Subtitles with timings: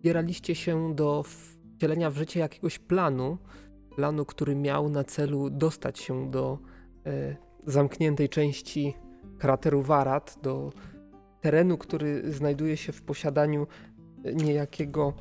[0.00, 3.38] zbieraliście się do wcielenia w życie jakiegoś planu,
[3.96, 6.58] planu, który miał na celu dostać się do
[7.06, 7.36] e,
[7.66, 8.94] zamkniętej części
[9.38, 10.72] krateru Warat, do
[11.40, 13.66] terenu, który znajduje się w posiadaniu
[14.34, 15.12] niejakiego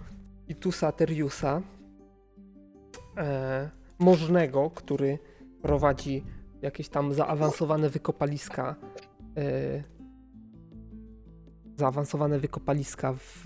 [0.48, 1.62] Itusa Teriusa,
[3.18, 5.20] e, możnego, który
[5.62, 6.24] prowadzi
[6.62, 8.76] jakieś tam zaawansowane wykopaliska.
[9.38, 9.99] E,
[11.80, 13.44] zaawansowane wykopaliska w,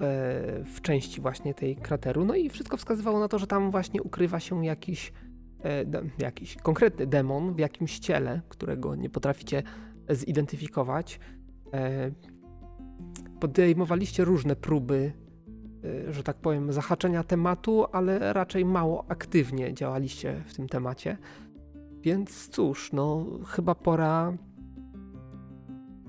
[0.74, 2.26] w części właśnie tej krateru.
[2.26, 5.14] No i wszystko wskazywało na to, że tam właśnie ukrywa się jakiś,
[5.64, 5.86] e,
[6.20, 9.64] jakiś konkretny demon w jakimś ciele, którego nie potraficie
[10.10, 11.20] zidentyfikować.
[11.74, 12.12] E,
[13.40, 15.14] podejmowaliście różne próby,
[16.08, 21.18] e, że tak powiem, zahaczenia tematu, ale raczej mało aktywnie działaliście w tym temacie.
[22.02, 24.34] Więc cóż, no chyba pora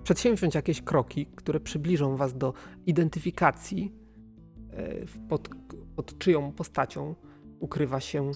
[0.05, 2.53] przedsięwziąć jakieś kroki, które przybliżą was do
[2.87, 3.93] identyfikacji,
[4.73, 5.49] e, pod,
[5.97, 7.15] pod czyją postacią
[7.61, 8.31] ukrywa się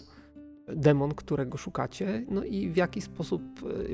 [0.76, 3.42] demon, którego szukacie, no i w jaki sposób,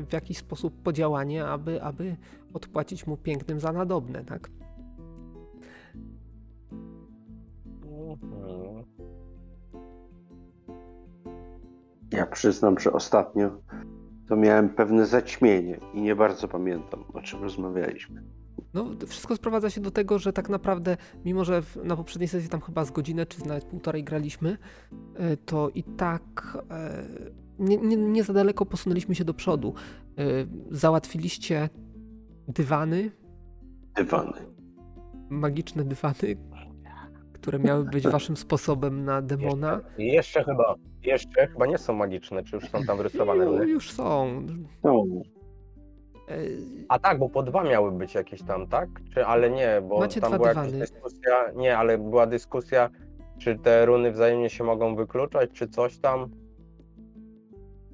[0.09, 2.17] w jaki sposób podziałanie, aby, aby
[2.53, 4.51] odpłacić mu pięknym za nadobne, tak?
[12.13, 13.51] Ja przyznam, że ostatnio
[14.29, 18.23] to miałem pewne zaćmienie i nie bardzo pamiętam, o czym rozmawialiśmy.
[18.75, 22.61] No, wszystko sprowadza się do tego, że tak naprawdę, mimo że na poprzedniej sesji tam
[22.61, 24.59] chyba z godzinę czy nawet półtorej graliśmy,
[25.15, 27.05] e, to i tak e,
[27.59, 29.75] nie, nie, nie za daleko posunęliśmy się do przodu.
[30.19, 30.23] E,
[30.71, 31.69] załatwiliście
[32.49, 33.11] dywany.
[33.97, 34.33] Dywany.
[35.31, 36.37] Magiczne dywany,
[37.45, 39.73] które miały być waszym sposobem na demona.
[39.99, 43.45] Jeszcze, jeszcze chyba, jeszcze chyba nie są magiczne, czy już są tam wyrysowane?
[43.47, 44.43] No, już są.
[44.83, 45.23] Są.
[46.29, 46.35] E,
[46.89, 48.89] A tak, bo po dwa miały być jakieś tam, tak?
[49.15, 50.67] Czy, ale nie, bo Macie tam była dywany.
[50.79, 52.91] jakaś dyskusja, nie, ale była dyskusja,
[53.39, 56.31] czy te runy wzajemnie się mogą wykluczać, czy coś tam.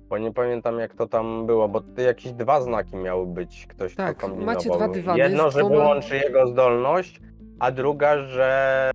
[0.09, 4.15] Bo nie pamiętam jak to tam było, bo jakieś dwa znaki miały być, ktoś Tak,
[4.17, 4.55] to kombinował.
[4.55, 7.21] macie dwa dywany Jedno, że dwoma- wyłączy jego zdolność,
[7.61, 8.91] a druga, że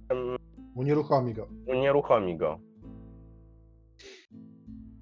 [0.76, 1.48] Unieruchomi go.
[1.68, 2.60] unieruchomi go.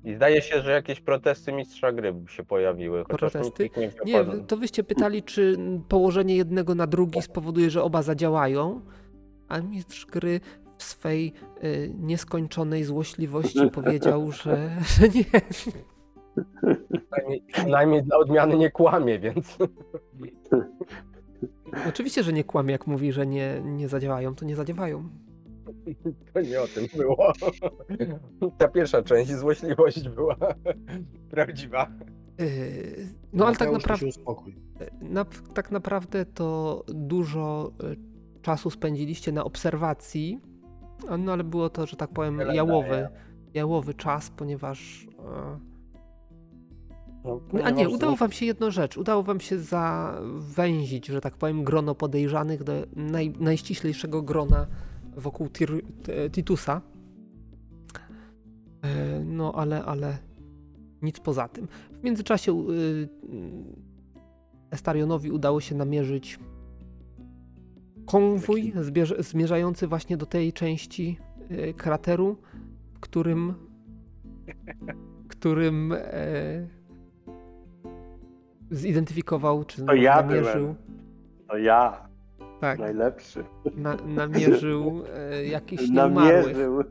[0.03, 3.69] I zdaje się, że jakieś protesty mistrza gry się pojawiły, Protesty?
[3.77, 5.57] nie Nie, to wyście pytali, czy
[5.89, 8.81] położenie jednego na drugi spowoduje, że oba zadziałają,
[9.47, 10.39] a mistrz gry
[10.77, 15.41] w swej y, nieskończonej złośliwości powiedział, że, że nie.
[17.11, 19.57] Przynajmniej, przynajmniej dla odmiany nie kłamie, więc
[21.89, 25.09] Oczywiście, że nie kłamie, jak mówi, że nie, nie zadziałają, to nie zadziałają.
[26.33, 27.33] to nie o tym było.
[28.57, 30.35] Ta pierwsza część, złośliwość była
[31.31, 31.91] prawdziwa.
[32.41, 34.07] Y, no ale tak naprawdę.
[34.07, 34.55] uspokój.
[35.01, 40.39] Na, tak naprawdę to dużo y, czasu spędziliście na obserwacji,
[41.19, 43.07] no ale było to, że tak powiem, jałowy,
[43.53, 45.07] jałowy czas, ponieważ.
[47.23, 48.97] No, A nie, ponieważ udało wam się jedną rzecz.
[48.97, 54.67] Udało wam się zawęzić, że tak powiem, grono podejrzanych do naj, najściślejszego grona
[55.17, 56.81] wokół Tir, t- Titusa.
[58.81, 60.17] E, No, ale, ale
[61.01, 61.67] nic poza tym.
[61.91, 63.09] W międzyczasie y, y,
[64.71, 66.39] Estarionowi udało się namierzyć
[68.05, 71.17] konwój zbierz, zmierzający właśnie do tej części
[71.51, 72.37] y, krateru,
[72.93, 73.53] w którym
[75.27, 75.97] którym e,
[78.73, 80.75] zidentyfikował, czy To ja namierzył, byłem.
[81.47, 82.09] To ja,
[82.59, 83.43] tak, najlepszy.
[83.75, 85.89] na, namierzył e, jakiś.
[85.89, 86.83] Namierzył.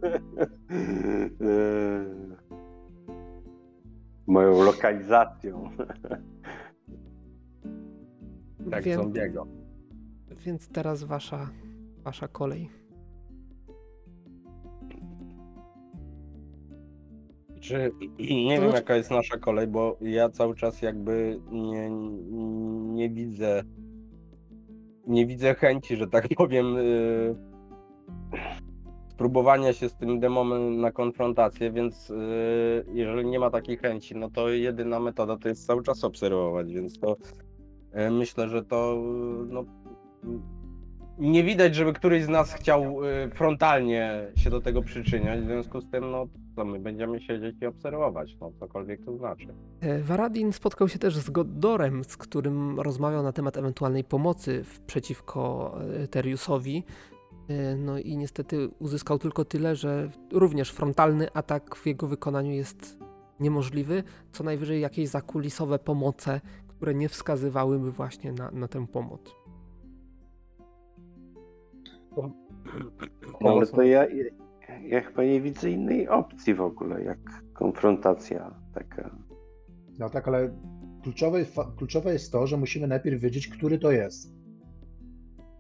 [4.27, 5.71] Moją lokalizacją.
[8.71, 9.47] Tak, Więc, zombiego.
[10.31, 11.51] więc teraz wasza,
[12.05, 12.82] wasza kolej.
[17.63, 21.91] Czy nie wiem, znaczy- jaka jest nasza kolej, bo ja cały czas jakby nie,
[22.95, 23.63] nie widzę.
[25.07, 27.35] Nie widzę chęci, że tak powiem, y,
[29.09, 32.15] spróbowania się z tym demonem na konfrontację, więc y,
[32.93, 36.99] jeżeli nie ma takiej chęci, no to jedyna metoda to jest cały czas obserwować, więc
[36.99, 37.17] to
[38.07, 39.03] y, myślę, że to
[39.49, 39.65] no,
[41.19, 45.81] nie widać, żeby któryś z nas chciał y, frontalnie się do tego przyczyniać, w związku
[45.81, 46.27] z tym, no
[46.57, 49.47] to my będziemy siedzieć i obserwować, no cokolwiek to znaczy.
[49.81, 55.75] E, Varadin spotkał się też z Goddorem, z którym rozmawiał na temat ewentualnej pomocy przeciwko
[56.03, 56.85] e, Teriusowi.
[57.49, 62.99] E, No i niestety uzyskał tylko tyle, że również frontalny atak w jego wykonaniu jest
[63.41, 64.03] niemożliwy.
[64.33, 69.42] Co najwyżej jakieś zakulisowe pomoce, które nie wskazywałyby właśnie na, na tę pomoc.
[73.41, 74.07] No, ale to ja,
[74.83, 77.19] ja, chyba nie widzę innej opcji w ogóle, jak
[77.53, 79.17] konfrontacja taka.
[79.99, 80.51] No tak, ale
[81.03, 81.39] kluczowe,
[81.77, 84.33] kluczowe jest to, że musimy najpierw wiedzieć, który to jest.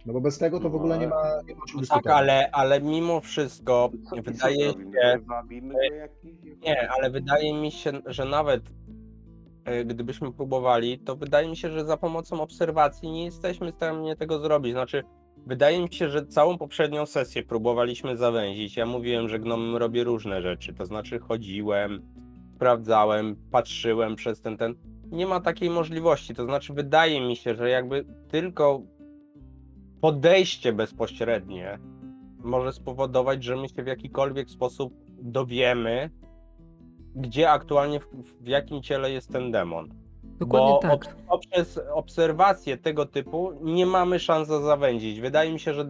[0.06, 2.50] No bo bez tego to w ogóle nie ma, nie ma o czym Tak, ale,
[2.50, 4.78] ale mimo wszystko Co wydaje się,
[5.18, 6.32] Wywabimy go jakiś...
[6.62, 8.62] nie, ale wydaje mi się, że nawet
[9.64, 14.16] e, gdybyśmy próbowali, to wydaje mi się, że za pomocą obserwacji nie jesteśmy w stanie
[14.16, 14.72] tego zrobić.
[14.72, 15.02] Znaczy,
[15.46, 18.76] wydaje mi się, że całą poprzednią sesję próbowaliśmy zawęzić.
[18.76, 22.02] Ja mówiłem, że gnomem robię różne rzeczy, to znaczy chodziłem,
[22.54, 24.74] sprawdzałem, patrzyłem przez ten, ten.
[25.10, 28.82] Nie ma takiej możliwości, to znaczy wydaje mi się, że jakby tylko
[30.00, 31.78] podejście bezpośrednie
[32.44, 36.10] może spowodować, że my się w jakikolwiek sposób dowiemy,
[37.14, 38.06] gdzie aktualnie, w,
[38.40, 40.01] w jakim ciele jest ten demon.
[40.38, 41.16] Dokładnie Bo tak.
[41.28, 45.20] poprzez obserwację tego typu nie mamy szans za- zawędzić.
[45.20, 45.84] Wydaje mi się, że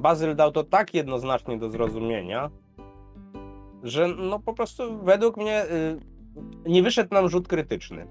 [0.00, 2.50] Bazyl dał to tak jednoznacznie do zrozumienia,
[3.82, 5.98] że no po prostu według mnie y,
[6.68, 8.06] nie wyszedł nam rzut krytyczny.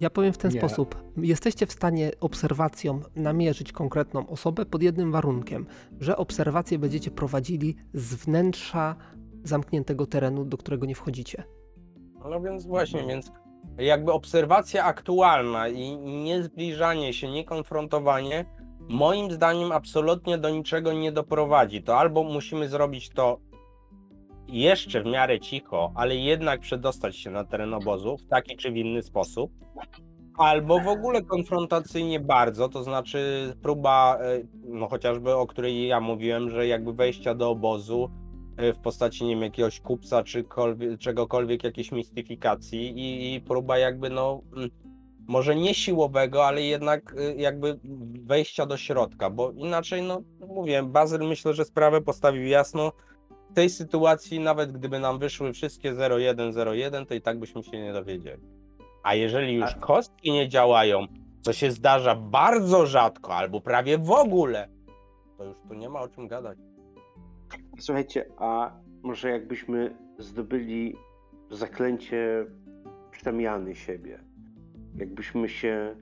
[0.00, 0.58] Ja powiem w ten Nie.
[0.58, 1.02] sposób.
[1.16, 5.66] Jesteście w stanie obserwacją namierzyć konkretną osobę pod jednym warunkiem,
[6.00, 8.96] że obserwacje będziecie prowadzili z wnętrza
[9.44, 11.44] zamkniętego terenu, do którego nie wchodzicie.
[12.30, 13.32] No więc właśnie, więc
[13.78, 18.44] jakby obserwacja aktualna i nie zbliżanie się, nie konfrontowanie,
[18.88, 21.82] moim zdaniem absolutnie do niczego nie doprowadzi.
[21.82, 23.38] To albo musimy zrobić to
[24.48, 28.76] jeszcze w miarę cicho, ale jednak przedostać się na teren obozu w taki czy w
[28.76, 29.52] inny sposób,
[30.38, 36.50] albo w ogóle konfrontacyjnie bardzo, to znaczy próba, e, no chociażby o której ja mówiłem,
[36.50, 38.10] że jakby wejścia do obozu,
[38.58, 44.10] w postaci, nie wiem, jakiegoś kupca czy kolwie- czegokolwiek, jakiejś mistyfikacji i, i próba jakby,
[44.10, 44.70] no, mm,
[45.28, 47.80] może nie siłowego, ale jednak y, jakby
[48.24, 52.92] wejścia do środka, bo inaczej, no, mówię, Bazyl myślę, że sprawę postawił jasno.
[53.50, 57.92] W tej sytuacji, nawet gdyby nam wyszły wszystkie 0-1-0-1, to i tak byśmy się nie
[57.92, 58.42] dowiedzieli.
[59.02, 61.06] A jeżeli już kostki nie działają,
[61.40, 64.68] co się zdarza bardzo rzadko, albo prawie w ogóle,
[65.38, 66.58] to już tu nie ma o czym gadać.
[67.78, 68.72] Słuchajcie, a
[69.02, 70.96] może jakbyśmy zdobyli
[71.50, 72.46] zaklęcie
[73.10, 74.24] przemiany siebie?
[74.96, 75.96] Jakbyśmy się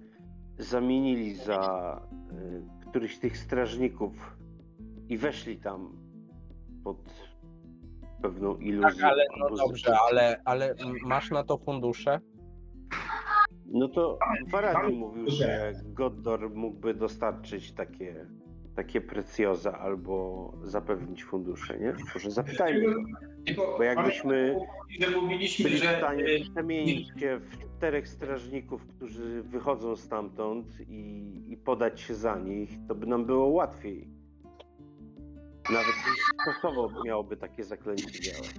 [0.58, 2.00] zamienili za
[2.32, 4.37] y, któryś z tych strażników
[5.08, 5.97] i weszli tam
[6.85, 7.31] pod
[8.23, 9.02] pewną iluzję.
[9.02, 12.20] Tak, ale no dobrze, ale, ale masz na to fundusze?
[13.67, 14.19] No to
[14.50, 18.26] Faradi mówił, że Goddor mógłby dostarczyć takie,
[18.80, 21.94] takie precjoza albo zapewnić fundusze, nie?
[22.14, 22.94] Może zapytajmy.
[23.46, 24.56] Tylko Bo jakbyśmy
[25.28, 32.00] byli w stanie y, przemienić się w czterech strażników, którzy wychodzą stamtąd i, i podać
[32.00, 34.08] się za nich, to by nam było łatwiej.
[35.70, 35.94] Nawet
[36.42, 38.54] stosowo miałoby takie zaklęcie działać.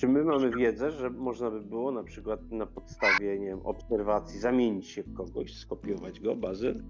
[0.00, 4.40] Czy my mamy wiedzę, że można by było na przykład na podstawie nie wiem, obserwacji
[4.40, 6.82] zamienić się w kogoś, skopiować go, bazy?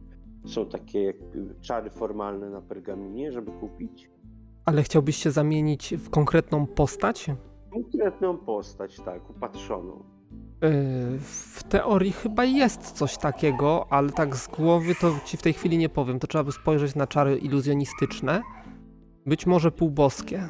[0.47, 4.11] Są takie jakby czary formalne na pergaminie, żeby kupić?
[4.65, 7.27] Ale chciałbyś się zamienić w konkretną postać?
[7.73, 10.05] Konkretną postać, tak, upatrzoną.
[10.63, 15.53] Yy, W teorii chyba jest coś takiego, ale tak z głowy to ci w tej
[15.53, 16.19] chwili nie powiem.
[16.19, 18.43] To trzeba by spojrzeć na czary iluzjonistyczne.
[19.27, 20.49] Być może półboskie.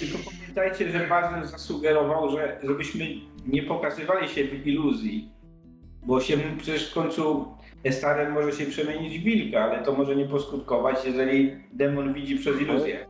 [0.00, 3.06] tylko pamiętajcie, że Bazyl zasugerował, że żebyśmy
[3.46, 5.28] nie pokazywali się w iluzji,
[6.06, 7.46] bo się przecież w końcu
[7.84, 12.60] Estarem może się przemienić w wilka, ale to może nie poskutkować, jeżeli demon widzi przez
[12.60, 13.06] iluzję.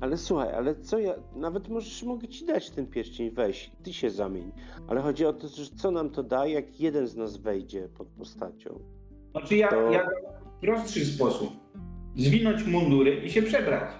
[0.00, 1.14] Ale słuchaj, ale co ja.
[1.36, 4.52] Nawet możesz, mogę ci dać ten pierścień, weź, ty się zamień.
[4.88, 8.08] Ale chodzi o to, że co nam to da, jak jeden z nas wejdzie pod
[8.08, 8.80] postacią.
[9.30, 10.08] Znaczy ja, To- ja
[10.56, 11.50] w prostszy sposób.
[12.16, 13.90] Zwinąć mundury i się przebrać.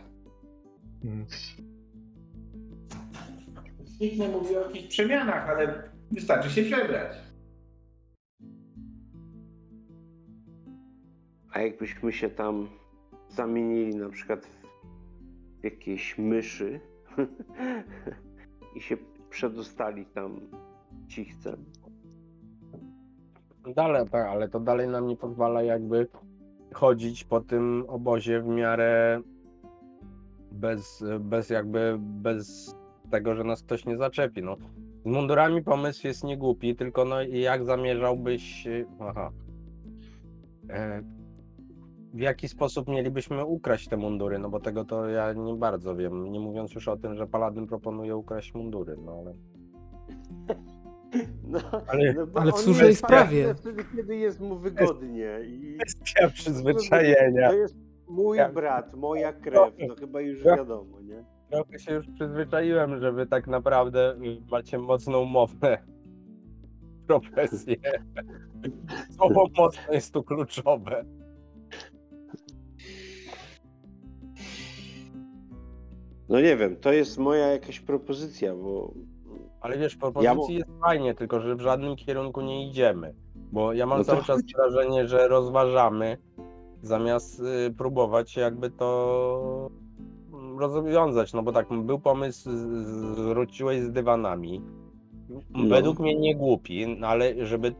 [1.05, 1.27] Mm.
[4.05, 7.17] Nikt nie mówi o jakichś przemianach, ale wystarczy się przebrać.
[11.53, 12.69] A jakbyśmy się tam
[13.29, 14.47] zamienili na przykład
[15.61, 16.81] w jakieś myszy
[18.77, 18.97] i się
[19.31, 20.41] przedostali tam
[21.09, 21.65] cichcem.
[23.77, 26.07] Dalej, tak, ale to dalej nam nie pozwala jakby
[26.75, 29.21] chodzić po tym obozie w miarę
[30.53, 32.75] bez, bez jakby, bez
[33.11, 34.57] tego, że nas ktoś nie zaczepi, no.
[35.05, 38.69] Z mundurami pomysł jest niegłupi, tylko no i jak zamierzałbyś,
[39.01, 39.31] aha,
[40.71, 41.03] e,
[42.15, 46.33] w jaki sposób mielibyśmy ukraść te mundury, no bo tego to ja nie bardzo wiem,
[46.33, 49.35] nie mówiąc już o tym, że Paladyn proponuje ukraść mundury, no ale...
[51.49, 53.55] No, Ale no ale w on słusznej sprawie.
[53.55, 55.39] Wtedy, kiedy jest mu wygodnie.
[55.47, 57.49] I kwestia przyzwyczajenia.
[57.49, 57.77] to jest
[58.09, 61.25] mój Ja- brat, moja krew, to chyba już wiadomo, nie?
[61.55, 64.17] Trochę się już przyzwyczaiłem, że wy tak naprawdę
[64.51, 65.79] macie mocną umowę.
[67.07, 67.77] Profesję.
[69.17, 71.05] Słowo mocno jest tu kluczowe.
[76.29, 78.95] No nie wiem, to jest moja jakaś propozycja, bo
[79.61, 83.15] Ale wiesz, propozycji Ja jest fajnie, tylko że w żadnym kierunku nie idziemy.
[83.35, 86.19] Bo ja mam No cały czas wrażenie, że rozważamy,
[86.83, 89.71] zamiast y, próbować jakby to
[90.59, 91.33] rozwiązać.
[91.33, 92.51] No bo tak, był pomysł,
[93.15, 94.63] wróciłeś z dywanami.
[95.29, 95.69] No.
[95.69, 97.75] Według mnie nie głupi, no ale żeby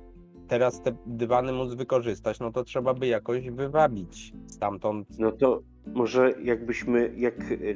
[0.49, 5.19] teraz te dywany móc wykorzystać, no to trzeba by jakoś wywabić stamtąd.
[5.19, 5.63] no to
[5.95, 7.35] może jakbyśmy, jak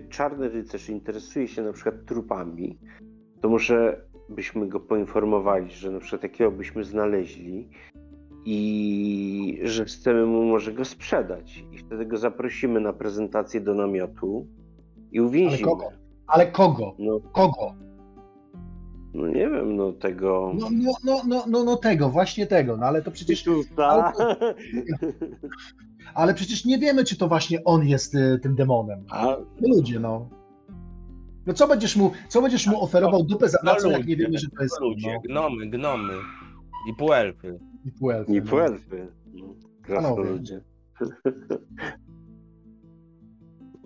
[0.09, 2.79] czarny rycerz interesuje się na przykład trupami,
[3.41, 7.69] to może byśmy go poinformowali, że na przykład takiego byśmy znaleźli
[8.45, 11.65] i że chcemy mu może go sprzedać.
[11.73, 14.47] I wtedy go zaprosimy na prezentację do namiotu
[15.13, 15.69] i uwięzimy.
[15.71, 15.91] kogo?
[16.27, 16.95] Ale kogo?
[16.99, 17.75] No, Kogo?
[19.15, 20.53] no nie wiem, no tego...
[20.55, 24.13] No, no, no, no, no, no tego, właśnie tego, no ale to przecież, Tytusa.
[26.15, 29.05] ale przecież nie wiemy, czy to właśnie on jest y, tym demonem.
[29.11, 29.25] A
[29.61, 30.29] No ludzie, no.
[31.47, 34.25] No co będziesz mu, co będziesz mu oferował dupę za No pracę, jak nie ludzie,
[34.27, 35.21] wiemy, że to jest on, Ludzie, no.
[35.21, 36.13] gnomy, gnomy
[36.91, 37.59] i półelfy.
[37.85, 38.47] I półelfy, nie no.
[38.51, 39.09] puelfy.
[39.35, 39.45] No,
[39.83, 40.61] krasnoludzie.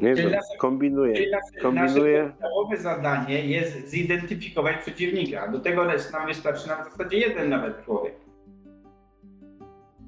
[0.03, 1.15] Nie Czyli wiem, nasze- kombinuję.
[1.17, 2.23] Czyli nasze, Kombinuję.
[2.23, 5.49] nasze podstawowe zadanie jest zidentyfikować przeciwnika.
[5.49, 8.15] Do tego nam wystarczy nam w zasadzie jeden nawet człowiek.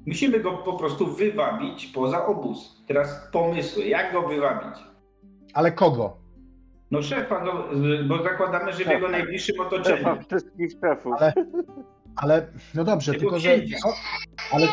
[0.07, 2.83] Musimy go po prostu wywabić poza obóz.
[2.87, 4.79] Teraz pomysły, jak go wywabić?
[5.53, 6.17] Ale kogo?
[6.91, 7.63] No szefa, no,
[8.07, 9.97] bo zakładamy, że w jego najbliższym otoczeniu.
[9.97, 11.13] Szefa wszystkich szefów.
[11.19, 11.33] Ale-
[12.15, 13.77] Ale, no dobrze, Tego tylko że, księcia.
[13.77, 13.93] co,
[14.51, 14.67] ale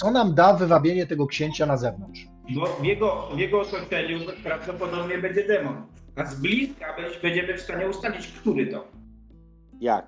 [0.00, 2.26] co nam da wywabienie tego księcia na zewnątrz?
[2.54, 5.86] Bo w jego, w jego otoczeniu prawdopodobnie będzie demon.
[6.16, 8.88] A z bliska będziemy w stanie ustalić, który to.
[9.80, 10.06] Jak?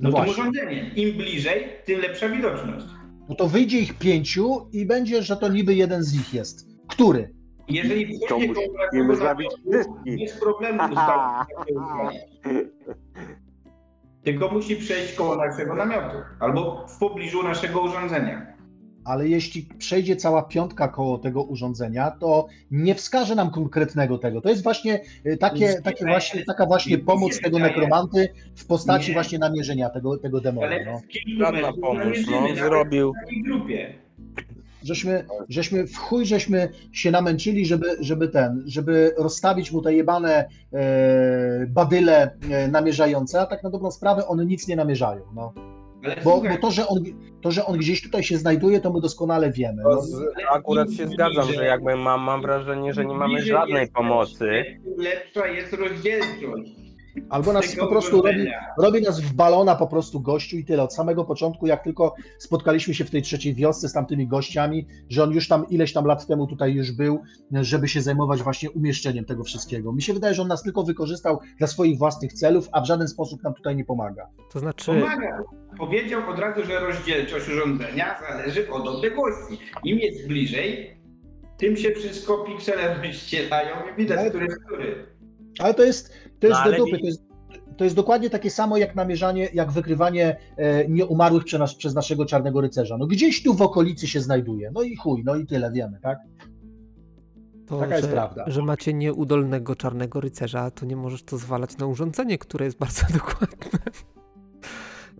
[0.00, 0.90] No No to urządzenie.
[0.96, 2.86] Im bliżej, tym lepsza widoczność.
[3.28, 6.66] No to wyjdzie ich pięciu i będzie, że to niby jeden z nich jest.
[6.88, 7.34] Który?
[7.68, 10.18] Jeżeli To wchodzie musimy koło naszego zabić wszystkich.
[10.18, 10.78] bez problemu.
[14.24, 18.57] Tylko musi przejść koło naszego namiotu albo w pobliżu naszego urządzenia.
[19.08, 24.40] Ale jeśli przejdzie cała piątka koło tego urządzenia, to nie wskaże nam konkretnego tego.
[24.40, 28.66] To jest właśnie y, takie, takie nie, właśnie, taka właśnie nie pomoc tego nekromanty w
[28.66, 29.14] postaci Nie.
[29.14, 30.76] właśnie namierzenia tego, tego demona.
[30.86, 31.00] No.
[31.38, 33.12] Żadna pomoc, no zrobił.
[33.12, 33.94] w takiej grupie.
[34.82, 40.48] Żeśmy, żeśmy w chuj żeśmy się namęczyli, żeby, żeby ten, żeby rozstawić mu te jebane
[40.72, 45.22] e, badyle e, namierzające, a tak na dobrą sprawę one nic nie namierzają.
[45.34, 45.52] No.
[46.24, 46.98] Bo, bo to, że on,
[47.42, 49.82] to, że on gdzieś tutaj się znajduje, to my doskonale wiemy.
[49.82, 50.02] No.
[50.02, 50.16] z,
[50.50, 54.64] akurat się zgadzam, że jakby mam, mam wrażenie, że nie mamy żadnej pomocy.
[54.96, 56.87] Lepsza jest rozdzielczość.
[57.28, 58.46] Albo nas po prostu robi,
[58.78, 60.82] robi nas w balona po prostu gościu i tyle.
[60.82, 65.22] Od samego początku, jak tylko spotkaliśmy się w tej trzeciej wiosce z tamtymi gościami, że
[65.22, 67.22] on już tam ileś tam lat temu tutaj już był,
[67.52, 69.92] żeby się zajmować właśnie umieszczeniem tego wszystkiego.
[69.92, 73.08] Mi się wydaje, że on nas tylko wykorzystał dla swoich własnych celów, a w żaden
[73.08, 74.26] sposób nam tutaj nie pomaga.
[74.52, 75.42] To znaczy, Pomaga.
[75.78, 79.58] Powiedział od razu, że rozdzielczość urządzenia zależy od odległości.
[79.84, 80.98] Im jest bliżej,
[81.58, 85.06] tym się wszystko piksele rozścielają i widać, Ale- który jest który.
[85.58, 86.98] Ale to jest, to jest No, do dupy.
[86.98, 87.22] To jest,
[87.76, 92.26] to jest dokładnie takie samo jak namierzanie, jak wykrywanie e, nieumarłych przez, nas, przez naszego
[92.26, 92.98] czarnego rycerza.
[92.98, 94.70] No gdzieś tu w okolicy się znajduje.
[94.74, 96.18] No i chuj, no i tyle wiemy, tak?
[97.68, 98.44] to, taka jest że, prawda.
[98.46, 103.02] że macie nieudolnego czarnego rycerza, to nie możesz to zwalać na urządzenie, które jest bardzo
[103.18, 103.80] dokładne.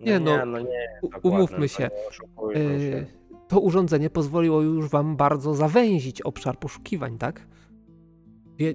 [0.00, 1.82] Nie, no, no nie, U- dokładnie, umówmy no się.
[1.82, 3.06] nie oszukujmy się.
[3.48, 7.46] To urządzenie pozwoliło już wam bardzo zawęzić obszar poszukiwań, tak?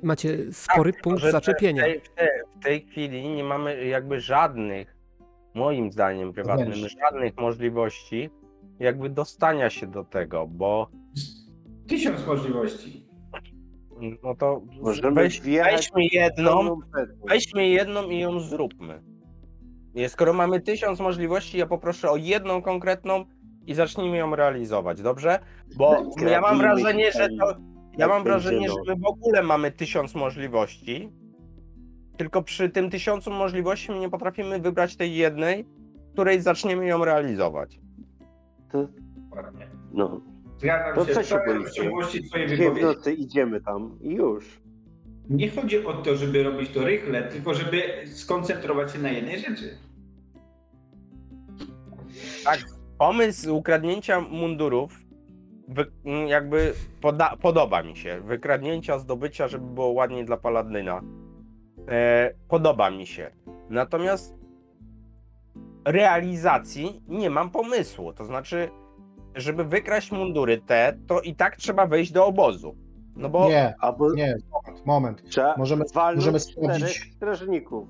[0.04, 1.84] Macie spory Tak, punkt zaczepienia.
[1.84, 2.28] W tej, w, tej,
[2.60, 4.96] w tej chwili nie mamy jakby żadnych,
[5.54, 6.96] moim zdaniem prywatnym, Wejść.
[7.02, 8.30] żadnych możliwości
[8.80, 10.90] jakby dostania się do tego, bo
[11.88, 13.06] Tysiąc możliwości.
[14.24, 16.80] no to Możemy weź, weźmy jedną,
[17.30, 19.02] weźmy jedną i ją zróbmy.
[19.96, 23.26] Nie, skoro mamy tysiąc możliwości, ja poproszę o jedną konkretną
[23.68, 25.40] i zacznijmy ją realizować, dobrze?
[25.78, 27.56] Bo ja mam wrażenie, że to,
[27.98, 31.12] ja mam wrażenie, że my w ogóle mamy tysiąc możliwości,
[32.18, 35.66] tylko przy tym tysiącu możliwości my nie potrafimy wybrać tej jednej,
[36.14, 37.80] której zaczniemy ją realizować.
[38.72, 39.68] To, Dokładnie.
[39.94, 40.22] no,
[40.58, 42.82] Zgadzam To się co w się w wypowiedzi.
[42.82, 44.62] nocy idziemy tam i już.
[45.30, 49.78] Nie chodzi o to, żeby robić to rychle, tylko żeby skoncentrować się na jednej rzeczy.
[52.98, 55.03] Pomysł ukradnięcia mundurów
[55.68, 58.22] wy, m, jakby poda, podoba mi się.
[58.22, 61.02] Wykradnięcia, zdobycia, żeby było ładniej dla Paladyna.
[61.88, 63.32] E, podoba mi się.
[63.70, 64.36] Natomiast
[65.86, 68.14] realizacji nie mam pomysłu.
[68.14, 68.70] To znaczy,
[69.36, 72.76] żeby wykraść mundury te, to i tak trzeba wejść do obozu.
[73.16, 75.30] No bo Nie, Albo nie, moment, moment.
[75.30, 75.84] trzeba Możemy,
[76.16, 77.88] możemy sprawdzić, strażników.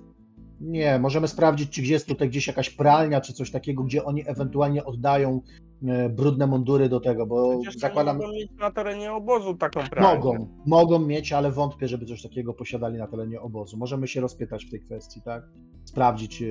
[0.63, 4.23] Nie, możemy sprawdzić, czy gdzie jest tutaj gdzieś jakaś pralnia, czy coś takiego, gdzie oni
[4.27, 5.41] ewentualnie oddają
[5.87, 10.15] e, brudne mundury do tego, bo przecież zakładam, mogą mieć na terenie obozu taką pralnię.
[10.15, 13.77] mogą, mogą mieć, ale wątpię, żeby coś takiego posiadali na terenie obozu.
[13.77, 15.43] Możemy się rozpytać w tej kwestii, tak?
[15.85, 16.45] Sprawdzić e,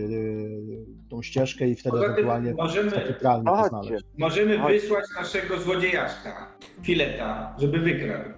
[1.10, 2.90] tą ścieżkę i wtedy ewentualnie takie możemy,
[3.20, 4.04] pralnie znaleźć.
[4.18, 4.72] możemy Chodź.
[4.72, 8.30] wysłać naszego złodziejaszka, fileta, żeby wykradł.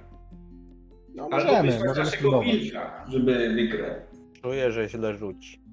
[1.15, 4.01] No, Albo możemy, wysłać możemy naszego wilka, żeby wykradł.
[4.43, 5.64] Czuję, że źle rzuci.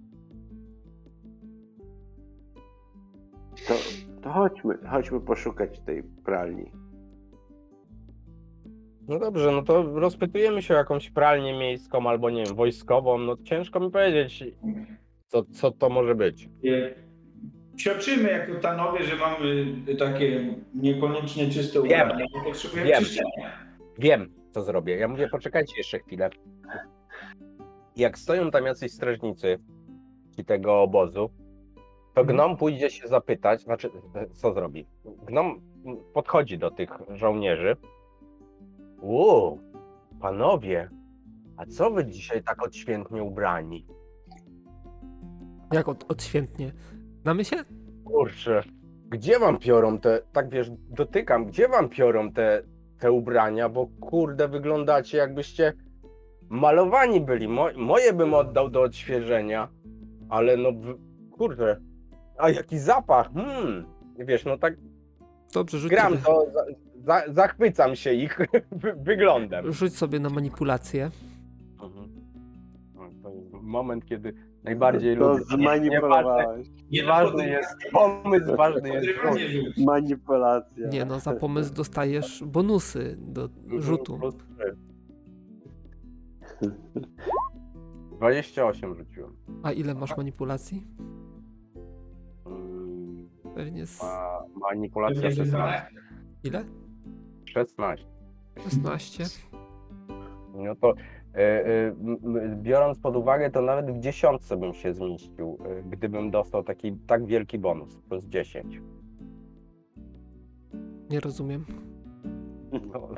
[3.68, 3.74] To,
[4.24, 6.72] to chodźmy, chodźmy poszukać tej pralni.
[9.08, 13.18] No dobrze, no to rozpytujemy się o jakąś pralnię miejską albo nie wiem, wojskową.
[13.18, 14.44] No ciężko mi powiedzieć,
[15.28, 16.50] co, co to może być.
[16.64, 16.96] Nie.
[17.78, 19.66] Sioczymy jako tanowie, że mamy
[20.00, 22.08] takie niekoniecznie czyste Wiem.
[22.08, 23.00] ubrania, potrzebujemy Wiem.
[23.00, 23.52] czyszczenia.
[24.00, 24.96] Wiem, co zrobię.
[24.98, 26.30] Ja mówię, poczekajcie jeszcze chwilę.
[27.96, 29.60] Jak stoją tam jacyś strażnicy
[30.36, 31.30] ci tego obozu,
[32.14, 32.28] to Mhm.
[32.38, 33.90] gnom pójdzie się zapytać, znaczy,
[34.34, 34.88] co zrobi?
[35.26, 35.62] Gnom
[36.14, 37.76] podchodzi do tych żołnierzy.
[39.02, 39.60] Uuu,
[40.22, 40.90] panowie,
[41.58, 43.86] a co wy dzisiaj tak odświętnie ubrani?
[45.74, 46.72] Jak od, odświętnie.
[47.22, 47.56] Znamy się?
[48.06, 48.64] Kurczę,
[49.10, 52.64] gdzie wam piorą te, tak wiesz, dotykam, gdzie wam piorą te,
[53.00, 55.74] te ubrania, bo kurde, wyglądacie jakbyście
[56.50, 57.48] malowani byli.
[57.48, 59.68] Mo, moje bym oddał do odświeżenia,
[60.30, 60.70] ale no,
[61.32, 61.78] kurde,
[62.42, 63.86] a jaki zapach, hmm,
[64.20, 64.74] wiesz, no tak
[65.54, 66.66] Dobrze, rzuć gram, sobie, to za,
[67.26, 68.40] za, zachwycam się ich
[68.72, 69.72] wy- wyglądem.
[69.74, 71.12] rzuć sobie na manipulację.
[71.84, 72.10] Mhm.
[72.96, 75.44] No, To jest moment, kiedy najbardziej to lubię.
[75.50, 76.68] Nie- zmanipulowałeś.
[76.92, 79.08] Nie ważny jest pomysł, ważny jest.
[79.86, 80.88] Manipulacja.
[80.90, 84.18] Nie no, za pomysł dostajesz bonusy do rzutu.
[84.18, 84.76] Plus trzy.
[88.18, 89.36] 28 rzuciłem.
[89.64, 90.88] A ile masz manipulacji?
[93.56, 94.02] Pewnie z...
[94.04, 95.88] Ma, manipulacja Pewnie, że 16.
[96.44, 96.64] ile?
[97.46, 98.06] 16.
[98.64, 99.24] 16.
[100.54, 100.94] No to
[101.36, 101.96] e, e,
[102.56, 107.26] biorąc pod uwagę, to nawet w dziesiątce bym się zmieścił, e, gdybym dostał taki tak
[107.26, 108.82] wielki bonus, plus 10.
[111.10, 111.66] Nie rozumiem.
[112.94, 113.10] No,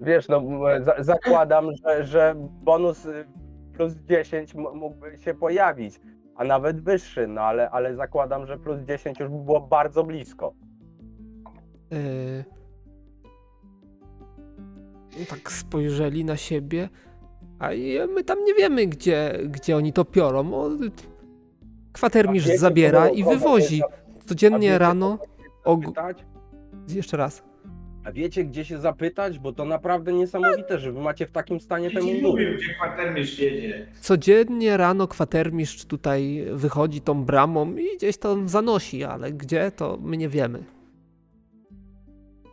[0.00, 0.42] wiesz, no
[0.80, 3.24] za, zakładam, że, że bonus y,
[3.72, 6.00] plus 10 m- mógłby się pojawić,
[6.36, 10.54] a nawet wyższy, no ale, ale zakładam, że plus 10 już by było bardzo blisko.
[11.90, 12.44] Yy...
[15.30, 16.88] Tak spojrzeli na siebie,
[17.58, 17.68] a
[18.14, 20.54] my tam nie wiemy, gdzie, gdzie oni to piorą.
[20.54, 20.70] O,
[21.92, 23.82] kwatermistrz zabiera i wywozi.
[24.26, 25.18] Codziennie rano.
[25.64, 25.92] og-?
[26.88, 27.42] Jeszcze raz.
[28.04, 29.38] A wiecie, gdzie się zapytać?
[29.38, 32.44] Bo to naprawdę niesamowite, że wy macie w takim stanie te Ja ci mundury.
[32.46, 33.86] mówię, gdzie kwatermistrz jedzie.
[34.00, 40.16] Codziennie rano kwatermistrz tutaj wychodzi tą bramą i gdzieś tam zanosi, ale gdzie to my
[40.16, 40.64] nie wiemy.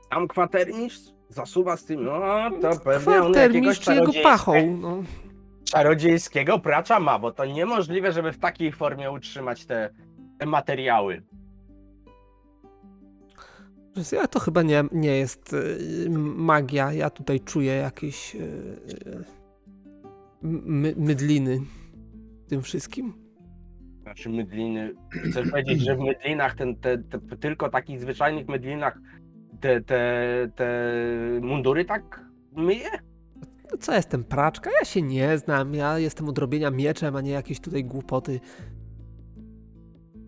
[0.09, 2.19] Tam kwatermistrz zasuwa z tym, no
[2.61, 4.77] to pewnie on jakiegoś Kwatermistrz jego czarodziejskie- pachą.
[4.81, 5.03] No.
[5.71, 9.89] czarodziejskiego pracza ma, bo to niemożliwe, żeby w takiej formie utrzymać te,
[10.39, 11.21] te materiały.
[14.11, 16.93] Ja to chyba nie, nie jest y, magia.
[16.93, 19.23] Ja tutaj czuję jakieś y, y,
[20.41, 21.59] my, mydliny
[22.45, 23.13] w tym wszystkim.
[24.01, 24.93] Znaczy mydliny.
[25.09, 28.99] Chcesz powiedzieć, że w mydlinach, ten, te, te, tylko takich zwyczajnych mydlinach
[29.61, 30.67] te, te, te
[31.41, 32.89] mundury tak myje?
[33.71, 34.69] No co jestem praczka?
[34.79, 35.73] Ja się nie znam.
[35.73, 38.39] Ja jestem od robienia mieczem, a nie jakieś tutaj głupoty.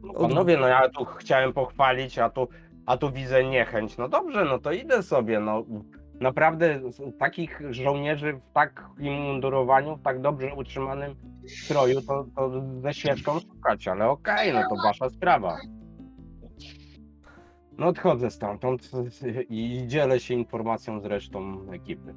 [0.04, 2.48] No, panowie, no ja tu chciałem pochwalić, a tu,
[2.86, 3.98] a tu widzę niechęć.
[3.98, 5.40] No dobrze, no to idę sobie.
[5.40, 5.66] No
[6.20, 6.82] naprawdę
[7.20, 11.16] takich żołnierzy w takim mundurowaniu, w tak dobrze utrzymanym
[11.48, 15.58] stroju, to, to ze świeczką szukać, ale okej, no to wasza sprawa.
[17.78, 18.92] No odchodzę stamtąd
[19.50, 22.16] i dzielę się informacją z resztą ekipy.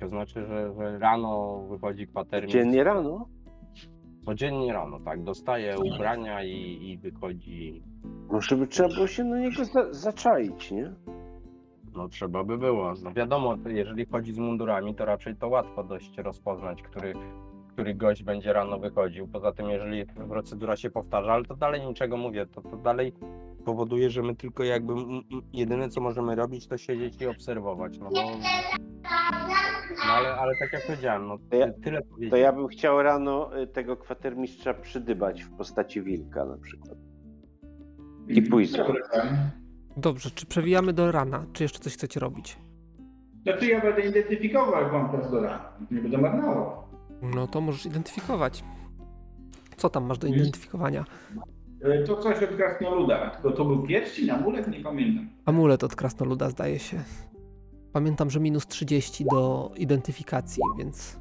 [0.00, 2.52] To znaczy, że, że rano wychodzi kwatermistrz.
[2.52, 3.28] Dziennie rano?
[4.26, 5.22] Codziennie rano, tak.
[5.22, 7.82] Dostaje ubrania i, i wychodzi.
[8.30, 10.92] Może by trzeba było się na niego za zaczaić, nie?
[11.94, 12.94] No trzeba by było.
[13.02, 17.14] No wiadomo, jeżeli chodzi z mundurami, to raczej to łatwo dość rozpoznać, który,
[17.68, 19.28] który gość będzie rano wychodził.
[19.28, 23.12] Poza tym, jeżeli procedura się powtarza, ale to dalej niczego mówię, to, to dalej
[23.70, 24.92] powoduje, że my tylko jakby
[25.52, 27.98] jedyne co możemy robić, to siedzieć i obserwować.
[27.98, 28.22] No, bo,
[30.06, 32.00] no ale, ale tak jak powiedziałem, no To ja- ty- tyle
[32.30, 36.94] To ja bym chciał rano y, tego kwatermistrza przydybać w postaci wilka na przykład.
[38.28, 38.72] I pójść.
[38.76, 38.92] Tak.
[39.96, 42.58] Dobrze, czy przewijamy do rana, czy jeszcze coś chcecie robić?
[43.42, 45.72] Znaczy ja będę identyfikował, jak mam czas do rana.
[45.90, 46.82] Nie będę marnował.
[47.22, 48.64] No to możesz identyfikować.
[49.76, 51.04] Co tam masz do identyfikowania?
[51.86, 55.28] E, To coś od krasnoluda, tylko to był pierścień, amulet, nie pamiętam.
[55.44, 56.96] Amulet od krasnoluda zdaje się.
[57.92, 61.20] Pamiętam, że minus 30 do identyfikacji, więc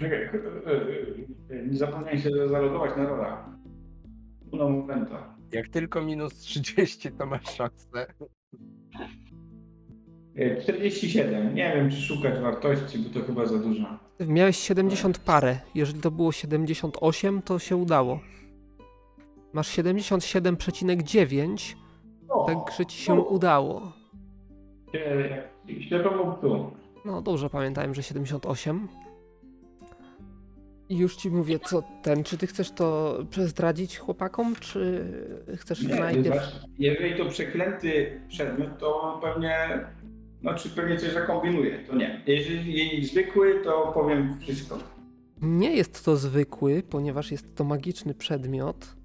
[0.00, 0.30] Czekaj, e,
[1.50, 3.48] e, nie zapomniałem się zalogować na rola.
[4.52, 5.34] Uno momenta.
[5.52, 8.06] Jak tylko minus 30, to masz szansę.
[10.36, 11.54] E, 47.
[11.54, 13.98] Nie wiem, czy szukać wartości, bo to chyba za dużo.
[14.26, 15.58] miałeś 70 parę.
[15.74, 18.20] Jeżeli to było 78, to się udało.
[19.52, 21.74] Masz 77,9,
[22.28, 23.92] O, także ci się udało.
[24.94, 26.70] e, Ślepemu tu.
[27.04, 28.88] No dobrze pamiętałem, że 78.
[30.88, 35.04] I już ci mówię, co ten, czy ty chcesz to zdradzić chłopakom, czy
[35.56, 36.52] chcesz Nie, najpierw...
[36.78, 39.80] jeżeli to przeklęty przedmiot, to pewnie,
[40.42, 42.22] no czy pewnie coś zakombinuje, to nie.
[42.26, 44.78] Jeżeli zwykły, to powiem wszystko.
[45.42, 48.96] Nie jest to zwykły, ponieważ jest to magiczny przedmiot.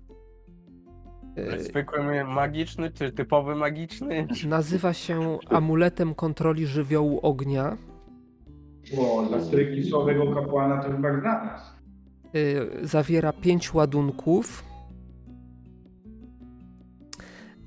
[1.37, 4.27] Yy, Zwykły magiczny, czy typowy magiczny?
[4.47, 7.77] Nazywa się amuletem kontroli żywiołu ognia.
[8.95, 11.75] Bo dla stryki słowego kapłana to chyba dla nas.
[12.33, 14.63] Yy, Zawiera pięć ładunków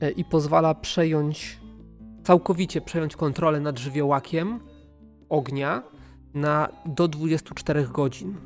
[0.01, 1.61] yy, i pozwala przejąć,
[2.23, 4.61] całkowicie przejąć kontrolę nad żywiołakiem
[5.29, 5.83] ognia
[6.35, 8.37] na do 24 godzin.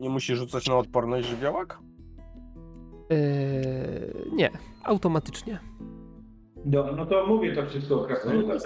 [0.00, 1.78] Nie musi rzucać na odporność żywiołak?
[3.12, 4.50] Yy, nie,
[4.84, 5.58] automatycznie.
[6.64, 8.62] No, no to mówię to wszystko o krasnoludach.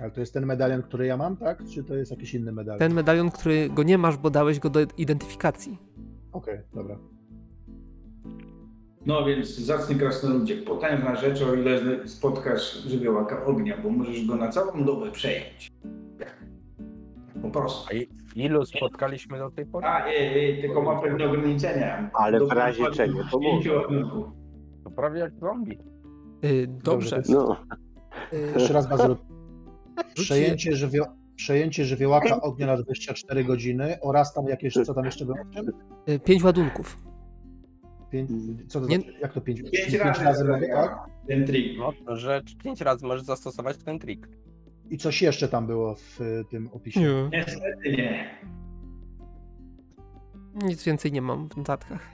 [0.00, 1.64] Ale to jest ten medalion, który ja mam, tak?
[1.74, 2.78] Czy to jest jakiś inny medalion?
[2.78, 5.78] Ten medalion, który go nie masz, bo dałeś go do identyfikacji.
[6.32, 6.98] Okej, dobra.
[9.06, 14.48] No więc zacny krasnoludzie, potężna rzecz, o ile spotkasz żywiołaka ognia, bo możesz go na
[14.48, 15.70] całą dobę przejąć.
[17.42, 17.94] Po prostu.
[18.36, 19.86] Ilu spotkaliśmy do tej pory?
[19.86, 22.10] A, e, e, tylko ma pewne ograniczenia.
[22.14, 23.38] Ale w razie czego to.
[24.84, 25.78] To prawie jak zombie.
[26.42, 27.22] Yy, dobrze.
[27.28, 27.56] No,
[28.32, 28.88] Yy, Jeszcze raz.
[28.90, 29.16] Rzućcie-
[30.14, 31.04] Przejęcie, żywio...
[31.36, 35.38] Przejęcie żywiołaka ognia na 24 godziny oraz tam jakieś, co tam jeszcze było?
[36.06, 36.96] yy, pięć ładunków.
[38.10, 38.30] Pięć...
[38.68, 39.18] Co to Nie- znaczy?
[39.20, 39.62] Jak to pięć?
[39.62, 40.98] Pięć Pięć razy, razy zagrałem tak?
[41.28, 41.78] Ten trik.
[42.06, 44.28] No, że pięć razy możesz zastosować ten trik.
[44.90, 47.30] I coś jeszcze tam było w y, tym opisie.
[47.32, 48.40] Niestety nie.
[50.54, 52.10] Nic więcej nie mam w notatkach.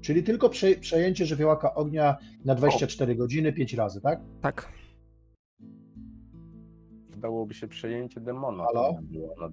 [0.00, 0.74] Czyli tylko prze...
[0.74, 4.20] przejęcie żywiołaka ognia na 24 godziny, pięć razy, tak?
[4.40, 4.72] Tak.
[7.16, 8.64] Dałoby się przejęcie demona.
[8.64, 8.96] Halo?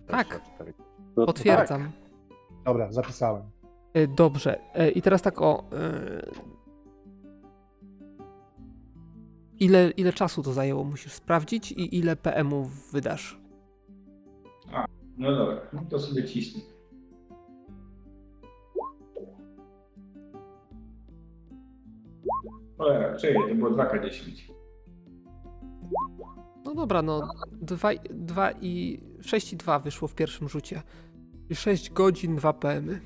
[0.08, 0.28] Tak.
[0.28, 0.74] 24.
[1.00, 1.91] no to Potwierdzam.
[2.65, 3.44] Dobra, zapisałem.
[3.94, 4.60] Yy, dobrze.
[4.76, 5.63] Yy, I teraz tak o.
[9.62, 13.39] Ile, ile czasu to zajęło, musisz sprawdzić i ile PM-ów wydasz.
[15.17, 16.62] No dobra, no to sobie cisnę.
[22.78, 24.54] Cholera, czekaj, to było 2K10.
[26.65, 30.82] No dobra, no 2 dwa i 6 i 2 wyszło w pierwszym rzucie.
[31.50, 33.00] I 6 godzin, 2 PM.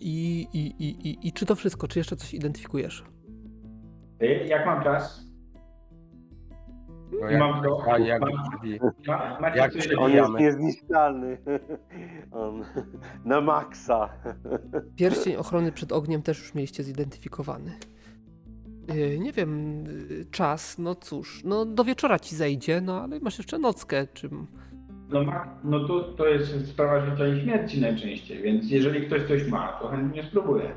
[0.00, 1.88] I, i, i, i, I czy to wszystko?
[1.88, 3.04] Czy jeszcze coś identyfikujesz?
[4.18, 5.24] Ty, Jak mam czas?
[7.20, 7.92] No jak, Mam to.
[7.92, 8.22] a jak.
[9.06, 11.38] Ma, macie Jak on jest niezniszczalny.
[12.30, 12.64] On
[13.24, 14.08] na maksa.
[14.96, 17.72] Pierścień ochrony przed ogniem też już mieliście zidentyfikowany.
[18.94, 23.38] Yy, nie wiem, yy, czas, no cóż, no do wieczora ci zejdzie, no ale masz
[23.38, 24.46] jeszcze nockę, czym...
[25.14, 29.48] No, ma, no to, to jest sprawa życia i śmierci najczęściej, więc jeżeli ktoś coś
[29.50, 30.76] ma, to chętnie spróbuję.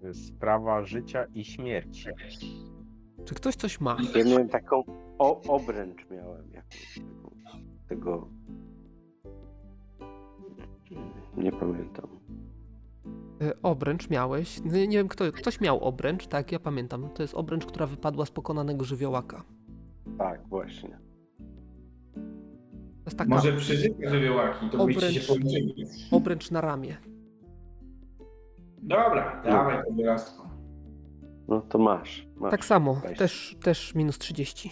[0.00, 2.08] To jest sprawa życia i śmierci.
[3.24, 3.96] Czy ktoś coś ma?
[4.14, 4.82] Ja miałem taką
[5.18, 7.00] o, obręcz miałem jakąś
[7.88, 8.28] tego.
[11.36, 12.06] Nie pamiętam.
[13.40, 17.08] Yy, obręcz miałeś, no, nie wiem kto, ktoś miał obręcz, tak, ja pamiętam.
[17.14, 19.44] To jest obręcz, która wypadła z pokonanego żywiołaka.
[20.18, 21.03] Tak, właśnie.
[23.04, 23.60] To jest taka Może
[24.10, 25.86] żywiołaki, to obręcz, byście się policzyli.
[26.10, 26.96] Obręcz na ramię.
[28.82, 30.50] Dobra, dawaj to wyrastko.
[31.48, 32.28] No to masz.
[32.36, 32.50] masz.
[32.50, 34.70] Tak samo, też, też minus 30.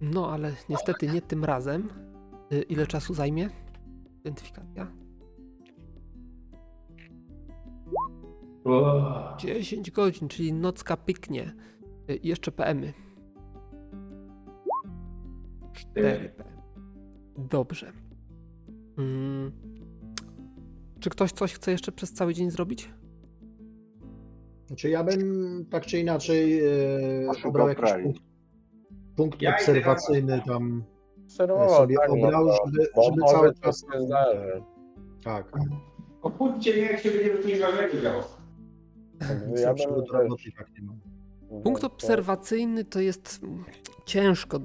[0.00, 1.88] No, ale niestety nie tym razem.
[2.52, 3.50] Y, ile czasu zajmie
[4.20, 4.86] identyfikacja?
[9.38, 11.52] 10 godzin, czyli nocka pyknie.
[12.10, 12.92] Y, i Jeszcze PM-y.
[15.72, 16.44] 4 PM.
[17.48, 17.92] Dobrze.
[18.98, 19.52] Mm.
[21.00, 22.90] Czy ktoś coś chce jeszcze przez cały dzień zrobić?
[24.66, 28.20] Znaczy ja bym tak czy inaczej e, obrał jakiś punkt,
[29.16, 30.84] punkt Ja obserwacyjny tam
[31.24, 33.80] Obserwował, sobie tak, no obrał, żeby, żeby cały czas...
[33.80, 34.62] się zdarzy.
[35.24, 35.52] Tak.
[36.22, 37.42] Obudźcie mnie, jak się będzie w.
[39.18, 41.13] Także Ja bym roboty tak nie mam.
[41.62, 43.40] Punkt obserwacyjny to jest
[44.04, 44.60] ciężko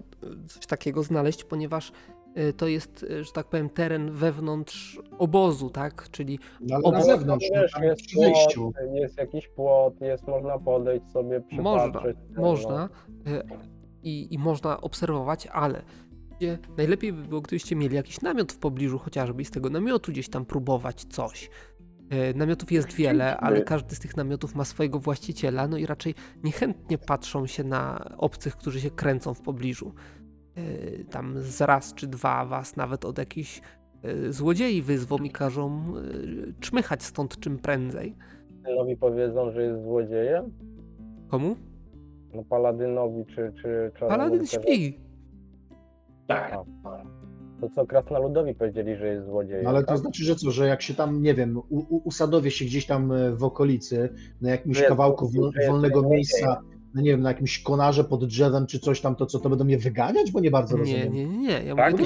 [0.47, 1.91] coś takiego znaleźć, ponieważ
[2.37, 6.09] y, to jest, y, że tak powiem, teren wewnątrz obozu, tak?
[6.11, 8.61] Czyli No, ale na zewnątrz, no, Wiesz, jest przy wejściu.
[8.61, 12.17] płot, jest jakiś płot, jest, można podejść sobie, Można, przypatrzeć.
[12.29, 12.41] no.
[12.41, 12.89] można
[13.27, 13.43] y,
[14.03, 15.81] i, i można obserwować, ale
[16.77, 20.29] najlepiej by było, gdybyście mieli jakiś namiot w pobliżu chociażby i z tego namiotu gdzieś
[20.29, 21.49] tam próbować coś.
[22.13, 26.15] Y, Namiotów jest wiele, ale każdy z tych namiotów ma swojego właściciela, no i raczej
[26.43, 29.93] niechętnie patrzą się na obcych, którzy się kręcą w pobliżu.
[30.57, 33.61] Y, Tam z raz czy dwa was nawet od jakichś
[34.05, 35.93] y, złodziei wyzwą i każą
[36.59, 38.15] czmychać stąd czym prędzej.
[38.63, 40.51] Paladynowi powiedzą, że jest złodziejem?
[41.27, 41.55] Komu?
[42.33, 43.53] No Paladynowi czy...
[43.61, 44.99] czy Paladyn śpi.
[46.27, 46.57] Tak.
[47.61, 49.63] To co Krasnoludowi powiedzieli, że jest złodziejem.
[49.63, 49.97] No ale to tak?
[49.97, 53.11] znaczy, że co, że jak się tam, nie wiem, u, u, usadowię się gdzieś tam
[53.11, 54.09] e, w okolicy,
[54.41, 56.61] na jakimś jest- kawałku wol, wolnego miejsca,
[56.95, 59.65] no nie wiem, na jakimś konarze pod drzewem czy coś tam, to co, to będą
[59.65, 60.31] mnie wyganiać?
[60.31, 61.13] Bo nie bardzo Nie, rozumiem.
[61.13, 61.63] nie, nie, nie.
[61.65, 61.97] Ja Tak,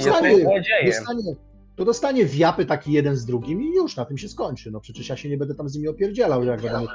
[0.86, 1.34] dostanie-
[1.76, 4.70] to dostanie wiapy taki jeden z drugim i już na tym się skończy.
[4.70, 6.88] No przecież ja się nie będę tam z nimi opierdzielał, jak będą mnie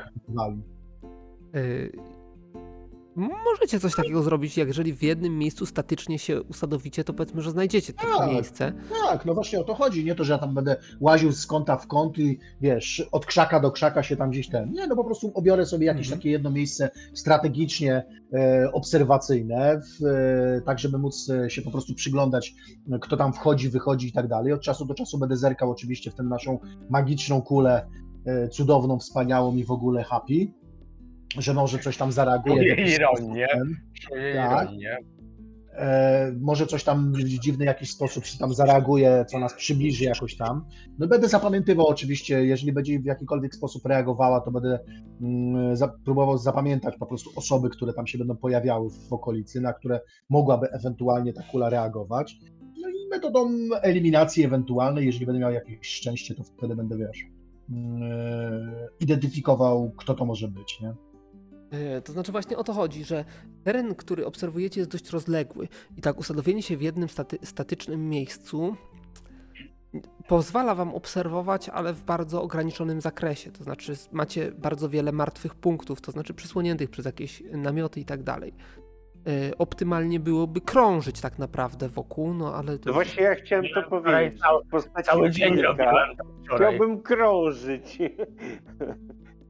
[3.19, 7.51] Możecie coś takiego zrobić, jak jeżeli w jednym miejscu statycznie się usadowicie, to powiedzmy, że
[7.51, 8.31] znajdziecie takie Tak.
[8.31, 8.73] miejsce.
[9.05, 10.05] Tak, no właśnie o to chodzi.
[10.05, 13.59] Nie to, że ja tam będę łaził z kąta w kąt i wiesz, od krzaka
[13.59, 14.71] do krzaka się tam gdzieś ten.
[14.71, 16.19] Nie, no po prostu obiorę sobie jakieś Mhm.
[16.19, 18.03] takie jedno miejsce strategicznie
[18.33, 22.53] e, obserwacyjne, w, e, tak żeby móc e, się po prostu przyglądać,
[23.01, 24.53] kto tam wchodzi, wychodzi i tak dalej.
[24.53, 27.87] Od czasu do czasu będę zerkał oczywiście w tę naszą magiczną kulę,
[28.25, 30.47] e, cudowną, wspaniałą i w ogóle happy,
[31.37, 32.69] że może coś tam zareaguje.
[32.69, 33.47] jakiś Ironię.
[34.01, 34.71] Czuję Tak.
[34.71, 34.97] ironię.
[35.79, 40.37] E, może coś tam w dziwny jakiś sposób się tam zareaguje, co nas przybliży jakoś
[40.37, 40.65] tam.
[40.97, 44.79] No będę zapamiętywał oczywiście, jeżeli będzie w jakikolwiek sposób reagowała, to będę
[45.21, 49.73] mm, za, próbował zapamiętać po prostu osoby, które tam się będą pojawiały w okolicy, na
[49.73, 52.35] które mogłaby ewentualnie ta kula reagować.
[52.81, 53.49] No i metodą
[53.81, 57.25] eliminacji ewentualnej, jeżeli będę miał jakieś szczęście, to wtedy będę, wiesz,
[57.69, 60.93] mm, e, identyfikował, kto to może być, nie?
[61.97, 63.25] Y, To znaczy właśnie o to chodzi, że
[63.63, 68.75] teren, który obserwujecie jest dość rozległy i tak usadowienie się w jednym staty statycznym miejscu
[70.27, 73.51] pozwala wam obserwować, ale w bardzo ograniczonym zakresie.
[73.51, 78.23] To znaczy macie bardzo wiele martwych punktów, to znaczy przysłoniętych przez jakieś namioty i tak
[78.23, 78.53] dalej.
[79.27, 83.83] Y, Optymalnie byłoby krążyć tak naprawdę wokół, no ale to No właśnie ja chciałem to
[83.83, 84.41] powiedzieć.
[84.41, 84.63] cały-
[85.03, 86.55] Cały dzień robiłem to.
[86.55, 87.97] Chciałbym krążyć.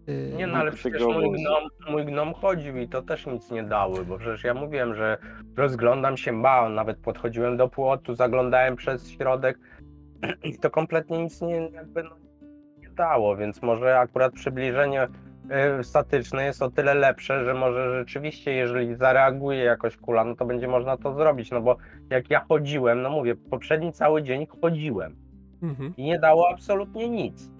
[0.09, 3.63] y, Nie no, ale przecież mój gnom, mój gnom chodził i to też nic nie
[3.63, 5.17] dały, bo przecież ja mówiłem, że
[5.57, 9.59] rozglądam się, bałem, nawet podchodziłem do płotu, zaglądałem przez środek
[10.43, 12.09] i to kompletnie nic nie, jakby no,
[12.77, 15.07] nie dało, więc może akurat przybliżenie
[15.79, 20.45] y, statyczne jest o tyle lepsze, że może rzeczywiście, jeżeli zareaguje jakoś kula, no to
[20.45, 21.77] będzie można to zrobić, no bo
[22.09, 25.15] jak ja chodziłem, no mówię, poprzedni cały dzień chodziłem
[25.61, 25.93] mhm.
[25.97, 27.58] i nie dało absolutnie nic.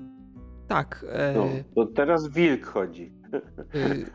[0.70, 3.12] Tak, e, No, to teraz wilk chodzi.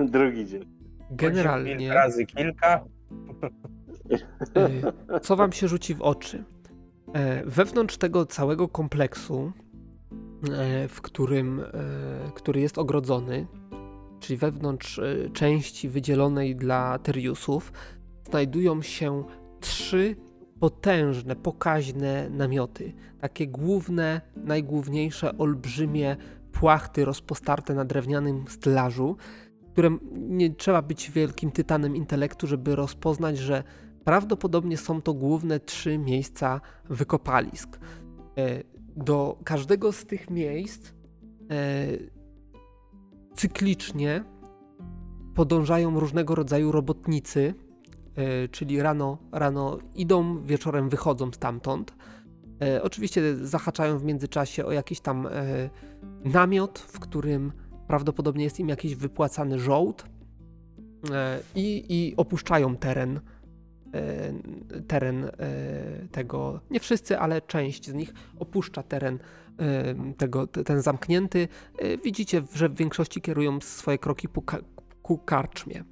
[0.00, 0.64] y, Drugi dzień.
[1.10, 1.74] generalnie...
[1.74, 2.84] Chodził razy kilka,
[5.16, 6.44] Y, co wam się rzuci w oczy?
[7.12, 9.52] E, Wewnątrz tego całego kompleksu,
[10.52, 11.64] e, w którym, e,
[12.34, 13.46] który jest ogrodzony,
[14.20, 17.72] czyli wewnątrz e, części wydzielonej dla Teriusów,
[18.30, 19.24] znajdują się
[19.60, 20.16] trzy
[20.60, 22.92] potężne, pokaźne namioty.
[23.20, 26.16] Takie główne, najgłówniejsze, olbrzymie
[26.54, 29.16] płachty rozpostarte na drewnianym stelażu,
[29.72, 33.64] które nie trzeba być wielkim tytanem intelektu, żeby rozpoznać, że
[34.04, 37.78] prawdopodobnie są to główne trzy miejsca wykopalisk.
[38.38, 38.62] E,
[38.96, 40.92] Do każdego z tych miejsc
[41.50, 41.86] e,
[43.34, 44.24] cyklicznie
[45.34, 47.54] podążają różnego rodzaju robotnicy,
[48.16, 51.94] e, czyli rano, rano idą, wieczorem wychodzą stamtąd.
[52.64, 55.30] E, Oczywiście zahaczają w międzyczasie o jakiś tam e,
[56.24, 57.52] namiot, w którym
[57.88, 60.04] prawdopodobnie jest im jakiś wypłacany żołd
[61.10, 63.20] e, i, i opuszczają teren
[64.88, 65.30] teren
[66.12, 69.18] tego, nie wszyscy, ale część z nich opuszcza teren
[70.16, 71.48] tego, ten zamknięty.
[72.04, 74.28] Widzicie, że w większości kierują swoje kroki
[75.02, 75.84] ku karczmie.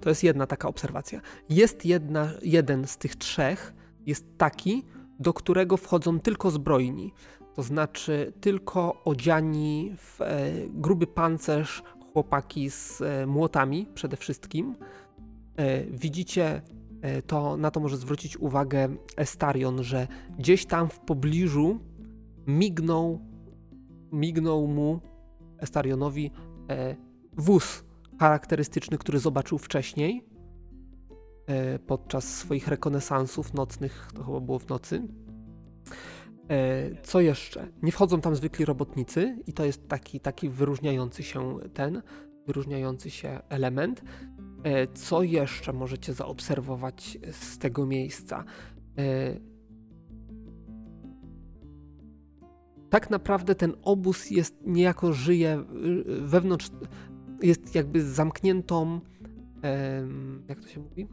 [0.00, 1.20] To jest jedna taka obserwacja.
[1.48, 3.74] Jest jedna, jeden z tych trzech,
[4.06, 4.84] jest taki,
[5.18, 7.12] do którego wchodzą tylko zbrojni.
[7.54, 14.76] To znaczy tylko odziani w e, gruby pancerz chłopaki z e, młotami przede wszystkim.
[15.56, 16.62] E, widzicie,
[17.26, 21.78] to na to może zwrócić uwagę Estarion, że gdzieś tam w pobliżu
[22.46, 23.20] mignął,
[24.12, 25.00] mignął mu
[25.58, 26.30] Estarionowi
[27.32, 27.84] wóz
[28.20, 30.27] charakterystyczny, który zobaczył wcześniej
[31.86, 35.02] podczas swoich rekonesansów nocnych, to chyba było w nocy.
[36.48, 37.68] E, co jeszcze?
[37.82, 42.02] Nie wchodzą tam zwykli robotnicy i to jest taki, taki wyróżniający się ten,
[42.46, 44.02] wyróżniający się element.
[44.62, 48.44] E, co jeszcze możecie zaobserwować z tego miejsca?
[52.90, 55.64] Tak naprawdę ten obóz jest niejako żyje
[56.20, 56.70] wewnątrz
[57.42, 59.00] jest jakby zamkniętą,
[60.48, 61.08] jak to się mówi?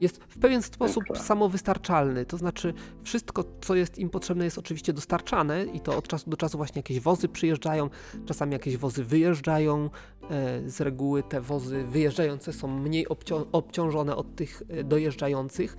[0.00, 5.64] Jest w pewien sposób samowystarczalny, to znaczy wszystko, co jest im potrzebne, jest oczywiście dostarczane
[5.64, 7.90] i to od czasu do czasu właśnie jakieś wozy przyjeżdżają,
[8.26, 9.90] czasami jakieś wozy wyjeżdżają.
[10.30, 13.06] E, z reguły te wozy wyjeżdżające są mniej
[13.52, 15.76] obciążone od tych e, dojeżdżających.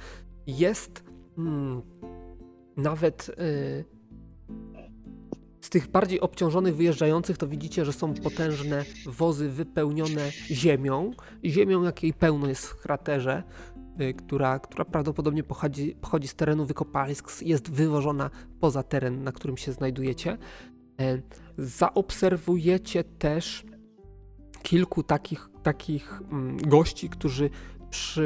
[0.47, 1.03] Jest
[1.35, 1.81] hmm,
[2.77, 3.97] nawet e,
[5.61, 11.11] z tych bardziej obciążonych wyjeżdżających to widzicie, że są potężne wozy wypełnione ziemią.
[11.45, 13.43] Ziemią, jakiej pełno jest w kraterze,
[14.17, 18.29] która, która prawdopodobnie pochodzi, pochodzi z terenu wykopalisk, jest wywożona
[18.59, 20.37] poza teren, na którym się znajdujecie.
[21.01, 21.21] E,
[21.57, 23.65] zaobserwujecie też
[24.63, 27.49] kilku takich, takich mm, gości, którzy
[27.89, 28.21] przy,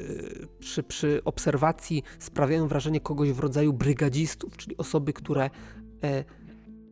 [0.00, 5.50] y, przy, przy obserwacji sprawiają wrażenie kogoś w rodzaju brygadzistów, czyli osoby, które
[6.02, 6.24] e,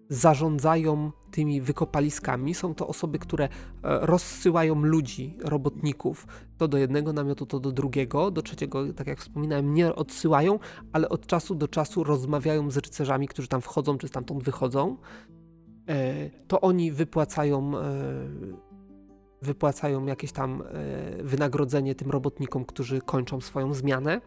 [0.09, 2.55] zarządzają tymi wykopaliskami.
[2.55, 3.49] Są to osoby, które e,
[3.83, 6.27] rozsyłają ludzi, robotników,
[6.59, 10.59] to do jednego namiotu, to do drugiego, do trzeciego, tak jak wspominałem, nie odsyłają,
[10.93, 14.97] ale od czasu do czasu rozmawiają z rycerzami, którzy tam wchodzą czy stamtąd wychodzą.
[15.89, 17.85] E, to oni wypłacają e,
[19.43, 20.63] wypłacają jakieś tam
[21.23, 24.21] wynagrodzenie tym robotnikom, którzy kończą swoją zmianę.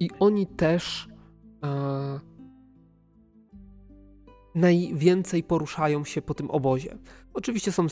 [0.00, 1.08] I oni też
[4.54, 6.98] najwięcej poruszają się po tym obozie.
[7.34, 7.86] Oczywiście są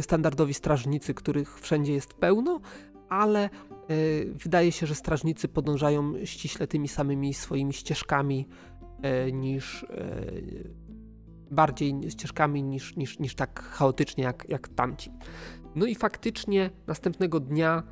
[0.00, 2.60] standardowi strażnicy, których wszędzie jest pełno,
[3.08, 3.50] ale
[3.90, 8.48] y, wydaje się, że strażnicy podążają ściśle tymi samymi swoimi ścieżkami
[9.28, 10.74] y, niż y,
[11.50, 15.12] bardziej ścieżkami niż, niż, niż tak chaotycznie jak, jak tamci.
[15.74, 17.82] No i faktycznie następnego dnia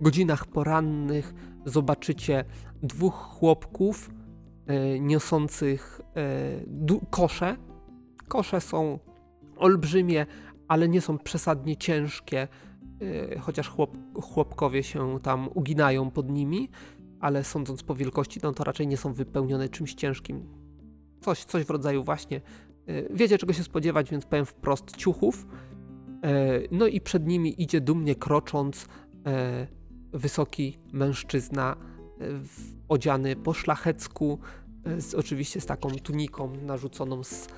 [0.00, 2.44] w godzinach porannych zobaczycie
[2.82, 4.17] dwóch chłopków E,
[5.00, 7.56] niosących e, kosze.
[8.28, 8.98] Kosze są
[9.56, 10.26] olbrzymie,
[10.68, 12.48] ale nie są przesadnie ciężkie,
[13.00, 16.68] e, chociaż chłop, chłopkowie się tam uginają pod nimi,
[17.20, 20.48] ale sądząc po wielkości, no to raczej nie są wypełnione czymś ciężkim.
[21.20, 22.40] Coś, coś w rodzaju właśnie,
[23.10, 25.46] wiecie czego się spodziewać, więc powiem wprost, ciuchów.
[26.70, 28.86] No i przed nimi idzie dumnie krocząc
[30.12, 31.76] wysoki mężczyzna
[32.88, 34.38] odziany po szlachecku,
[34.84, 37.48] e, z, oczywiście z taką tuniką narzuconą z,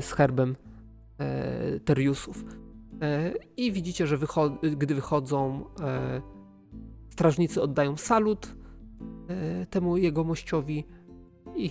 [0.00, 0.56] z herbem
[1.18, 2.44] e, Teriusów.
[3.02, 6.20] E, I widzicie, że wycho gdy wychodzą, e,
[7.10, 8.56] strażnicy oddają salut
[9.28, 10.84] e, temu jegomościowi
[11.56, 11.70] i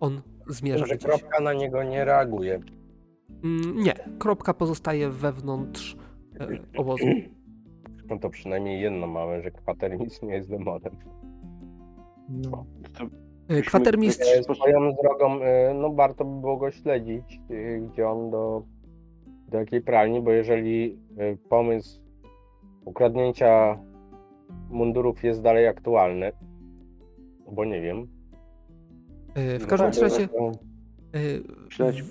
[0.00, 2.60] on zmierza że kropka na niego nie reaguje.
[3.44, 5.96] Mm, nie, kropka pozostaje wewnątrz
[6.40, 7.04] e, obozu.
[8.08, 10.96] No to przynajmniej jedno mamy, że kwatermistrz nie jest demonem.
[12.28, 12.66] No.
[13.48, 14.26] E, kwatermistrz.
[14.42, 18.62] Swoją drogą, e, no warto by było go śledzić, e, gdzie on do,
[19.48, 20.98] do jakiej pralni, bo jeżeli
[21.48, 22.00] pomysł
[22.84, 23.78] ukradnięcia
[24.70, 26.32] mundurów jest dalej aktualny,
[27.52, 28.06] bo nie wiem.
[29.36, 30.28] W każdym razie.
[31.68, 32.04] Śledź.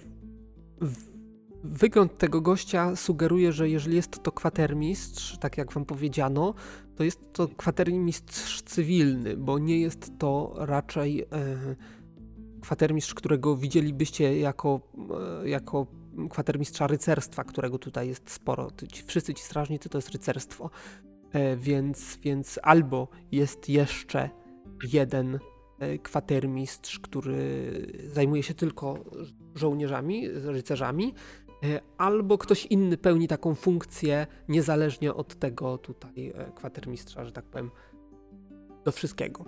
[1.63, 6.53] Wygląd tego gościa sugeruje, że jeżeli jest to kwatermistrz, tak jak wam powiedziano,
[6.95, 11.25] to jest to kwatermistrz cywilny, bo nie jest to raczej e,
[12.61, 14.81] kwatermistrz, którego widzielibyście jako,
[15.43, 15.87] e, jako
[16.29, 18.71] kwatermistrza rycerstwa, którego tutaj jest sporo.
[19.05, 20.69] Wszyscy ci strażnicy to jest rycerstwo.
[21.31, 24.29] E, więc, więc albo jest jeszcze
[24.93, 25.39] jeden
[26.03, 27.71] kwatermistrz, który
[28.07, 29.03] zajmuje się tylko
[29.55, 31.13] żołnierzami, rycerzami,
[31.97, 37.71] albo ktoś inny pełni taką funkcję, niezależnie od tego tutaj e, kwatermistrza, że tak powiem,
[38.85, 39.45] do wszystkiego.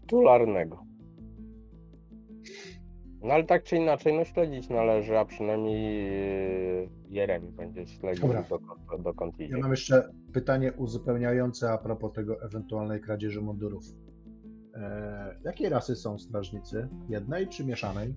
[0.00, 0.86] Tytularnego.
[3.22, 6.04] No ale tak czy inaczej, no śledzić należy, a przynajmniej
[6.80, 8.42] yy, Jeremi będzie śledził Dobra.
[8.42, 9.54] dokąd, dokąd idzie.
[9.54, 13.84] Ja mam jeszcze pytanie uzupełniające a propos tego ewentualnej kradzieży mundurów.
[14.74, 16.88] E, jakiej rasy są strażnicy?
[17.08, 18.14] Jednej czy mieszanej?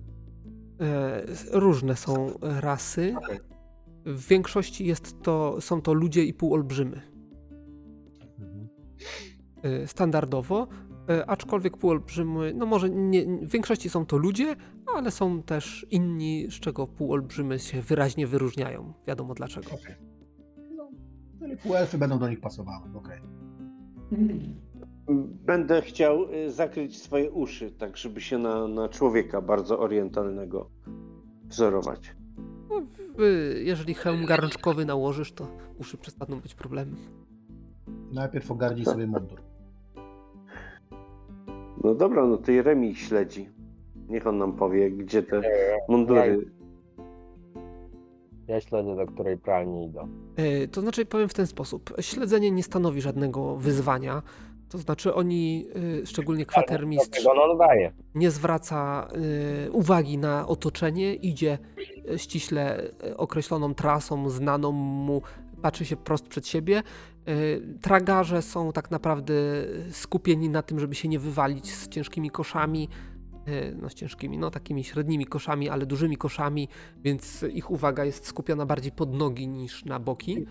[0.80, 1.22] E,
[1.52, 3.14] Różne są rasy.
[4.06, 7.02] W większości jest to, są to ludzie i półolbrzymy.
[8.38, 8.68] Mhm.
[9.62, 10.68] e, standardowo,
[11.08, 14.56] e, aczkolwiek półolbrzymy, no może nie, w większości są to ludzie,
[14.94, 18.92] ale są też inni, z czego półolbrzymy się wyraźnie wyróżniają.
[19.06, 19.70] Wiadomo dlaczego.
[20.76, 20.90] No,
[21.38, 23.20] czyli półelfy będą do nich pasowały, okej.
[25.46, 30.70] Będę chciał y, zakryć swoje uszy, tak żeby się na, na człowieka bardzo orientalnego
[31.44, 32.14] wzorować.
[32.70, 32.80] No,
[33.18, 33.22] w-
[33.62, 35.46] jeżeli hełm garnczkowy nałożysz, to
[35.78, 36.96] uszy przestaną być problemem.
[38.12, 39.40] Najpierw ogarnij sobie mundur.
[41.84, 43.48] No dobra, no to Jeremi śledzi.
[44.08, 45.42] Niech on nam powie, gdzie te
[45.88, 46.50] mundury.
[48.48, 50.08] Ja śledzę, do której pralni idą.
[50.36, 51.92] E, To znaczy, powiem w ten sposób.
[52.00, 54.22] Śledzenie nie stanowi żadnego wyzwania.
[54.70, 55.66] To znaczy, oni,
[56.02, 57.24] e, szczególnie kwatermistrz,
[58.14, 59.08] nie zwraca
[59.66, 61.58] y, uwagi na otoczenie, idzie
[62.10, 65.22] y, ściśle y, określoną trasą, znaną mu,
[65.62, 66.82] patrzy się wprost przed siebie.
[67.28, 69.34] Y, tragarze są tak naprawdę
[69.90, 72.88] skupieni na tym, żeby się nie wywalić z ciężkimi koszami,
[73.48, 76.68] y, no z ciężkimi, no takimi średnimi koszami, ale dużymi koszami,
[77.02, 80.46] więc ich uwaga jest skupiona bardziej pod nogi niż na boki.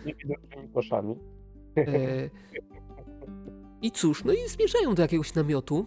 [0.74, 1.16] Koszami.
[3.82, 5.86] I cóż, no i zmierzają do jakiegoś namiotu.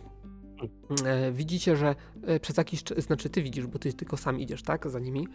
[1.05, 1.95] E, Widzicie, że
[2.27, 5.29] e, przez jakiś czas, znaczy ty widzisz, bo ty tylko sam idziesz, tak, za nimi.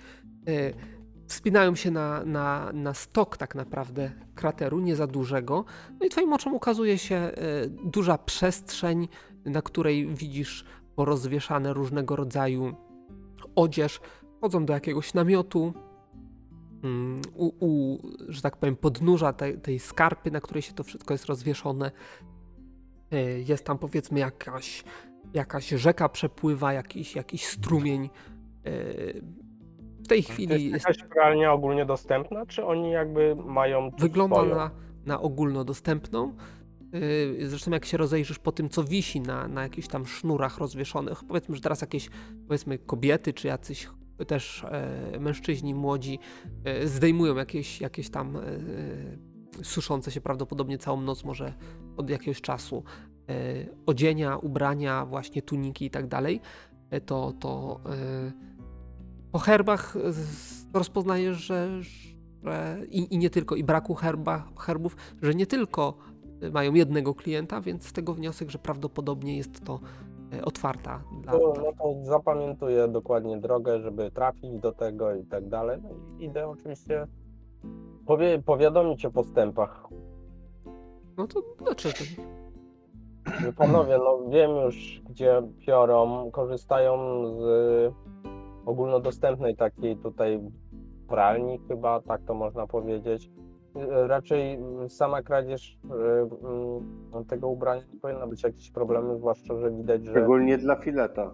[0.47, 0.73] E,
[1.27, 5.65] Wspinają się na, na, na stok tak naprawdę krateru, nie za dużego.
[5.99, 7.31] No i twoim oczom ukazuje się e,
[7.67, 9.07] duża przestrzeń,
[9.45, 12.75] na której widzisz porozwieszane różnego rodzaju
[13.55, 13.99] odzież.
[14.41, 15.73] Chodzą do jakiegoś namiotu,
[16.83, 17.97] mm, u, u
[18.27, 21.91] że tak powiem, podnóża tej, tej skarpy, na której się to wszystko jest rozwieszone.
[23.11, 24.83] E, Jest tam powiedzmy jakaś,
[25.33, 28.03] jakaś rzeka przepływa, jakiś, jakiś strumień.
[28.03, 28.71] E,
[30.03, 34.35] W tej To chwili jest jest, jakaś pralnia ogólnie dostępna, czy oni jakby mają wygląda
[34.35, 34.55] swoją?
[34.55, 34.71] na,
[35.05, 36.35] na ogólnodostępną.
[37.41, 41.23] E, Zresztą jak się rozejrzysz po tym, co wisi na, na jakichś tam sznurach rozwieszonych,
[41.27, 42.09] powiedzmy, że teraz jakieś
[42.47, 43.87] powiedzmy kobiety, czy jacyś
[44.27, 46.19] też e, mężczyźni młodzi
[46.63, 48.41] e, zdejmują jakieś, jakieś tam e,
[49.63, 51.53] suszące się prawdopodobnie całą noc, może
[51.97, 52.83] od jakiegoś czasu
[53.29, 53.33] e,
[53.85, 56.41] odzienia, ubrania, właśnie tuniki i tak dalej,
[56.89, 58.31] e, to, to e,
[59.31, 59.95] po herbach
[60.73, 65.97] rozpoznajesz, że, że i, i nie tylko, i braku herba, herbów, że nie tylko
[66.51, 69.79] mają jednego klienta, więc z tego wniosek, że prawdopodobnie jest to
[70.43, 75.79] otwarta dla, dla no to zapamiętuję dokładnie drogę, żeby trafić do tego i tak dalej.
[75.83, 75.89] No
[76.19, 77.07] i idę oczywiście
[78.05, 79.87] powie, powiadomić o postępach.
[81.17, 81.95] No to dlaczego?
[83.41, 86.97] Że Panowie, no wiem już, gdzie piorą, korzystają
[87.37, 87.93] z
[88.65, 90.39] ogólnodostępnej takiej tutaj
[91.07, 93.31] pralni chyba, tak to można powiedzieć.
[94.07, 95.93] Raczej sama kradzież e,
[96.47, 101.31] mm, tego ubrania nie powinna być jakichś problemów, zwłaszcza, że widać, że Szczególnie dla fileta.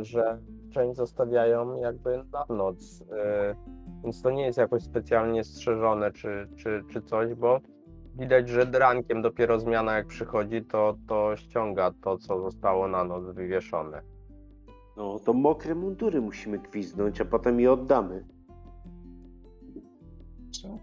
[0.00, 0.38] że
[0.70, 3.04] część zostawiają jakby na noc.
[4.04, 7.60] Więc to nie jest jakoś specjalnie strzeżone czy, czy, czy coś, bo
[8.18, 13.24] widać, że rankiem dopiero zmiana jak przychodzi, to, to ściąga to, co zostało na noc
[13.34, 14.02] wywieszone.
[14.96, 18.24] No to mokre mundury musimy gwizdnąć, a potem je oddamy.
[20.50, 20.78] Co?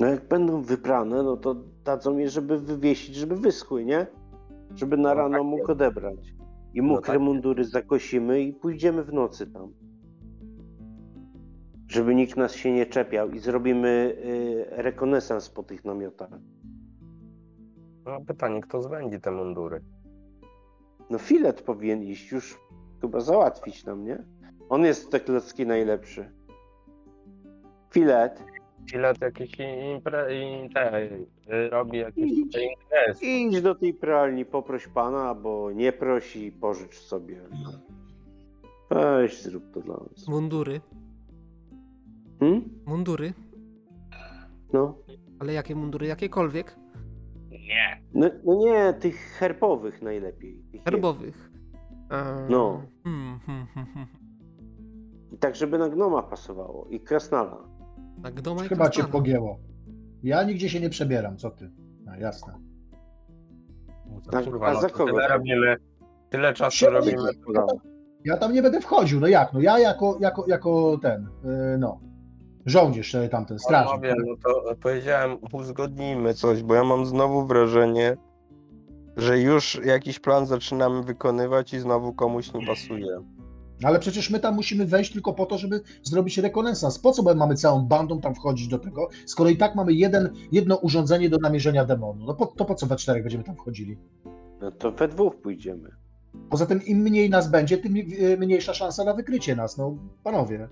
[0.00, 4.06] No jak będą wyprane, no to dadzą je, żeby wywiesić, żeby wyschły, nie?
[4.74, 5.70] Żeby na No rano tak mógł jest.
[5.70, 6.34] odebrać.
[6.74, 7.24] I No mokre tak jest.
[7.24, 9.72] mundury zakosimy i pójdziemy w nocy tam.
[11.92, 16.30] Żeby nikt nas się nie czepiał i zrobimy y, rekonesans po tych namiotach.
[18.04, 19.82] No pytanie, kto zwędzi te mundury?
[21.10, 22.58] No filet powinien iść już
[23.00, 24.24] chyba załatwić nam, nie?
[24.68, 26.30] On jest te klocki najlepszy.
[27.90, 28.44] Filet.
[28.90, 29.52] Filet jakiś
[29.94, 30.34] impre...
[30.34, 33.26] i te, y, robi jakieś imprezy.
[33.26, 37.40] Idź do tej pralni, poproś pana, albo nie proś i pożycz sobie.
[38.90, 40.28] Weź, zrób to dla nas.
[40.28, 40.80] Mundury,
[42.42, 42.62] Hmm?
[42.86, 43.32] mundury,
[44.72, 44.98] No.
[45.38, 46.76] ale jakie mundury, jakiekolwiek,
[47.50, 48.02] Nie.
[48.14, 48.26] no.
[48.44, 50.62] No nie, tych herbowych najlepiej.
[50.72, 51.50] Tych herbowych.
[52.10, 52.82] E, No.
[53.04, 54.06] Hmm, hmm, hmm, hmm.
[55.40, 56.86] tak, żeby na gnoma pasowało.
[56.90, 57.68] I krasnala.
[58.22, 59.58] Na Gdoma i Chyba cię pogięło.
[60.22, 61.70] Ja nigdzie się nie przebieram, co ty?
[62.04, 62.54] No, jasne.
[64.30, 65.12] Tak, Kurwa, a no za kogo?
[65.12, 65.76] Tyle, robimy,
[66.30, 67.22] tyle czasu robimy.
[67.54, 67.76] Ja tam,
[68.24, 69.52] ja tam nie będę wchodził, no jak?
[69.52, 72.00] No ja jako, jako, jako ten, yy, no,
[72.66, 74.00] żołnierz e, tamten, strażnik.
[74.00, 78.16] Panowie, no to powiedziałem, uzgodnijmy coś, bo ja mam znowu wrażenie,
[79.16, 83.18] że już jakiś plan zaczynamy wykonywać i znowu komuś nie pasuje.
[83.84, 86.98] Ale przecież my tam musimy wejść tylko po to, żeby zrobić rekonesans.
[86.98, 90.76] Po co mamy całą bandą tam wchodzić do tego, skoro i tak mamy jeden, jedno
[90.76, 92.24] urządzenie do namierzenia demonu?
[92.26, 93.98] No po, to po co we czterech będziemy tam wchodzili?
[94.60, 95.90] No to we dwóch pójdziemy.
[96.50, 100.68] Poza tym im mniej nas będzie, tym y, mniejsza szansa na wykrycie nas, no panowie.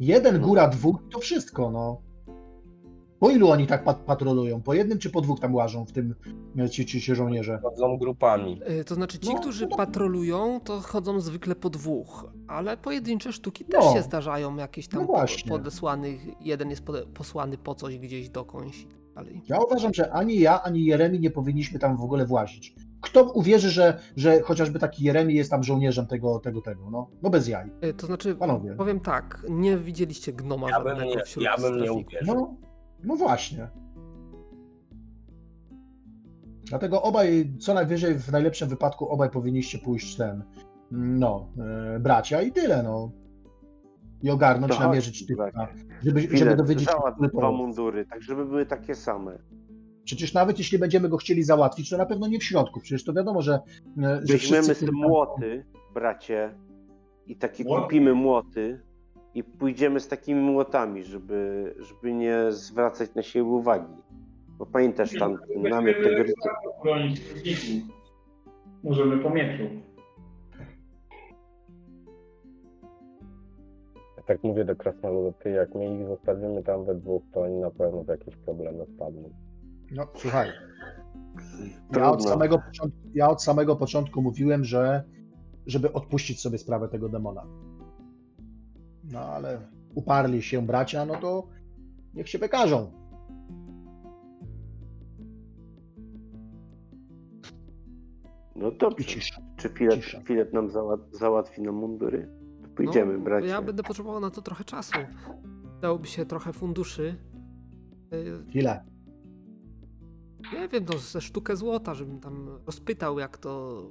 [0.00, 2.00] Jeden, góra dwóch, to wszystko, no.
[3.20, 4.62] Po ilu oni tak pat patrolują?
[4.62, 6.14] Po jednym czy po dwóch tam łażą w tym
[6.58, 7.58] e, ci, ci, ci żołnierze?
[7.62, 8.60] Chodzą grupami.
[8.80, 9.76] Y, To znaczy ci, No, którzy no.
[9.76, 13.92] patrolują, to chodzą zwykle po dwóch, ale pojedyncze sztuki też No.
[13.94, 16.82] się zdarzają, jakieś tam No podesłanych, jeden jest
[17.14, 19.42] posłany po coś gdzieś dokądś i tak dalej.
[19.48, 22.74] Ja uważam, że ani ja, ani Jeremi nie powinniśmy tam w ogóle włazić.
[23.04, 27.30] Kto uwierzy, że, że chociażby taki Jeremi jest tam żołnierzem tego, tego, tego, no, no
[27.30, 27.70] bez jaj.
[27.84, 28.74] Y, To znaczy, Panowie.
[28.74, 32.34] powiem tak, nie widzieliście gnoma Ja bym nie, wśród ja bym nie uwierzył.
[32.34, 32.56] No,
[33.04, 33.68] no właśnie.
[36.64, 40.44] Dlatego obaj, co najwyżej w najlepszym wypadku, obaj powinniście pójść ten,
[40.90, 41.48] no,
[41.94, 43.10] e, bracia i tyle, no.
[44.22, 45.68] I ogarnąć, To chodź, namierzyć tych, a,
[46.04, 49.38] żeby, żeby dowiedzieć się, dwa mundury, tak żeby były takie same.
[50.04, 52.80] Przecież nawet jeśli będziemy go chcieli załatwić, to na pewno nie w środku.
[52.80, 53.60] Przecież to wiadomo, że, e,
[54.02, 56.54] że Weźmiemy tam- młoty, bracie,
[57.26, 57.82] i takie Młoty?
[57.82, 58.80] kupimy młoty
[59.34, 63.92] i pójdziemy z takimi młotami, żeby, żeby nie zwracać na siebie uwagi.
[64.58, 66.56] Bo pamiętasz tam namiot tego rycerza.
[68.84, 69.62] Możemy po mieczu.
[74.16, 77.54] Ja tak mówię do Krasnoludu, ty jak my ich zostawimy tam we dwóch, to oni
[77.56, 79.30] na pewno w jakieś problemy wpadną.
[79.94, 80.48] No, słuchaj.
[81.96, 85.04] Ja od, samego początku, ja od samego początku mówiłem, że
[85.66, 87.46] żeby odpuścić sobie sprawę tego demona.
[89.12, 91.48] No ale uparli się bracia, no to
[92.14, 92.92] niech się wykażą.
[98.56, 99.04] No dobrze.
[99.04, 99.40] cisza.
[99.56, 100.20] Czy Filip, Cisza.
[100.20, 102.28] Filip nam załat, załatwi nam mundury?
[102.62, 103.46] To pójdziemy, no, bracie.
[103.46, 104.98] Ja będę potrzebował na to trochę czasu.
[105.80, 107.16] Dałoby się trochę funduszy.
[108.14, 108.93] Y, Ile?
[110.54, 113.82] Nie wiem, no ze sztukę złota, żebym tam rozpytał, jak to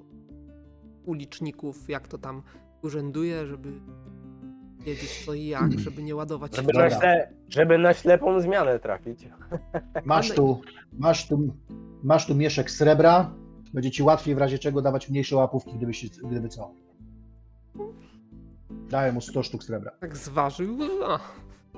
[1.06, 2.44] uliczników, jak to tam
[2.82, 3.72] urzęduje, żeby
[4.80, 8.80] wiedzieć co i jak, żeby nie ładować się Żeby na, śle, żeby na ślepą zmianę
[8.80, 9.30] trafić.
[10.06, 10.62] Masz tu,
[10.94, 11.56] masz tu,
[12.04, 13.34] masz tu mieszek srebra.
[13.74, 16.72] Będzie ci łatwiej w razie czego dawać mniejsze łapówki, gdyby, się, gdyby co.
[18.70, 19.92] Daję mu 100 sztuk srebra.
[20.00, 20.78] Tak zważył.
[21.06, 21.20] A,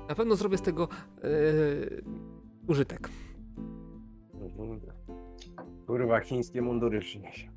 [0.07, 0.87] na pewno zrobię z tego
[1.23, 2.03] yy,
[2.67, 3.09] użytek.
[5.87, 7.47] Kurwa, chińskie mundury przyniesie.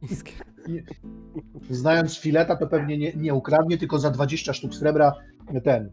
[0.00, 0.32] Chińskie.
[1.70, 5.12] Znając fileta, to pewnie nie, nie ukradnie, tylko za 20 sztuk srebra
[5.64, 5.90] ten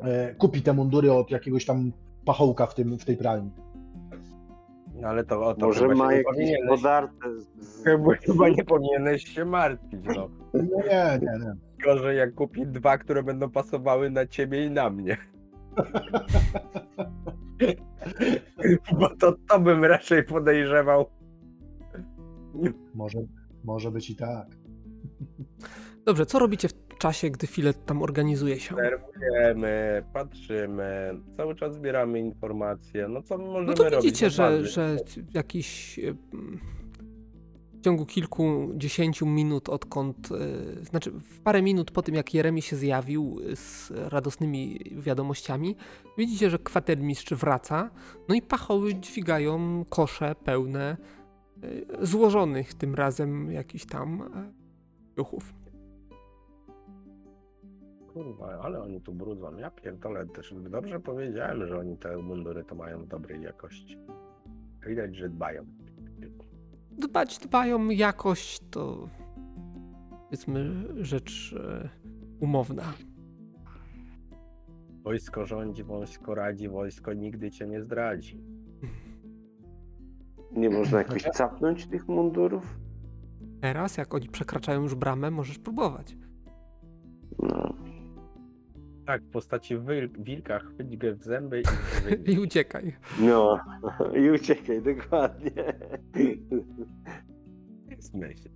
[0.00, 1.92] e, kupi te mundury od jakiegoś tam
[2.24, 3.50] pachołka w, tym, w tej pralni.
[4.94, 6.50] No ale to o to Może ma nie jakieś
[7.58, 7.84] z...
[7.84, 10.28] chyba, chyba nie powinieneś się martwić, no.
[10.54, 11.54] No nie, nie, nie.
[11.84, 15.16] Gorzej jak kupi dwa, które będą pasowały na ciebie i na mnie.
[18.98, 21.06] Bo to, to bym raczej podejrzewał.
[22.94, 23.18] Może,
[23.64, 24.46] może być i tak.
[26.04, 28.74] Dobrze, co robicie w czasie, gdy Filet tam organizuje się?
[28.74, 33.08] Obserwujemy, patrzymy, cały czas zbieramy informacje.
[33.08, 34.04] No co my możemy No to robić?
[34.04, 34.96] widzicie, No że, że
[35.34, 36.00] jakiś
[37.86, 43.38] ciągu kilkudziesięciu minut odkąd, e, znaczy w parę minut po tym jak Jeremi się zjawił
[43.54, 45.76] z radosnymi wiadomościami,
[46.18, 47.90] widzicie, że kwatermistrz wraca,
[48.28, 50.96] no i pachoły dźwigają kosze pełne
[51.62, 54.52] e, złożonych tym razem jakichś tam e,
[55.16, 55.54] duchów.
[58.12, 59.56] Kurwa, ale oni tu brudzą.
[59.56, 60.54] Ja pierdolę też.
[60.70, 63.98] Dobrze powiedziałem, że oni te mundury to mają dobrej jakości.
[64.86, 65.66] Widać, że dbają.
[66.98, 69.08] Dbać dbają jakość, to
[70.24, 71.88] powiedzmy rzecz e,
[72.40, 72.82] umowna.
[75.04, 78.40] Wojsko rządzi, wojsko radzi, wojsko nigdy cię nie zdradzi.
[80.52, 82.78] Nie można jakoś capnąć tych mundurów?
[83.60, 86.16] Teraz, jak oni przekraczają już bramę, możesz próbować.
[87.38, 87.74] No.
[89.06, 91.64] Tak, w postaci wil- wilka chwyć go w zęby i.
[92.32, 92.96] I uciekaj.
[93.20, 93.58] No.
[94.24, 95.52] I uciekaj, dokładnie.
[98.14, 98.48] Myśl.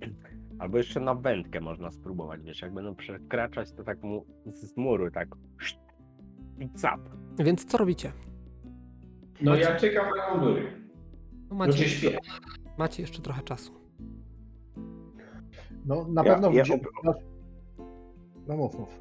[0.58, 5.10] Albo jeszcze na wędkę można spróbować, wiesz, jak będą przekraczać, to tak mu z muru
[5.10, 5.28] tak
[6.58, 7.00] i cap.
[7.38, 8.12] Więc co robicie?
[9.42, 10.72] No ja czekam na mundury.
[11.50, 12.18] No macie, śpię.
[12.78, 13.72] macie jeszcze trochę czasu.
[15.86, 16.50] No na Ja- pewno...
[16.52, 16.80] ja gdzie-
[18.46, 19.00] No mów, mów.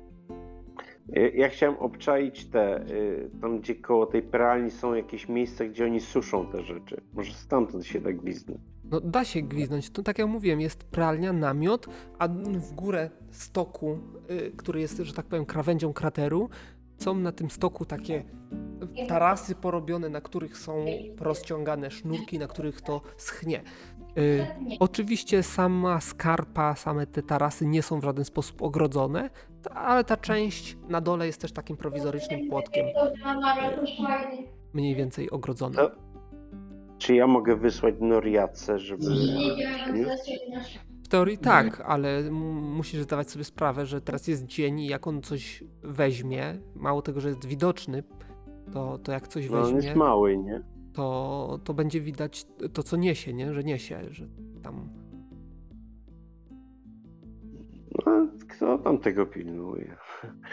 [1.34, 6.00] Ja chciałem obczaić te, y, tam gdzie koło tej pralni są jakieś miejsca, gdzie oni
[6.00, 7.02] suszą te rzeczy.
[7.14, 8.60] Może stamtąd się tak gwizdnąć.
[8.84, 9.90] No da się gwiznąć.
[9.90, 11.88] To tak jak mówiłem, jest pralnia, namiot,
[12.20, 13.98] a w górę stoku,
[14.32, 16.50] y, który jest, że tak powiem, krawędzią krateru,
[16.98, 18.24] są na tym stoku takie
[19.08, 20.86] tarasy porobione, na których są
[21.20, 23.64] rozciągane sznurki, na których to schnie.
[24.18, 24.48] Y,
[24.80, 29.30] oczywiście sama skarpa, same te tarasy nie są w żaden sposób ogrodzone,
[29.68, 32.86] ale ta część na dole jest też takim prowizorycznym płotkiem,
[34.74, 35.76] mniej więcej ogrodzona.
[35.76, 35.92] To-
[36.98, 39.04] Czy ja mogę wysłać Noriace, żeby...
[41.04, 42.34] W teorii tak, ale m-
[42.76, 47.20] musisz zdawać sobie sprawę, że teraz jest dzień i jak on coś weźmie, mało tego,
[47.22, 48.04] że jest widoczny,
[48.74, 50.62] to, to jak coś No on weźmie, jest mały, nie?
[50.94, 53.54] to, to będzie widać to, co niesie, nie?
[53.54, 54.28] że niesie, że
[54.64, 54.90] tam...
[58.06, 59.96] No, kto tam tego pilnuje?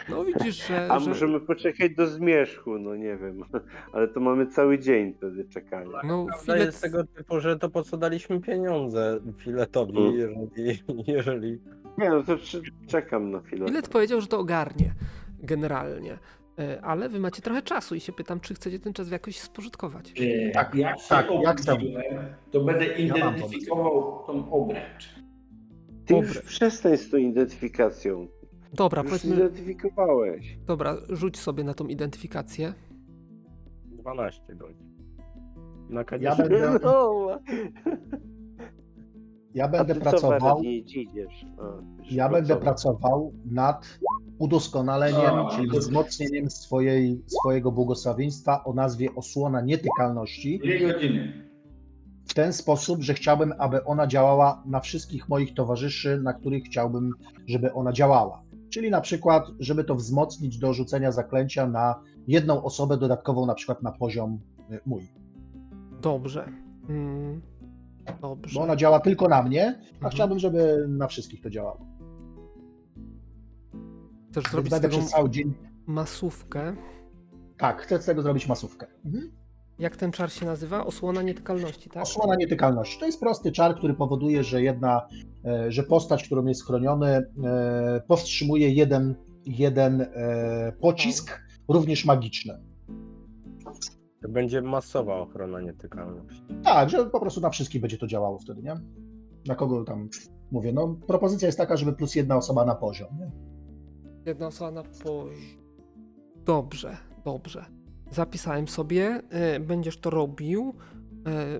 [0.09, 0.87] No widzisz, że...
[0.91, 3.43] A że możemy poczekać do zmierzchu, no nie wiem.
[3.93, 5.99] Ale to mamy cały dzień wtedy czekania.
[6.03, 10.13] no, Prawda filet, jest tego typu, że to po co daliśmy pieniądze filetowi, Mm.
[10.15, 10.79] jeżeli,
[11.17, 11.59] jeżeli
[11.97, 13.65] Nie, no to cze- czekam na chwilę.
[13.67, 14.93] filet powiedział, że to ogarnie
[15.39, 16.17] generalnie,
[16.59, 20.13] E, ale wy macie trochę czasu i się pytam, czy chcecie ten czas jakoś spożytkować.
[20.21, 22.03] E, Tak, jak tak, jak obudziłem,
[22.51, 25.15] to będę identyfikował tą obręcz.
[26.07, 26.41] Ty już Dobre.
[26.41, 28.27] przestań z tą identyfikacją.
[28.73, 30.57] Dobra, Już powiedzmy, zidentyfikowałeś.
[30.65, 32.73] dobra, rzuć sobie na tą identyfikację.
[33.85, 34.87] 12 godzin.
[35.89, 37.27] Na Ja będę, No,
[39.53, 40.63] ja będę pracował...
[40.63, 42.61] Już Ja będę pracował.
[42.63, 43.99] pracował nad
[44.39, 51.46] udoskonaleniem, A, czyli to- wzmocnieniem swojej, swojego błogosławieństwa o nazwie osłona nietykalności Dwie godziny.
[52.27, 57.11] W ten sposób, że chciałbym, aby ona działała na wszystkich moich towarzyszy, na których chciałbym,
[57.47, 58.41] żeby ona działała.
[58.69, 61.95] Czyli na przykład, żeby to wzmocnić do rzucenia zaklęcia na
[62.27, 64.39] jedną osobę dodatkową, na przykład na poziom
[64.71, 65.07] y, mój.
[66.01, 66.49] Dobrze.
[66.89, 67.41] Mm,
[68.21, 68.55] dobrze.
[68.59, 70.11] Bo ona działa tylko na mnie, a Mhm.
[70.11, 71.85] chciałbym, żeby na wszystkich to działało.
[74.31, 75.53] Chcesz zrobić z tego przez cały dzień.
[75.85, 76.75] masówkę.
[77.57, 78.87] Tak, chcę z tego zrobić masówkę.
[79.05, 79.31] Mhm.
[79.79, 80.85] Jak ten czar się nazywa?
[80.85, 82.03] Osłona nietykalności, tak?
[82.03, 82.99] Osłona nietykalności.
[82.99, 85.07] To jest prosty czar, który powoduje, że jedna,
[85.45, 89.15] e, że postać, którą jest chroniony, e, powstrzymuje jeden,
[89.45, 92.61] jeden e, pocisk, również magiczny.
[94.21, 96.43] To będzie masowa ochrona nietykalności.
[96.63, 98.75] Tak, że po prostu na wszystkich będzie to działało wtedy, nie?
[99.47, 100.09] Na kogo tam
[100.51, 100.73] mówię?
[100.73, 103.07] No, propozycja jest taka, żeby plus jedna osoba na poziom.
[103.19, 103.31] Nie?
[104.25, 105.31] Jedna osoba na poziom.
[106.45, 107.76] Dobrze, dobrze.
[108.11, 109.21] Zapisałem sobie.
[109.55, 110.73] y, Będziesz to robił.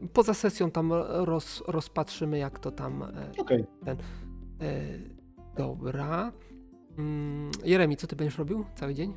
[0.04, 3.02] Y, Poza sesją tam roz, rozpatrzymy, jak to tam.
[3.38, 3.60] y, Okej.
[3.60, 5.18] y,
[5.58, 6.32] Dobra.
[6.98, 9.14] Mm, Jeremi, co ty będziesz robił cały dzień?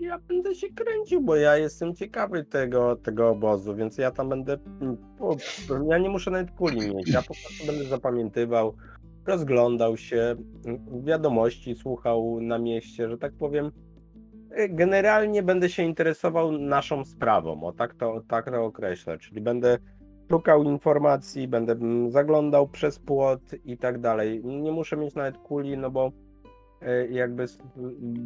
[0.00, 4.58] Ja będę się kręcił, bo ja jestem ciekawy tego, tego obozu, więc ja tam będę.
[4.80, 4.96] mm,
[5.90, 7.08] ja nie muszę nawet kuli mieć.
[7.08, 8.74] Ja po prostu będę zapamiętywał,
[9.26, 10.36] rozglądał się,
[10.66, 13.70] mm, wiadomości słuchał na mieście, że tak powiem.
[14.58, 19.18] Y, Generalnie będę się interesował naszą sprawą, o tak to, tak to określę.
[19.18, 19.78] Czyli będę
[20.30, 24.44] szukał informacji, będę mm, zaglądał przez płot i tak dalej.
[24.44, 26.12] Nie muszę mieć nawet kuli, no bo
[26.82, 27.44] e, jakby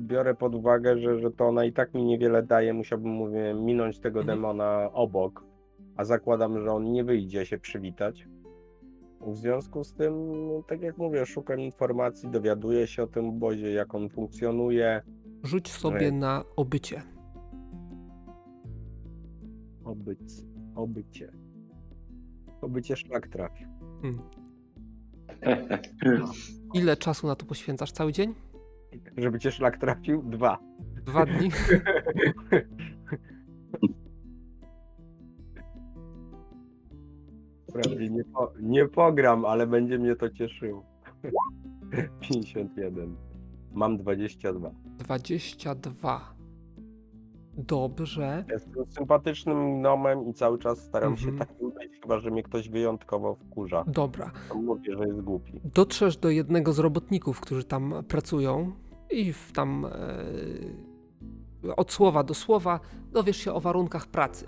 [0.07, 3.99] biorę pod uwagę, że, że to ona i tak mi niewiele daje, musiałbym mówię, minąć
[3.99, 4.39] tego Mhm.
[4.39, 5.45] demona obok,
[5.97, 8.29] a zakładam, że on nie wyjdzie się przywitać.
[9.27, 10.13] W związku z tym,
[10.49, 15.03] no, tak jak mówię, szukam informacji, dowiaduję się o tym obozie, jak on funkcjonuje.
[15.45, 16.13] Rzuć sobie Ej.
[16.13, 17.03] na obycie.
[19.85, 20.33] Obyć,
[20.75, 21.33] obycie.
[22.61, 23.69] Obycie szlak trafił.
[26.75, 27.93] Ile czasu na to poświęcasz?
[27.93, 28.35] Cały dzień?
[29.17, 30.23] Żeby cię szlak trafił?
[30.23, 30.59] Dwa.
[31.05, 31.51] Dwa dni?
[37.73, 40.85] Prawie nie, po, nie pogram, ale będzie mnie to cieszyło.
[42.21, 43.17] 51.
[43.73, 44.71] Mam 22.
[44.99, 46.35] 22.
[47.57, 48.45] Dobrze.
[48.51, 51.33] Jestem sympatycznym gnomem i cały czas staram Mhm.
[51.33, 53.85] się takim być, chyba że mnie ktoś wyjątkowo wkurza.
[53.87, 54.31] Dobra.
[54.49, 55.61] To mówię, że jest głupi.
[55.75, 58.73] Dotrzesz do jednego z robotników, którzy tam pracują
[59.11, 59.87] i w tam
[61.65, 62.81] e, od słowa do słowa
[63.13, 64.47] dowiesz się o warunkach pracy.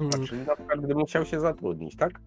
[0.00, 2.20] Mm, czyli na przykład gdybym chciał się zatrudnić, tak?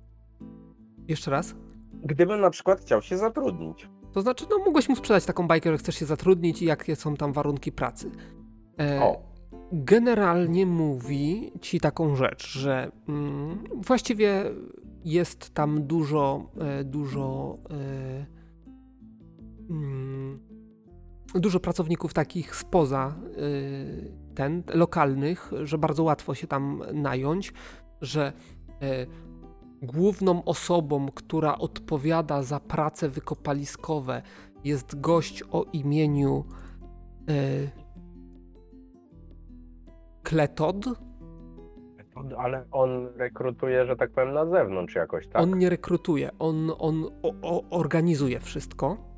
[1.09, 1.55] jeszcze raz?
[2.03, 3.89] Gdybym na przykład chciał się zatrudnić.
[4.11, 7.15] To znaczy, no mogłeś mu sprzedać taką bajkę, że chcesz się zatrudnić i jakie są
[7.15, 8.11] tam warunki pracy.
[8.79, 9.21] E, O.
[9.71, 14.43] generalnie mówi ci taką rzecz, że mm, właściwie
[15.05, 18.25] jest tam dużo, e, dużo, e,
[19.69, 20.39] mm,
[21.35, 27.53] dużo pracowników takich spoza e, ten, lokalnych, że bardzo łatwo się tam nająć,
[28.01, 28.33] że
[28.81, 29.05] e,
[29.81, 34.21] główną osobą, która odpowiada za prace wykopaliskowe
[34.63, 36.45] jest gość o imieniu
[37.29, 37.33] e,
[40.23, 40.85] Kletod.
[42.37, 45.41] Ale on rekrutuje, że tak powiem, na zewnątrz jakoś, tak?
[45.41, 49.08] On nie rekrutuje, on, on o, o, organizuje wszystko.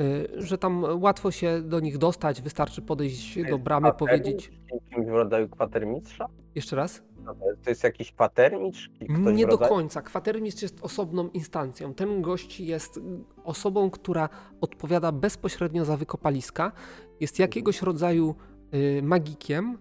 [0.00, 4.52] Y, Że tam łatwo się do nich dostać, wystarczy podejść do bramy, powiedzieć.
[4.94, 6.28] Kimś w rodzaju kwatermistrza?
[6.54, 7.02] Jeszcze raz?
[7.24, 8.90] No to jest- jakiś kwatermistrz?
[9.34, 10.02] Nie do końca.
[10.02, 11.94] Kwatermistrz jest osobną instancją.
[11.94, 13.00] Ten gość jest
[13.44, 14.28] osobą, która
[14.60, 16.72] odpowiada bezpośrednio za wykopaliska.
[17.20, 18.34] Jest jakiegoś rodzaju
[18.74, 19.78] y, magikiem,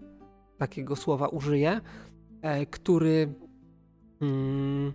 [0.58, 1.82] takiego słowa użyję,
[2.42, 3.34] e, który
[4.22, 4.94] mm,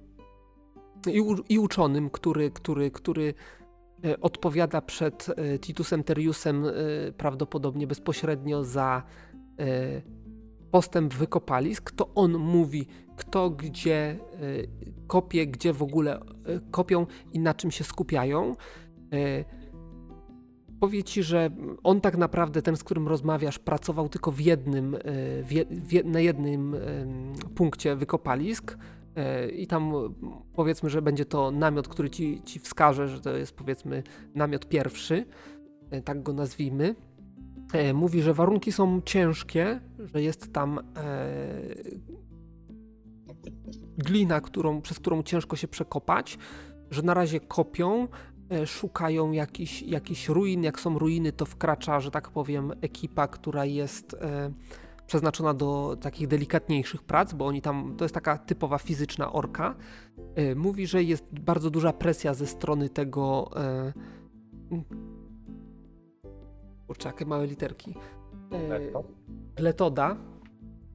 [1.12, 3.34] i, u, i uczonym, który, który, który
[4.20, 6.72] odpowiada przed e, Titusem Teriusem e,
[7.12, 9.02] prawdopodobnie bezpośrednio za
[9.58, 10.02] e,
[10.70, 12.86] postęp wykopalisk, to on mówi,
[13.16, 14.18] kto gdzie
[15.06, 16.20] kopie, gdzie w ogóle
[16.70, 18.56] kopią i na czym się skupiają.
[20.80, 21.50] Powie ci, że
[21.82, 24.96] on tak naprawdę, ten z którym rozmawiasz, pracował tylko w jednym,
[25.68, 28.78] w na jednym ym, punkcie wykopalisk.
[29.18, 30.08] Y, I tam y,
[30.54, 34.02] powiedzmy, że będzie to namiot, który ci, ci wskaże, że to jest powiedzmy
[34.34, 35.24] namiot pierwszy,
[35.94, 36.94] y, tak go nazwijmy.
[37.72, 40.82] E, Mówi, że warunki są ciężkie, że jest tam e,
[43.98, 46.38] glina, którą, przez którą ciężko się przekopać,
[46.90, 48.08] że na razie kopią,
[48.50, 50.62] e, szukają jakichś jakichś ruin.
[50.62, 54.50] Jak są ruiny, to wkracza, że tak powiem, ekipa, która jest e,
[55.06, 59.74] przeznaczona do takich delikatniejszych prac, bo oni tam, to jest taka typowa fizyczna orka.
[60.34, 63.50] E, Mówi, że jest bardzo duża presja ze strony tego.
[63.56, 63.92] E,
[66.86, 67.94] Kurczę, jakie małe literki.
[68.50, 69.04] E, Leto?
[69.58, 70.16] Letoda.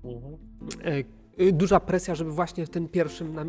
[0.03, 0.37] Mhm.
[1.41, 3.47] Y, Duża presja, żeby właśnie w tym pierwszym, na, e,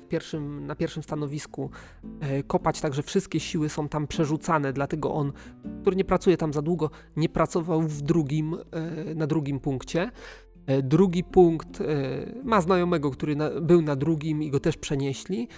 [0.00, 1.70] w pierwszym, na pierwszym stanowisku
[2.46, 5.32] kopać, także wszystkie siły są tam przerzucane, dlatego on,
[5.80, 8.56] który nie pracuje tam za długo, nie pracował w drugim,
[9.14, 10.10] na drugim punkcie.
[10.82, 11.82] Drugi punkt
[12.44, 15.48] ma znajomego, który na, był na drugim i go też przenieśli.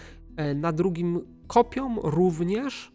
[0.55, 2.93] Na drugim kopią również,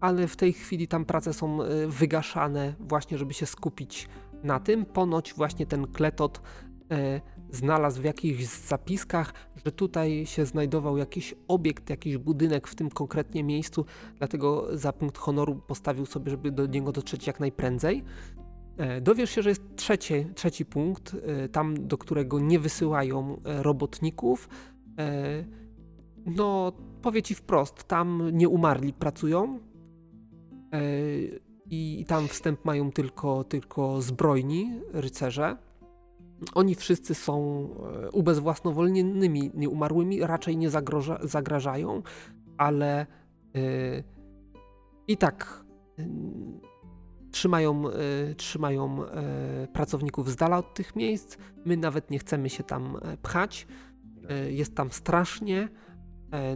[0.00, 1.58] ale w tej chwili tam prace są
[1.88, 4.08] wygaszane właśnie, żeby się skupić
[4.42, 4.84] na tym.
[4.84, 6.42] Ponoć właśnie ten kletot
[7.52, 9.34] znalazł w jakichś zapiskach,
[9.64, 13.84] że tutaj się znajdował jakiś obiekt, jakiś budynek w tym konkretnie miejscu,
[14.18, 18.04] dlatego za punkt honoru postawił sobie, żeby do niego dotrzeć jak najprędzej.
[18.76, 23.62] E, Dowiesz się, że jest trzeci, trzeci punkt, e, tam do którego nie wysyłają e,
[23.62, 24.48] robotników.
[26.26, 26.72] No,
[27.02, 29.58] powie ci wprost, tam nie umarli pracują
[31.70, 35.56] i tam wstęp mają tylko, tylko zbrojni rycerze.
[36.54, 37.68] Oni wszyscy są
[38.04, 42.02] e, ubezwłasnowolnionymi nieumarłymi, raczej nie zagroża, zagrażają,
[42.60, 43.06] ale
[43.54, 44.02] e,
[45.08, 45.64] i tak
[45.98, 46.04] e,
[47.30, 48.98] trzymają, e, trzymają
[49.72, 51.36] pracowników z dala od tych miejsc.
[51.64, 53.66] My nawet nie chcemy się tam pchać.
[54.48, 55.68] Jest tam strasznie.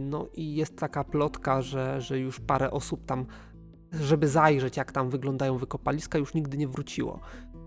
[0.01, 3.25] No i jest taka plotka, że, że już parę osób tam,
[3.91, 7.19] żeby zajrzeć, jak tam wyglądają wykopaliska, już nigdy nie wróciło.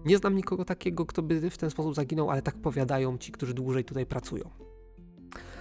[0.09, 3.55] Nie znam nikogo takiego, kto by w ten sposób zaginął, ale tak powiadają ci, którzy
[3.55, 4.45] dłużej tutaj pracują.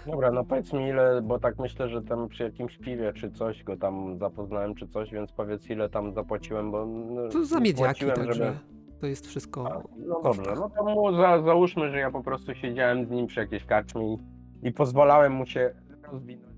[0.05, 3.63] Dobra, no powiedz mi ile, bo tak myślę, że tam przy jakimś piwie czy coś
[3.63, 8.05] go tam zapoznałem czy coś, więc powiedz ile tam zapłaciłem, bo no, To za miedziaki,
[8.05, 8.57] także żeby-
[8.99, 9.71] to jest wszystko.
[9.71, 13.27] A, No dobrze, no to mu za, załóżmy, że ja po prostu siedziałem z nim
[13.27, 14.17] przy jakiejś karczmie i,
[14.63, 15.73] i pozwalałem mu się
[16.11, 16.57] rozwinąć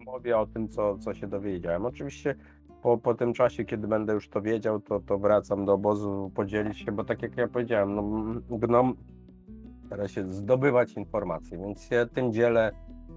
[0.00, 1.86] w mowie o tym, co, co się dowiedziałem.
[1.86, 2.34] Oczywiście
[2.86, 6.78] po, po tym czasie, kiedy będę już to wiedział, to, to wracam do obozu podzielić
[6.78, 8.02] się, bo tak jak ja powiedziałem, no,
[8.58, 8.94] gnom
[9.86, 12.72] stara się zdobywać informacje, więc się tym dzielę,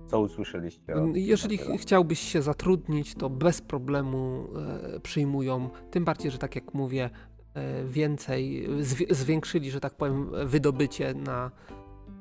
[0.07, 0.93] co usłyszeliście.
[1.13, 4.47] Jeżeli ch- chciałbyś się zatrudnić, to bez problemu
[4.95, 5.70] e, przyjmują.
[5.91, 7.09] Tym bardziej, że tak jak mówię,
[7.53, 11.51] e, więcej, zwi- zwiększyli, że tak powiem, wydobycie na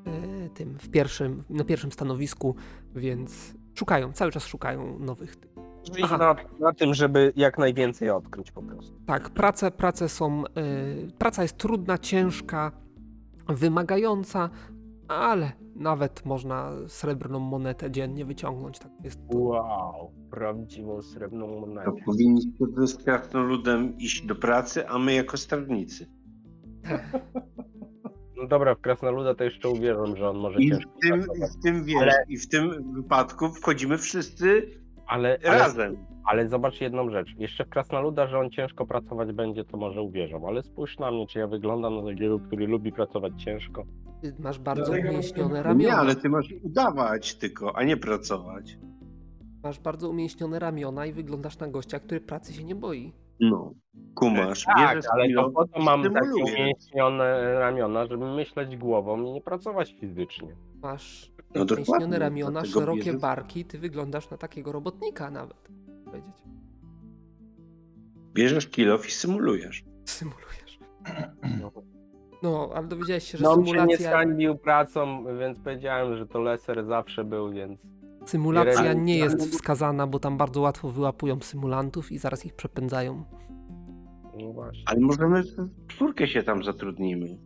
[0.05, 2.55] e, tym, w pierwszym, na pierwszym stanowisku,
[2.95, 5.35] więc szukają, cały czas szukają nowych.
[5.35, 5.48] tych.
[5.91, 8.99] Czyli na, na tym, żeby jak najwięcej odkryć po prostu.
[9.05, 10.51] Tak, prace, prace są, e,
[11.17, 12.71] praca jest trudna, ciężka,
[13.49, 14.49] wymagająca,
[15.07, 18.79] ale nawet można srebrną monetę dziennie wyciągnąć.
[18.79, 19.37] Tak jest to.
[19.37, 21.91] Wow, prawdziwą srebrną To monetę.
[22.05, 22.51] powinniście
[22.87, 26.07] z krasnoludem iść do pracy, a my jako strażnicy.
[28.41, 31.51] No dobra, w Krasnoluda to jeszcze uwierzę, że on może I ciężko w tym, pracować.
[31.51, 34.67] w tym, wiesz, Ale- i w tym wypadku wchodzimy wszyscy
[35.09, 35.97] Ale, ale, razem.
[36.25, 37.29] ale zobacz jedną rzecz.
[37.37, 40.39] Jeszcze w Krasnoluda, że on ciężko pracować będzie, to może uwierzę.
[40.47, 43.83] Ale spójrz na mnie, czy ja wyglądam na takiego, który lubi pracować ciężko.
[44.21, 45.97] Ty masz bardzo Dlatego- umięśnione Nie, ramiona.
[45.97, 48.77] ale ty masz udawać tylko, a nie pracować.
[49.63, 53.13] Masz bardzo umięśnione ramiona i wyglądasz na gościa, który pracy się nie boi.
[53.39, 53.73] No,
[54.15, 59.31] kumasz, Tak, bierzesz ale to po to mam takie umięśnione ramiona, żeby myśleć głową i
[59.31, 60.55] nie pracować fizycznie.
[60.81, 65.69] Masz No umięśnione ramiona, szerokie bierzesz- barki, ty wyglądasz na takiego robotnika nawet.
[66.05, 66.35] Powiedzieć.
[68.33, 69.83] Bierzesz kilo i symulujesz.
[70.05, 70.79] Symulujesz.
[71.61, 71.71] No.
[72.43, 76.27] No, ale dowiedziałeś się, że No on się nie symulacja, zhańbił pracą, więc powiedziałem, że
[76.27, 77.81] to leser zawsze był, więc
[78.25, 83.23] symulacja nie jest wskazana, bo tam bardzo łatwo wyłapują symulantów i zaraz ich przepędzają.
[84.39, 84.83] no właśnie.
[84.85, 85.43] Ale możemy
[85.87, 87.37] czwórkę się tam zatrudnimy.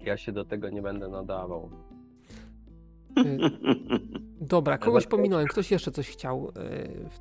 [0.00, 1.70] Ja się do tego nie będę nadawał.
[3.18, 3.38] Y,
[4.40, 5.46] Dobra, kogoś pominąłem.
[5.46, 6.52] Ktoś jeszcze coś chciał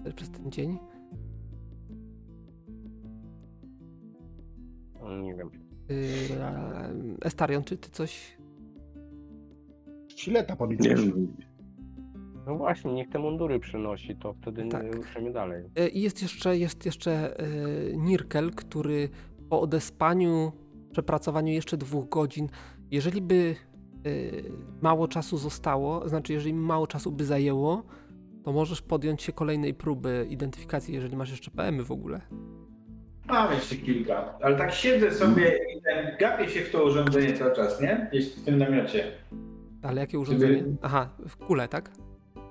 [0.08, 0.78] y, przez ten dzień?
[5.02, 5.50] No, Nie wiem.
[5.92, 8.38] Y, Estarion, czy ty coś...
[10.58, 11.00] Pominąłeś.
[11.06, 11.28] wiem.
[12.48, 14.84] No właśnie, niech te mundury przynosi, to wtedy Tak.
[14.84, 15.64] nie ruszymy dalej.
[15.80, 19.10] Y, I jest jeszcze, jest jeszcze y, Nirkel, który
[19.50, 20.52] po odespaniu,
[20.92, 22.50] przepracowaniu jeszcze dwóch godzin,
[22.92, 23.56] jeżeli by
[24.08, 27.84] y, mało czasu zostało, znaczy jeżeli mało czasu by zajęło,
[28.44, 32.22] to możesz podjąć się kolejnej próby identyfikacji, jeżeli masz jeszcze PM-y w ogóle.
[33.28, 37.56] Mam jeszcze kilka, ale tak siedzę sobie i ten, gapię się w to urządzenie cały
[37.56, 38.08] czas, nie?
[38.12, 39.12] Gdzieś w tym namiocie.
[39.82, 40.64] Ale jakie urządzenie?
[40.82, 41.92] Aha, w kule, tak?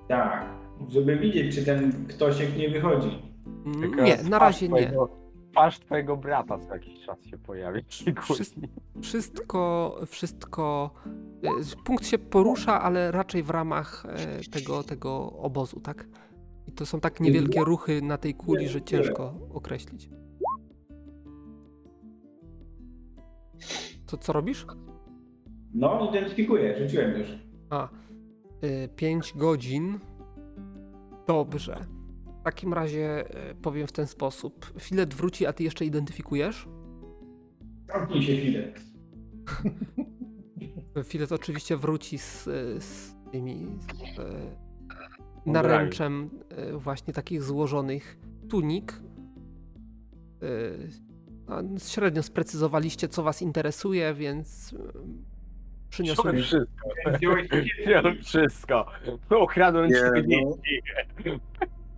[0.09, 0.47] Tak,
[0.89, 3.23] żeby widzieć, czy ten ktoś nie wychodzi.
[3.81, 4.75] Tylko Nie, twarz na razie nie.
[4.75, 7.81] twojego- Twarz twojego brata co jakiś czas się pojawi.
[8.23, 8.61] Wszyscy-
[9.03, 10.91] Wszystko, wszystko.
[11.45, 11.49] y,
[11.85, 16.07] Punkt się porusza, ale raczej w ramach e, tego, tego obozu, tak?
[16.67, 20.11] I to są tak niewielkie ruchy na tej kuli, że ciężko określić.
[24.07, 24.67] To co robisz?
[25.75, 27.29] No, identyfikuję, rzuciłem już.
[27.71, 27.89] A,
[28.97, 30.01] 5 godzin.
[31.27, 31.87] Dobrze.
[32.41, 34.73] W takim razie e, powiem w ten sposób.
[34.81, 36.69] Filet wróci, a ty jeszcze identyfikujesz?
[37.93, 38.73] Zamknij się chwilę.
[41.05, 42.45] Filet oczywiście wróci z,
[42.85, 44.21] z tymi z,
[45.47, 46.31] naręczem
[46.79, 49.01] właśnie takich złożonych tunik.
[51.49, 54.75] No, średnio sprecyzowaliście, co was interesuje, więc
[55.95, 56.37] przyniosłem.
[56.43, 56.89] Wszystko.
[57.19, 57.49] Wziąłeś
[57.87, 58.87] Wziąłem wszystko.
[59.31, 60.45] No, ukradłem Nie, 40.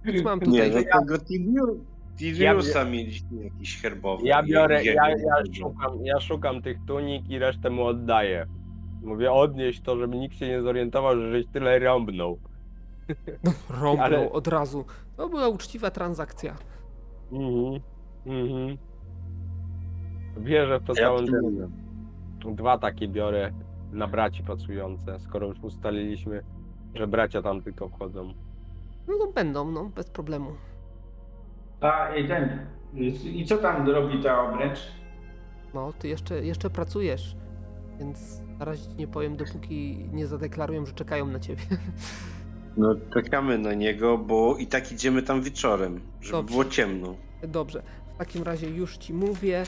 [0.04, 0.84] Więc mam Nie, tutaj.
[0.92, 1.78] no tego Tibiu-
[2.18, 4.26] Tibiusa mieliśmy jakiś herbowy.
[4.26, 5.16] Ja biorę, ja, ja,
[5.60, 8.46] szukam, ja szukam tych tunik i resztę mu oddaję.
[9.02, 12.38] Mówię, odnieść to, żeby nikt się nie zorientował, że żeś tyle rąbnął.
[13.80, 14.84] Rąbnął ale- od razu.
[15.16, 16.56] To była uczciwa transakcja.
[17.32, 17.80] Mhm.
[18.26, 18.76] Mhm.
[20.36, 21.68] Wierzę w to Ja całym przyjmuję.
[22.54, 23.52] Dwa takie biorę
[23.92, 26.42] na braci pracujące, skoro już ustaliliśmy,
[26.94, 28.34] że bracia tam tylko wchodzą.
[29.08, 30.50] No to będą, no, bez problemu.
[31.80, 32.66] A i ten.
[33.24, 34.78] I co tam robi ta obręcz?
[35.74, 37.36] No, ty jeszcze, jeszcze pracujesz,
[37.98, 41.62] więc na razie ci nie powiem, dopóki nie zadeklarują, że czekają na ciebie.
[42.78, 46.52] No czekamy na niego, bo i tak idziemy tam wieczorem, żeby Dobrze.
[46.52, 47.14] było ciemno.
[47.42, 47.82] Dobrze,
[48.14, 49.64] w takim razie już ci mówię,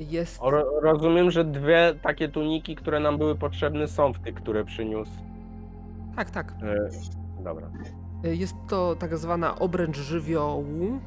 [0.00, 0.40] jest...
[0.42, 5.10] Ro- rozumiem, że dwie takie tuniki, które nam były potrzebne, są w tych, które przyniósł.
[6.16, 6.52] Tak, tak.
[6.62, 6.88] E,
[7.44, 7.70] dobra.
[8.22, 11.00] Jest to tak zwana obręcz żywiołu.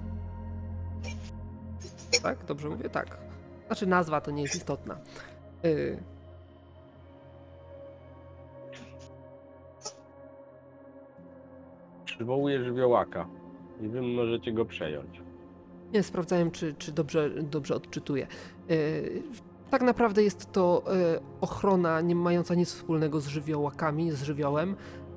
[2.24, 2.46] Tak?
[2.46, 2.90] Dobrze mówię?
[2.90, 3.18] Tak.
[3.68, 4.98] Znaczy nazwa to nie jest istotna.
[5.66, 5.98] Y,
[12.06, 13.28] Przywołuję żywiołaka
[13.82, 15.22] i wy możecie go przejąć.
[15.94, 18.28] Nie, sprawdzałem, czy, czy dobrze, dobrze odczytuję.
[18.72, 19.24] Y,
[19.70, 20.84] Tak naprawdę jest to
[21.16, 24.76] y, ochrona nie mająca nic wspólnego z żywiołakami, z żywiołem,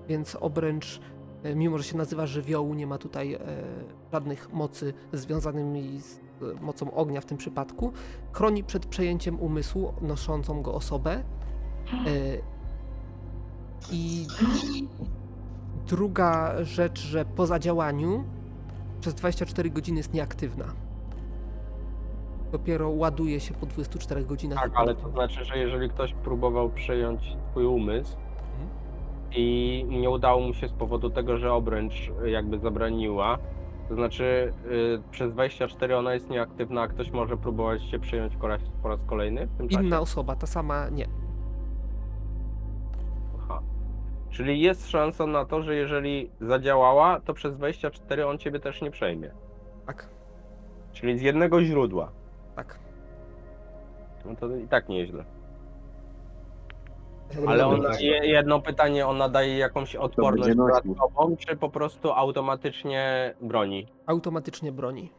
[0.09, 1.01] więc obręcz,
[1.45, 3.39] y, mimo że się nazywa żywiołu, nie ma tutaj
[4.13, 6.21] żadnych mocy związanymi z
[6.61, 7.93] mocą ognia w tym przypadku.
[8.33, 11.23] Chroni przed przejęciem umysłu noszącą go osobę.
[13.93, 14.27] I
[15.87, 18.25] druga rzecz, że po zadziałaniu
[19.01, 20.88] przez 24 godziny jest nieaktywna.
[22.53, 24.59] Dopiero ładuje się po 24 godzinach.
[24.59, 28.17] Tak, ale to znaczy, że jeżeli ktoś próbował przejąć twój umysł,
[29.33, 33.39] i nie udało mu się z powodu tego, że obręcz y, jakby zabraniła.
[33.89, 37.99] To znaczy y, przez 24 ona jest nieaktywna, a ktoś może próbować się
[38.43, 39.85] raz, po raz kolejny w tym czasie?
[39.85, 41.07] Inna osoba, ta sama nie.
[43.39, 43.63] Aha.
[44.31, 48.91] Czyli jest szansa na to, że jeżeli zadziałała, to przez 24 on ciebie też nie
[48.91, 49.31] przejmie.
[49.87, 50.09] Tak,
[50.93, 52.13] Czyli z jednego źródła.
[52.59, 52.79] Tak.
[54.25, 55.25] No to i tak nieźle.
[57.47, 58.01] Ale on, tak.
[58.01, 63.87] je- jedno pytanie, on nadaje jakąś odporność dodatkową, czy po prostu automatycznie broni?
[64.07, 65.13] Automatycznie broni.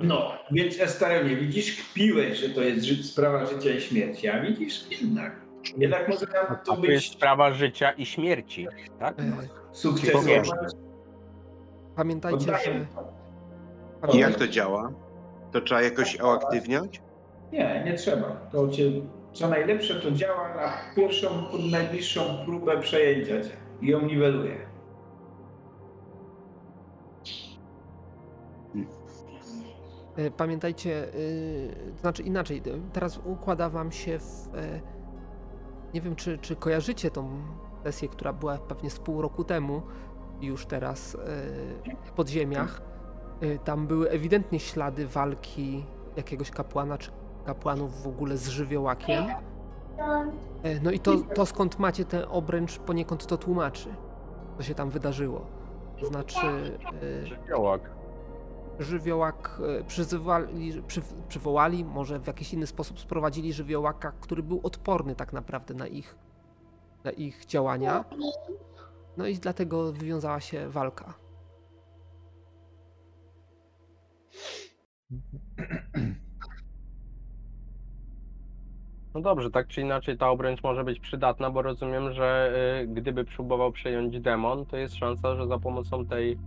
[0.00, 5.00] No, więc Estaremie, widzisz, kpiłeś, że to jest ży- sprawa życia i śmierci, a widzisz,
[5.02, 5.40] jednak.
[5.76, 8.66] Jednak może nam to to jest być sprawa życia i śmierci,
[8.98, 9.20] tak?
[9.20, 9.22] E,
[9.72, 10.26] sukces.
[11.96, 12.52] Pamiętajcie, że...
[12.52, 12.86] Oddaję.
[14.00, 14.20] Pamiętaj...
[14.20, 14.92] Jak to działa?
[15.52, 17.00] To trzeba jakoś uaktywniać?
[17.52, 18.28] Nie, nie trzeba.
[18.52, 18.90] To cię,
[19.32, 21.28] co najlepsze, to działa na pierwszą,
[21.70, 23.50] najbliższą próbę przejęcia cię
[23.82, 24.68] i ją niweluje.
[30.16, 34.48] E, Pamiętajcie, y, to znaczy inaczej, teraz układa wam się w...
[34.54, 34.80] e,
[35.94, 37.30] Nie wiem, czy, czy kojarzycie tą
[37.84, 39.82] sesję, która była pewnie z pół roku temu,
[40.40, 41.18] już teraz e,
[42.04, 42.82] w podziemiach.
[43.40, 45.84] E, Tam były ewidentnie ślady walki
[46.16, 47.10] jakiegoś kapłana, czy
[47.46, 49.24] kapłanów w ogóle z żywiołakiem.
[50.62, 53.88] E, No i to, to skąd macie ten obręcz poniekąd to tłumaczy,
[54.56, 55.46] co się tam wydarzyło.
[56.00, 56.78] To znaczy...
[57.22, 57.90] e, Żywiołak.
[58.78, 65.32] żywiołak przyzywali, przy, przywołali, może w jakiś inny sposób sprowadzili żywiołaka, który był odporny tak
[65.32, 66.16] naprawdę na ich,
[67.04, 68.04] na ich działania.
[69.16, 71.14] No i dlatego wywiązała się walka.
[79.14, 83.24] No dobrze, tak czy inaczej ta obręcz może być przydatna, bo rozumiem, że y, gdyby
[83.24, 86.38] próbował przejąć demon, to jest szansa, że za pomocą tej,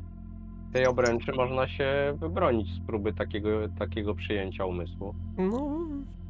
[0.74, 5.16] tej obręczy można się wybronić z próby takiego, takiego przyjęcia umysłu.
[5.38, 5.78] No,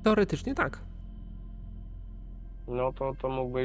[0.04, 0.80] teoretycznie tak.
[2.68, 3.60] No to, to mógłby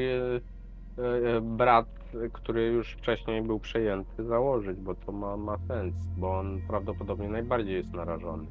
[0.98, 1.02] y,
[1.36, 1.86] y, brat,
[2.32, 7.74] który już wcześniej był przejęty, założyć, bo to ma, ma sens, bo on prawdopodobnie najbardziej
[7.74, 8.46] jest narażony.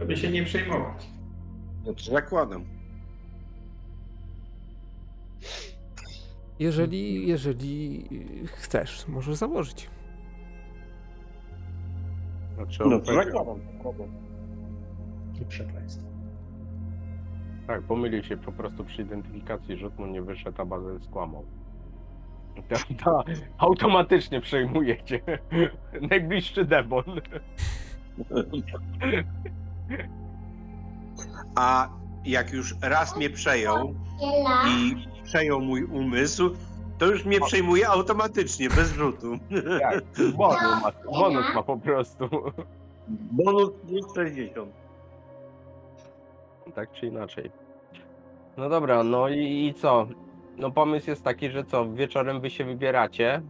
[0.00, 1.06] Żeby się nie przejmować.
[1.86, 2.64] No to zakładam.
[6.58, 8.04] Jeżeli, jeżeli
[8.46, 9.90] chcesz, możesz założyć.
[12.54, 13.24] Znaczy, No on to powiedział-
[13.74, 14.08] zakładam.
[15.42, 16.11] I przekleństwo.
[17.66, 21.44] Tak, pomylił się po prostu przy identyfikacji, rzut mu nie wyszedł, a Bazel skłamał.
[22.68, 23.22] Ta, ta,
[23.58, 25.20] automatycznie przejmujecie.
[26.10, 27.04] Najbliższy demon.
[31.54, 31.88] A
[32.24, 33.94] jak już raz mnie przejął
[34.68, 36.50] i przejął mój umysł,
[36.98, 39.38] to już mnie przejmuje automatycznie, bez rzutu.
[39.80, 40.04] Tak,
[40.36, 42.28] bonus ma, bonus ma po prostu.
[43.08, 44.81] Bonus plus 60.
[46.74, 47.50] Tak czy inaczej.
[48.56, 50.06] No dobra, no i, i co?
[50.56, 53.42] No pomysł jest taki, że co, wieczorem wy się wybieracie.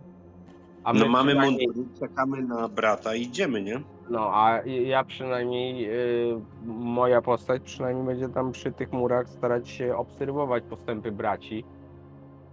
[0.84, 3.80] A my No mamy przynajmniej- mundur, czekamy na brata i idziemy, nie?
[4.10, 5.90] No, a ja przynajmniej,
[6.30, 11.64] y, moja postać przynajmniej będzie tam przy tych murach starać się obserwować postępy braci.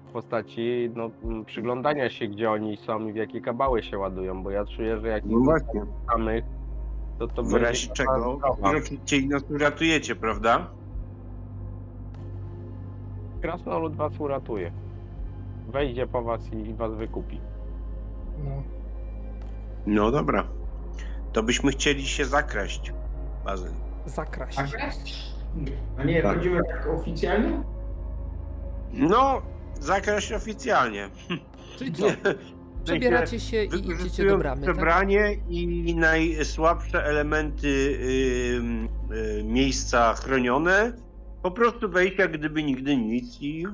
[0.08, 4.44] W postaci no, m, przyglądania się, gdzie oni są i w jakie kabały się ładują,
[4.44, 5.40] bo ja czuję, że jak No
[6.12, 6.44] samych,
[7.20, 8.72] to to W będzie razie czego sprawa.
[8.72, 10.68] wrócicie i nas uratujecie, prawda?
[13.42, 14.72] Krasnolud was uratuje.
[15.68, 17.40] Wejdzie po was i, i was wykupi.
[18.44, 18.64] No.
[19.88, 20.44] No dobra.
[21.34, 22.94] To byśmy chcieli się zakraść,
[23.46, 23.72] Bazyl.
[24.06, 24.60] Zakraść.
[24.60, 24.64] A,
[26.02, 26.36] a nie, Tak.
[26.38, 27.64] chodzimy tak oficjalnie?
[28.94, 29.42] No,
[29.80, 31.10] zakraść oficjalnie.
[31.78, 32.06] Czyli co?
[32.92, 34.72] Przebieracie się i idziecie do bramy, tak?
[34.76, 38.00] przebranie i najsłabsze elementy
[38.58, 40.94] ym, y, miejsca chronione.
[41.42, 43.66] Po prostu wejść jak gdyby nigdy nic i,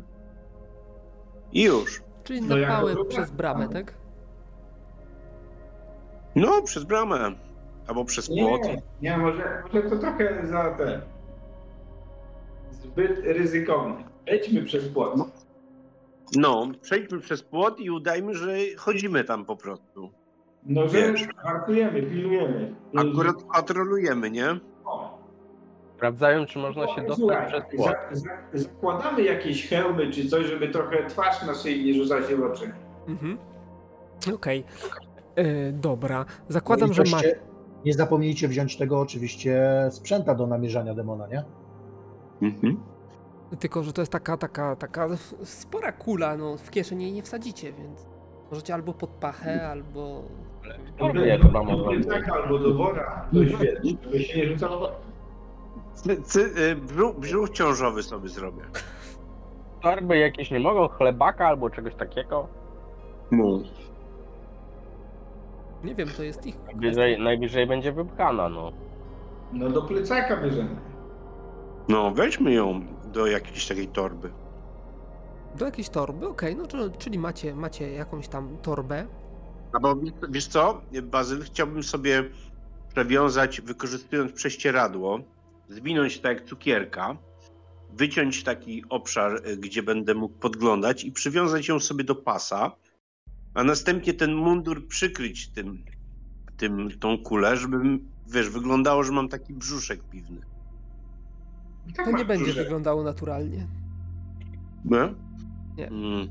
[1.51, 2.01] i już.
[2.23, 3.93] Czyli No na jak pałę to przez bramę, tak?
[6.35, 7.31] No, przez bramę.
[7.87, 8.61] Albo przez płot.
[8.63, 11.01] Nie, nie, może, może to trochę za te.
[12.71, 14.03] Zbyt ryzykowne.
[14.27, 15.15] Lećmy przez płot.
[16.37, 18.47] No, przejdźmy przez płot i udajmy, że
[18.77, 20.09] chodzimy tam po prostu.
[20.65, 21.27] No, że Wiesz.
[21.37, 22.75] hartujemy, pilnujemy.
[22.95, 24.59] Akurat patrolujemy, nie?
[24.85, 25.17] O.
[25.97, 27.95] Sprawdzają, czy można się dostać Słuchaj, przez płot.
[28.11, 32.43] za, za, zakładamy jakieś hełmy czy coś, żeby trochę twarz naszej nie rzucać się w
[32.43, 32.71] oczy.
[33.07, 33.37] Mhm.
[34.35, 34.63] Okej.
[35.35, 36.25] E, Dobra.
[36.47, 37.17] Zakładam, No że ma...
[37.85, 41.43] Nie zapomnijcie wziąć tego oczywiście sprzęta do namierzania demona, nie?
[42.41, 42.77] Mhm.
[43.59, 45.07] Tylko, że to jest taka, taka, taka
[45.43, 48.05] spora kula, no w kieszeni jej nie wsadzicie, więc
[48.51, 50.23] możecie albo pod pachę, albo...
[51.25, 51.83] Ja chyba mogą.
[51.89, 54.91] plecaka albo do wora, to świetnie, żeby się nie rzucało.
[55.93, 58.61] Cy, cy, y, brzuch, brzuch ciążowy sobie zrobię.
[59.81, 62.47] Torby jakieś nie mogą, chlebaka albo czegoś takiego.
[63.31, 63.59] No.
[65.83, 68.71] Nie wiem, to jest ich Najwyżej, najwyżej będzie wypchana, no.
[69.53, 70.75] No do plecaka bierzemy.
[71.89, 72.81] No, weźmy ją
[73.15, 74.31] do jakiejś takiej torby.
[75.57, 79.07] Do jakiejś torby, okej, no czyli- czyli macie, macie jakąś tam torbę.
[79.73, 79.95] A bo
[80.29, 82.29] wiesz co, Bazyl, chciałbym sobie
[82.93, 85.19] przewiązać, wykorzystując prześcieradło,
[85.69, 87.17] zwinąć tak jak cukierka,
[87.93, 92.71] wyciąć taki obszar, y, gdzie będę mógł podglądać i przywiązać ją sobie do pasa,
[93.53, 95.85] a następnie ten mundur przykryć tym,
[96.57, 97.77] tym tą kulę, żeby,
[98.27, 100.54] wiesz, wyglądało, że mam taki brzuszek piwny.
[101.95, 103.67] Tak To nie będzie wyglądało naturalnie.
[104.85, 105.09] No?
[105.77, 105.87] Nie.
[105.87, 106.27] Mm.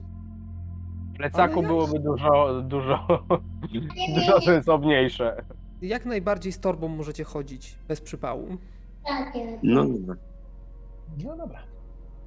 [1.14, 3.24] W plecaku ja- byłoby dużo, dużo,
[4.14, 5.44] dużo sensowniejsze.
[5.82, 8.56] Jak najbardziej z torbą możecie chodzić bez przypału.
[9.62, 10.14] No dobra.
[11.24, 11.58] No dobra.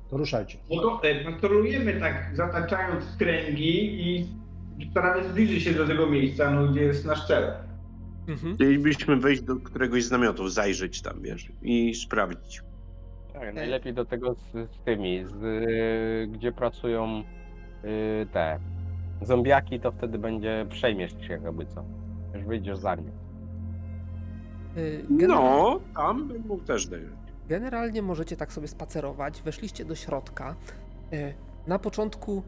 [0.09, 0.57] To ruszajcie.
[0.69, 1.01] No to
[1.31, 4.27] patrolujemy tak, zataczając kręgi i
[4.91, 7.53] staramy zbliżyć się do tego miejsca, no, gdzie jest nasz cel.
[8.27, 8.55] Mhm.
[8.55, 12.61] Chcielibyśmy wejść do któregoś z namiotów, zajrzeć tam, wiesz, i sprawdzić.
[13.39, 17.23] Tak, najlepiej do tego z, z tymi, z, y, gdzie pracują
[17.83, 18.59] y, te
[19.21, 21.83] zombiaki, to wtedy będzie przejmiesz się jakby co.
[22.33, 23.11] Już wyjdziesz z armii.
[24.77, 27.05] Y, gener- No, tam bym mógł też dojść.
[27.49, 29.41] Generalnie możecie tak sobie spacerować.
[29.41, 30.55] Weszliście do środka.
[31.13, 31.33] Y,
[31.67, 32.43] Na początku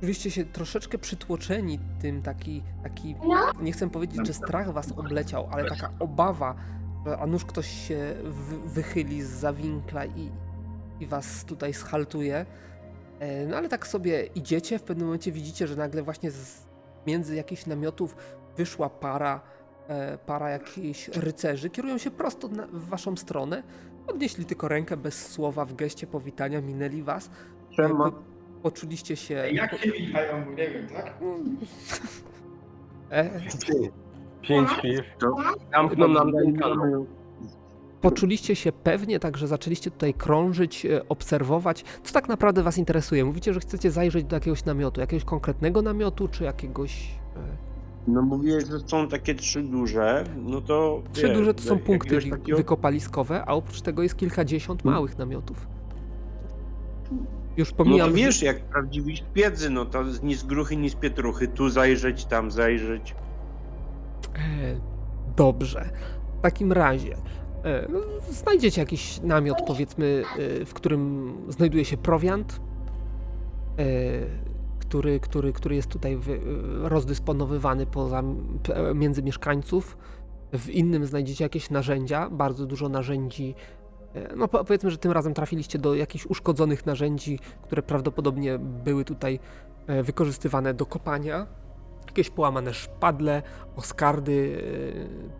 [0.00, 3.14] czuliście się troszeczkę przytłoczeni tym, taki, taki
[3.62, 6.54] nie chcę powiedzieć, że strach was obleciał, ale taka obawa,
[7.18, 10.30] a nuż ktoś się wy- wychyli z zawinkla i,
[11.00, 12.46] i was tutaj schaltuje.
[13.20, 16.66] E, No ale tak sobie idziecie, w pewnym momencie widzicie, że nagle właśnie z
[17.06, 18.16] między jakichś namiotów
[18.56, 19.40] wyszła para,
[19.88, 23.62] e, para jakichś rycerzy, kierują się prosto na, w waszą stronę,
[24.06, 27.30] podnieśli tylko rękę bez słowa w geście powitania, minęli was,
[27.76, 28.04] Czemu?
[28.62, 29.34] poczuliście się...
[29.34, 31.14] Jak się witają, nie wiem, tak?
[33.10, 33.30] E,
[34.48, 35.00] Pięć piw.
[35.18, 35.36] To-
[35.72, 37.06] Zamkną nam ten kanał.
[38.00, 41.84] Poczuliście się pewnie, także zaczęliście tutaj krążyć, e, obserwować.
[42.02, 43.24] Co tak naprawdę Was interesuje?
[43.24, 47.10] Mówicie, że chcecie zajrzeć do jakiegoś namiotu, jakiegoś konkretnego namiotu, czy jakiegoś.
[47.36, 47.40] e,
[48.08, 51.02] No mówiłeś, że są takie trzy duże, no to...
[51.12, 54.94] Trzy wiesz, duże to są punkty takiego- wykopaliskowe, a oprócz tego jest kilkadziesiąt Hmm.
[54.94, 55.66] małych namiotów.
[57.56, 58.10] Już No pomijam.
[58.10, 61.48] to że- wiesz, jak prawdziwi szpiedzy, no to ni z gruchy, ni z pietruchy.
[61.48, 63.14] Tu zajrzeć, tam zajrzeć.
[64.34, 64.94] E,
[65.36, 65.90] Dobrze.
[66.38, 67.16] W takim razie
[67.64, 67.88] e,
[68.30, 70.22] znajdziecie jakiś namiot, powiedzmy,
[70.60, 72.60] e, w którym znajduje się prowiant,
[74.78, 76.40] który, który, który jest tutaj wy,
[76.82, 78.22] rozdysponowywany poza,
[78.94, 79.96] między mieszkańców.
[80.52, 83.54] W innym znajdziecie jakieś narzędzia, bardzo dużo narzędzi.
[84.36, 89.38] No po- powiedzmy, że tym razem trafiliście do jakichś uszkodzonych narzędzi, które prawdopodobnie były tutaj
[90.02, 91.46] wykorzystywane do kopania
[92.14, 93.42] jakieś połamane szpadle,
[93.76, 95.30] oskardy yy,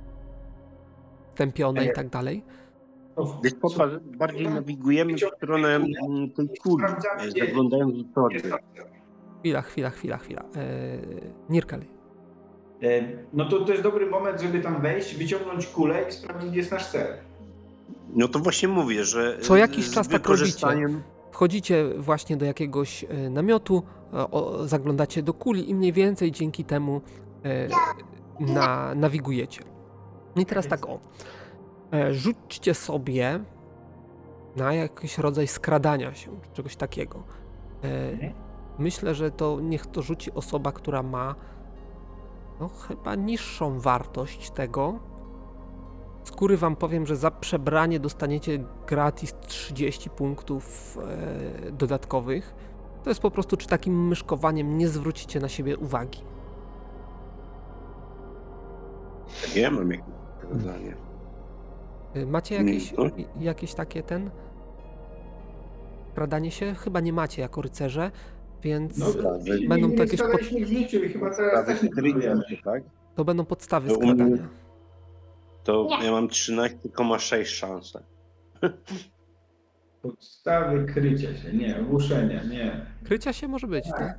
[1.35, 2.45] tępione i tak dalej.
[3.45, 3.89] Wiesz, popa,
[4.19, 8.41] bardziej nawigujemy w stronę mm, tej kuli, Sprawdzamy, e, zaglądając do torby.
[8.41, 8.59] tam.
[9.41, 10.43] Chwila, chwila, chwila, chwila.
[10.43, 11.81] Yy, Nirkel,
[12.83, 16.59] E, No to to jest dobry moment, żeby tam wejść, wyciągnąć kulę i sprawdzić, gdzie
[16.59, 17.17] jest nasz cel.
[18.15, 21.03] No to właśnie mówię, że Co e, jakiś z czas tak wykorzystaniem...
[21.35, 23.83] wchodzicie właśnie do jakiegoś e, namiotu,
[24.13, 27.01] e, o, zaglądacie do kuli i mniej więcej dzięki temu
[27.45, 27.69] e,
[28.41, 29.63] na, nawigujecie.
[30.37, 30.99] I teraz tak o.
[31.93, 33.41] E, Rzućcie sobie
[34.57, 37.23] na jakiś rodzaj skradania się, czy czegoś takiego.
[37.85, 38.33] E, Mhm.
[38.79, 41.35] Myślę, że to niech to rzuci osoba, która ma
[42.61, 44.99] no chyba niższą wartość tego.
[46.25, 50.99] Z góry wam powiem, że za przebranie dostaniecie gratis 30 punktów
[51.69, 52.55] e, dodatkowych.
[53.05, 56.21] To jest po prostu, czy takim myszkowaniem nie zwrócicie na siebie uwagi.
[59.57, 60.07] Ja mam jakieś
[60.43, 60.97] rozwiązanie.
[62.15, 63.05] E, Macie Nie, jakieś, no.
[63.41, 64.31] jakieś takie ten?
[66.13, 66.75] Skradanie się?
[66.75, 68.11] Chyba nie macie jako rycerze,
[68.63, 69.69] więc No tak.
[69.69, 71.89] Będą nie, to nie jakieś pod- składaliśmy w życiu i chyba teraz też nie
[72.65, 72.83] tak?
[73.15, 74.49] to będą podstawy skradania.
[75.65, 78.03] To ja mam 13,6 szansę.
[80.03, 82.87] Podstawy krycia się, nie, ogłuszenia, nie.
[83.05, 84.19] Krycia się może być, tak?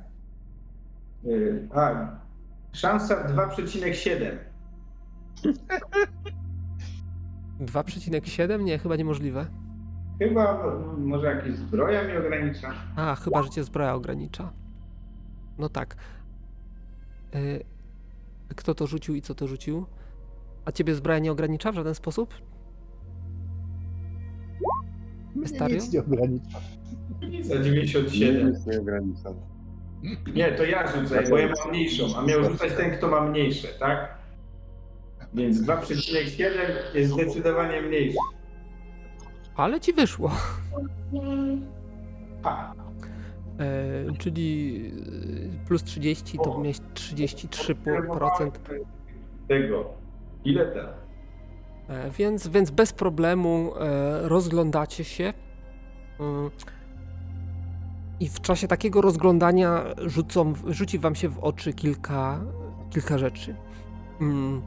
[1.24, 2.08] Y, A,
[2.72, 4.36] szansa 2,7.
[7.60, 8.60] 2,7?
[8.64, 9.46] Nie, chyba niemożliwe.
[10.18, 12.72] Chyba mm, może jakaś zbroja mnie ogranicza.
[12.96, 14.52] A, chyba, że cię zbroja ogranicza.
[15.58, 15.96] No tak.
[17.34, 17.64] Y,
[18.56, 19.86] Kto to rzucił i co to rzucił?
[20.66, 22.34] A ciebie zbroja nie ogranicza w żaden sposób?
[25.34, 25.76] Mnie Estario?
[25.76, 26.58] nic nie ogranicza.
[27.42, 28.50] Za 97.
[28.50, 29.30] Nic nie ogranicza.
[30.34, 33.68] Nie, to ja rzucę, bo ja mam mniejszą, a miał rzucać ten, kto ma mniejsze,
[33.68, 34.18] tak?
[35.34, 36.50] Więc 2,7
[36.94, 38.18] jest zdecydowanie mniejszy.
[39.56, 40.30] Ale ci wyszło.
[42.42, 42.74] Ha,
[43.58, 44.76] E, czyli
[45.64, 48.50] y, plus 30 to miałeś 33%.
[49.48, 49.94] Tego.
[50.46, 50.94] Ile teraz?
[51.88, 55.32] E, Więc, więc bez problemu e, rozglądacie się.
[56.20, 56.50] Mm.
[58.20, 62.40] I w czasie takiego rozglądania rzucą, rzuci wam się w oczy kilka,
[62.90, 63.54] kilka rzeczy.
[64.20, 64.62] Mm.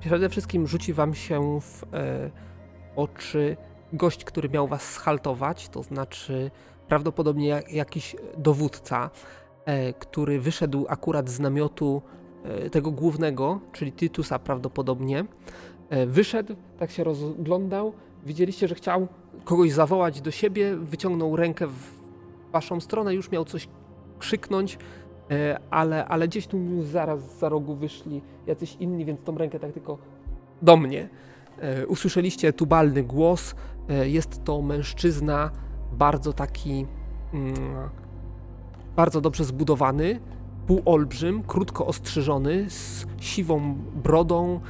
[0.00, 2.30] Przede wszystkim rzuci wam się w e,
[2.96, 3.56] oczy
[3.92, 6.50] gość, który miał was schaltować, to znaczy
[6.88, 9.10] prawdopodobnie jak- jakiś dowódca,
[9.64, 12.17] e, który wyszedł akurat z namiotu e,
[12.70, 15.24] tego głównego, czyli Tytusa prawdopodobnie.
[15.90, 17.92] E, Wyszedł, tak się rozglądał.
[18.26, 19.08] Widzieliście, że chciał
[19.44, 21.98] kogoś zawołać do siebie, wyciągnął rękę w
[22.52, 23.68] waszą stronę, już miał coś
[24.18, 24.78] krzyknąć,
[25.30, 29.72] e, ale, ale gdzieś tu zaraz za rogu wyszli jacyś inni, więc tą rękę tak
[29.72, 29.98] tylko
[30.62, 31.08] do mnie.
[31.58, 33.54] E, Usłyszeliście tubalny głos.
[33.88, 35.50] E, Jest to mężczyzna,
[35.92, 36.86] bardzo taki,
[37.34, 37.54] mm,
[38.96, 40.20] bardzo dobrze zbudowany,
[40.68, 44.60] półolbrzym, krótko ostrzyżony, z siwą brodą,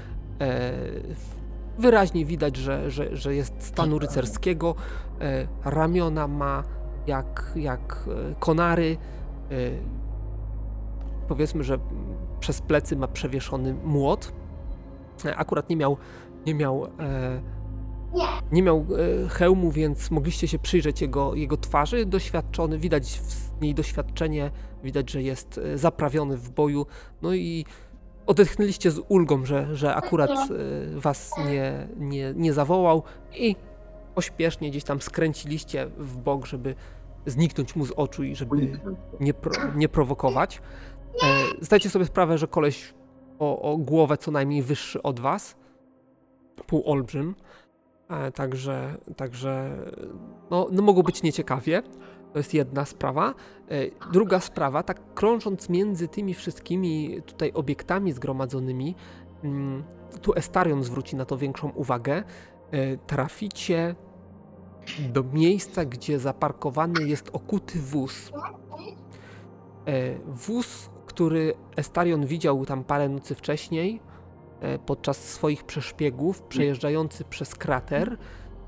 [0.40, 0.72] E,
[1.78, 4.74] Wyraźnie widać, że, że, że jest stanu rycerskiego.
[5.20, 6.64] E, Ramiona ma
[7.06, 8.96] jak, jak e, konary.
[9.50, 9.54] E,
[11.28, 11.78] Powiedzmy, że
[12.40, 14.32] przez plecy ma przewieszony młot.
[15.24, 15.96] E, Akurat nie miał,
[16.46, 16.86] nie miał,
[18.14, 18.18] e,
[18.52, 18.86] nie miał
[19.24, 22.06] e, hełmu, więc mogliście się przyjrzeć jego, jego twarzy.
[22.06, 23.20] Doświadczony, widać
[23.58, 24.50] w niej doświadczenie,
[24.84, 26.86] widać, że jest e, zaprawiony w boju.
[27.22, 27.64] No i
[28.26, 30.44] odetchnęliście z ulgą, że, że akurat e,
[31.00, 33.02] was nie, nie, nie zawołał
[33.36, 33.56] i
[34.14, 36.74] pośpiesznie gdzieś tam skręciliście w bok, żeby
[37.26, 38.80] zniknąć mu z oczu i żeby
[39.20, 40.62] nie, pro, nie prowokować.
[41.60, 42.94] Zdajcie sobie sprawę, że koleś
[43.38, 45.56] o, o głowę co najmniej wyższy od was,
[46.66, 47.47] półolbrzym, e,
[48.34, 49.76] także, także
[50.50, 51.82] no, no mogło być nieciekawie.
[52.32, 53.34] To jest jedna sprawa.
[53.68, 58.94] E, Druga sprawa, tak krążąc między tymi wszystkimi tutaj obiektami zgromadzonymi,
[59.44, 59.84] mm,
[60.22, 62.22] tu Estarion zwróci na to większą uwagę,
[62.70, 63.94] e, traficie
[65.12, 68.32] do miejsca, gdzie zaparkowany jest okuty wóz.
[69.86, 74.07] E, Wóz, który Estarion widział tam parę nocy wcześniej, e,
[74.86, 78.16] podczas swoich przeszpiegów, przejeżdżający przez krater.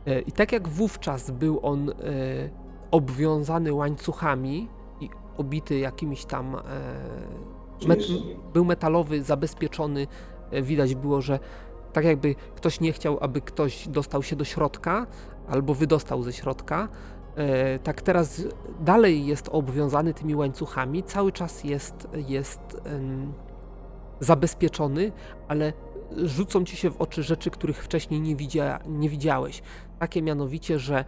[0.07, 1.95] E, I tak jak wówczas był on e,
[2.91, 4.69] obwiązany łańcuchami
[5.01, 6.55] i obity jakimiś tam.
[6.55, 6.61] E,
[7.89, 7.99] met,
[8.53, 10.07] był metalowy, zabezpieczony.
[10.51, 11.39] E, Widać było, że
[11.93, 15.07] tak jakby ktoś nie chciał, aby ktoś dostał się do środka
[15.49, 16.89] albo wydostał ze środka.
[17.37, 18.43] E, tak teraz
[18.81, 22.61] dalej jest obwiązany tymi łańcuchami, cały czas jest, jest
[24.20, 25.12] zabezpieczony,
[25.48, 25.72] ale
[26.16, 29.62] rzucą ci się w oczy rzeczy, których wcześniej nie, widzia, nie widziałeś.
[29.98, 31.05] Takie mianowicie, że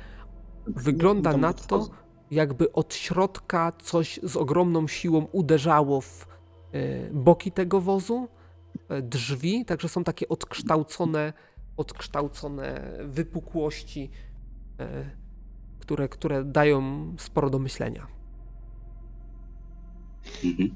[0.66, 1.88] wygląda na to,
[2.30, 6.26] jakby od środka coś z ogromną siłą uderzało w
[6.72, 8.28] e, boki tego wozu,
[8.88, 11.32] e, drzwi, także są takie odkształcone,
[11.76, 14.10] odkształcone wypukłości,
[14.80, 15.10] e,
[15.80, 16.82] które, które dają
[17.18, 18.06] sporo do myślenia.
[20.44, 20.70] Mhm.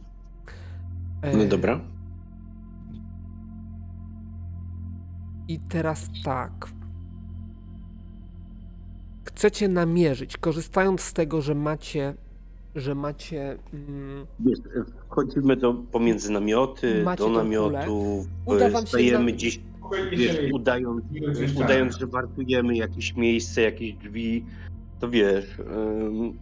[1.38, 1.80] No dobra.
[5.48, 6.52] I teraz tak.
[9.24, 12.14] Chcecie namierzyć, korzystając z tego, że macie,
[12.74, 13.58] że macie.
[13.72, 14.26] Mm,
[15.08, 19.60] wchodzimy do, pomiędzy namioty, do tą namiotów, Uda wam się stajemy na- gdzieś,
[20.10, 21.04] wiesz, udając,
[21.64, 24.44] udając, że wartujemy jakieś miejsce, jakieś drzwi,
[25.00, 26.38] to wiesz, um,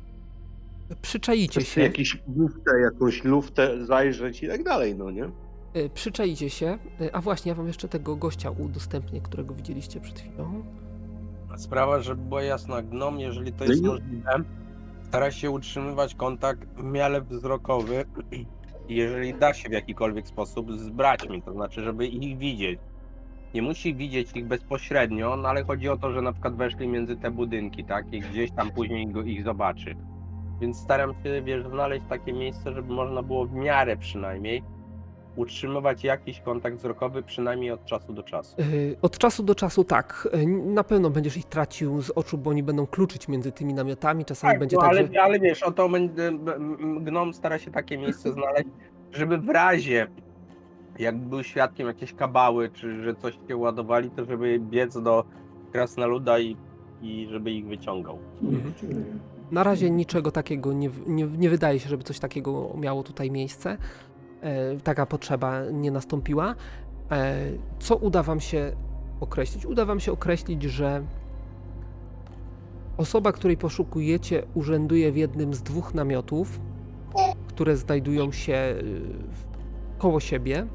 [1.02, 1.80] przyczaicie się.
[1.80, 5.30] jakieś luftę, jakąś luftę zajrzeć i tak dalej, no nie?
[5.76, 6.78] Y, Przyczaicie się.
[7.00, 10.64] Y, A właśnie, ja wam jeszcze tego gościa udostępnię, którego widzieliście przed chwilą.
[11.56, 14.30] Sprawa, żeby była jasna, gnom, jeżeli to jest i- możliwe,
[15.02, 18.46] stara się utrzymywać kontakt w miarę wzrokowy i
[18.88, 22.80] jeżeli da się w jakikolwiek sposób z braćmi, to znaczy, żeby ich widzieć.
[23.54, 27.16] Nie musi widzieć ich bezpośrednio, no ale chodzi o to, że na przykład weszli między
[27.16, 29.96] te budynki, tak, i gdzieś tam później go, ich zobaczy.
[30.60, 34.62] Więc staram się, wiesz, znaleźć takie miejsce, żeby można było w miarę przynajmniej
[35.36, 38.56] utrzymywać jakiś kontakt wzrokowy przynajmniej od czasu do czasu.
[38.60, 40.28] Y, Od czasu do czasu tak.
[40.34, 44.24] Y, Na pewno będziesz ich tracił z oczu, bo oni będą kluczyć między tymi namiotami.
[44.24, 45.22] Czasami będzie no, tak, ale, że...
[45.22, 45.88] ale wiesz, o to
[47.00, 48.68] gnom stara się takie miejsce znaleźć,
[49.12, 50.06] żeby w razie
[50.98, 55.24] jak był świadkiem jakiejś kabały, czy że coś się ładowali, to żeby biec do
[55.72, 56.56] krasnoluda i,
[57.02, 58.18] i żeby ich wyciągał.
[59.50, 63.76] Na razie niczego takiego nie, nie, nie wydaje się, żeby coś takiego miało tutaj miejsce.
[64.44, 66.54] E, taka potrzeba nie nastąpiła.
[67.10, 67.36] E,
[67.78, 68.72] co uda Wam się
[69.20, 69.66] określić?
[69.66, 71.02] Uda Wam się określić, że
[72.96, 76.60] osoba, której poszukujecie, urzęduje w jednym z dwóch namiotów,
[77.48, 79.02] które znajdują się y,
[79.98, 80.66] koło siebie.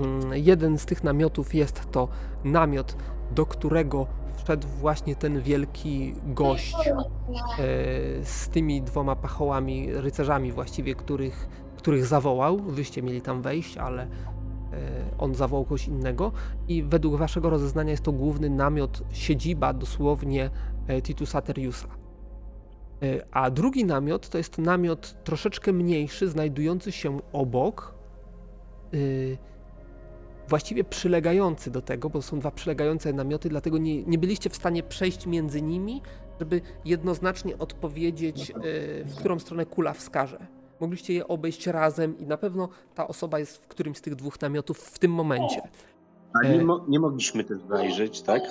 [0.00, 2.08] Mm, Jeden z tych namiotów jest to
[2.44, 2.96] namiot,
[3.34, 4.06] do którego
[4.44, 6.94] wszedł właśnie ten wielki gość e,
[8.24, 11.48] z tymi dwoma pachołami, rycerzami właściwie, których,
[11.84, 12.58] których zawołał.
[12.58, 14.08] Wyście mieli tam wejść, ale e,
[15.18, 16.32] on zawołał kogoś innego.
[16.68, 20.50] I według waszego rozeznania jest to główny namiot, siedziba dosłownie
[20.88, 21.88] e, Titusa Teriusa.
[23.02, 27.94] E, A drugi namiot to jest namiot troszeczkę mniejszy, znajdujący się obok.
[30.48, 34.82] Właściwie przylegający do tego, bo są dwa przylegające namioty, dlatego nie, nie byliście w stanie
[34.82, 36.02] przejść między nimi,
[36.40, 38.52] żeby jednoznacznie odpowiedzieć,
[39.04, 40.46] w którą stronę kula wskaże.
[40.80, 44.40] Mogliście je obejść razem i na pewno ta osoba jest w którymś z tych dwóch
[44.40, 45.60] namiotów w tym momencie.
[46.42, 46.58] A E.
[46.58, 48.42] nie, mo- nie mogliśmy też zajrzeć, tak?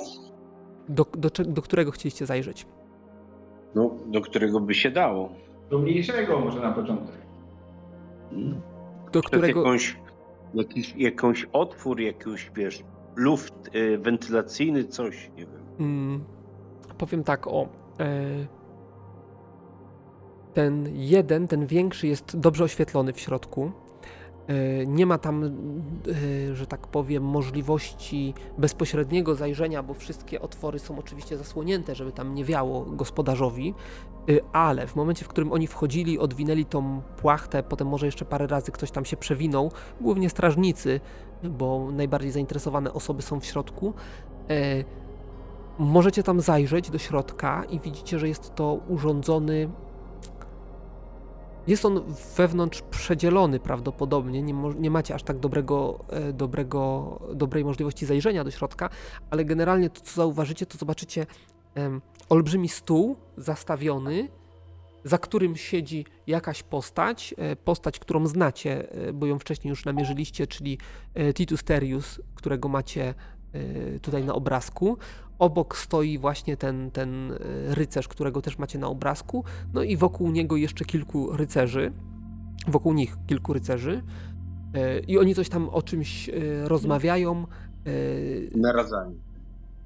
[0.89, 2.65] Do, do, do którego chcieliście zajrzeć?
[3.75, 5.29] No, do którego by się dało.
[5.69, 7.15] Do mniejszego może na początek.
[9.11, 9.59] Do Przez którego.
[9.59, 9.97] jakąś,
[10.53, 12.83] jakiś, jakąś otwór, jakiś, wiesz,
[13.15, 15.61] luft y, wentylacyjny, coś, nie wiem.
[15.79, 16.23] Mm,
[16.97, 17.67] powiem tak, o.
[17.99, 18.05] E,
[20.53, 23.71] ten jeden, ten większy jest dobrze oświetlony w środku.
[24.47, 30.99] E, nie ma tam, e, że tak powiem, możliwości bezpośredniego zajrzenia, bo wszystkie otwory są
[30.99, 33.73] oczywiście zasłonięte, żeby tam nie wiało gospodarzowi.
[34.29, 38.47] E, ale w momencie, w którym oni wchodzili, odwinęli tą płachtę, potem może jeszcze parę
[38.47, 39.71] razy ktoś tam się przewinął,
[40.01, 40.99] głównie strażnicy,
[41.43, 43.93] bo najbardziej zainteresowane osoby są w środku.
[45.79, 49.69] Możecie tam zajrzeć do środka i widzicie, że jest to urządzony.
[51.67, 52.03] Jest on
[52.37, 54.41] wewnątrz przedzielony prawdopodobnie.
[54.43, 58.89] Nie, nie macie aż tak dobrego, e, dobrego, dobrej możliwości zajrzenia do środka,
[59.29, 61.25] ale generalnie to, co zauważycie, to zobaczycie
[61.75, 64.27] em, olbrzymi stół zastawiony,
[65.03, 67.35] za którym siedzi jakaś postać.
[67.37, 70.77] e, Postać, którą znacie, e, bo ją wcześniej już namierzyliście, czyli
[71.13, 73.13] e, Titus Terius, którego macie
[73.53, 74.97] e, tutaj na obrazku.
[75.39, 77.35] Obok stoi właśnie ten, ten e,
[77.75, 79.43] rycerz, którego też macie na obrazku.
[79.73, 81.91] No i wokół niego jeszcze kilku rycerzy.
[82.67, 84.01] Wokół nich kilku rycerzy.
[84.73, 86.33] E, I oni coś tam o czymś e,
[86.67, 87.45] rozmawiają.
[88.55, 89.15] Naradzanie.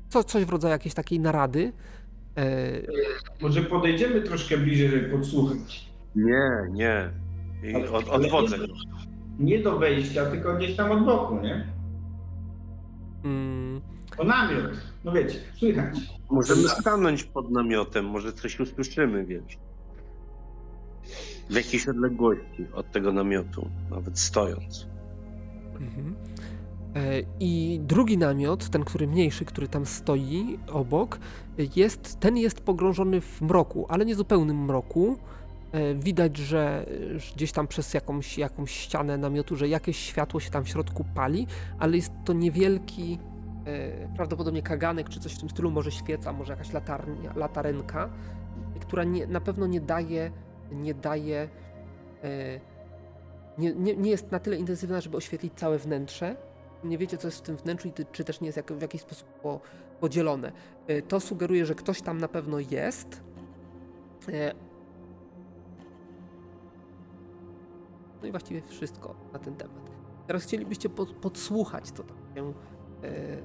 [0.10, 1.74] Co, coś w rodzaju jakiejś takiej narady.
[3.42, 5.90] Może podejdziemy troszkę bliżej, żeby podsłuchać.
[6.16, 7.10] Nie, nie.
[7.64, 8.58] I od, odwodzę.
[8.60, 8.68] nie-
[9.40, 11.68] Nie do wejścia, tylko gdzieś tam od boku, nie?
[13.26, 13.82] mm,
[14.18, 14.72] O namiot.
[15.04, 15.96] No wiecie, słychać.
[16.30, 19.58] Możemy stanąć pod namiotem, może coś usłyszymy, wiesz.
[21.50, 24.88] W jakiejś odległości od tego namiotu, nawet stojąc.
[25.74, 26.16] Mhm.
[26.96, 31.20] E, I drugi namiot, ten, który mniejszy, który tam stoi obok,
[31.76, 35.18] jest, ten jest pogrążony w mroku, ale nie zupełnym mroku.
[35.72, 36.86] E, Widać, że
[37.36, 41.48] gdzieś tam przez jakąś, jakąś ścianę namiotu, że jakieś światło się tam w środku pali,
[41.80, 43.20] ale jest to niewielki,
[44.16, 48.10] prawdopodobnie kaganek czy coś w tym stylu, może świeca, może jakaś latarnia, latarenka,
[48.82, 50.32] która nie, na pewno nie daje,
[50.72, 51.50] nie daje
[52.24, 52.60] e,
[53.58, 56.36] nie, nie, nie jest na tyle intensywna, żeby oświetlić całe wnętrze.
[56.84, 59.02] Nie wiecie, co jest w tym wnętrzu i czy też nie jest jak, w jakiś
[59.02, 59.60] sposób po,
[60.00, 60.52] podzielone.
[60.90, 63.22] Y, To sugeruje, że ktoś tam na pewno jest.
[64.30, 64.54] E,
[68.22, 69.92] No i właściwie wszystko na ten temat.
[70.28, 72.54] Teraz chcielibyście pod, podsłuchać, co tam się e,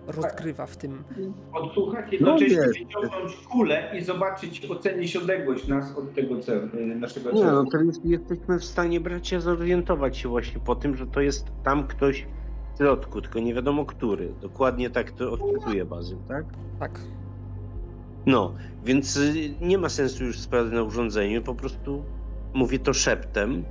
[0.07, 1.05] rozgrywa w tym.
[1.53, 2.69] Odsłuchać, jednocześnie No nie.
[2.73, 7.53] wyciągnąć kulę i zobaczyć, ocenić odległość nas od tego celu, y, naszego Nie, celu.
[7.53, 11.47] no to jest, jesteśmy w stanie, bracia, zorientować się właśnie po tym, że to jest
[11.65, 12.27] tam ktoś
[12.75, 14.29] w środku, tylko nie wiadomo który.
[14.41, 16.45] Dokładnie tak to odczytuje bazę, tak?
[16.81, 17.01] Tak.
[18.27, 18.55] No,
[18.85, 22.05] więc y, nie ma sensu już sprawy na urządzeniu, po prostu
[22.55, 23.65] mówię to szeptem.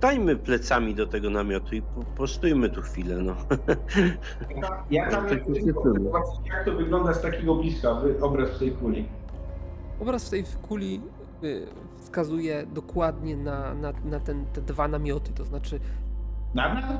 [0.00, 3.36] Dajmy plecami do tego namiotu i po, postójmy tu chwilę, no.
[4.90, 5.72] Ja tam To jak się cieszy.
[5.72, 7.90] zobaczyć, jak to wygląda z takiego bliska,
[8.20, 9.08] obraz tej kuli.
[10.00, 11.00] Obraz w tej kuli
[11.44, 11.66] y,
[11.98, 15.80] wskazuje dokładnie na, na, na ten, te dwa namioty, to znaczy
[16.54, 16.98] Nadal?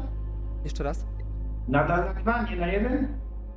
[0.65, 1.07] Jeszcze raz?
[1.69, 3.09] Nadal na dwa, nie na jeden?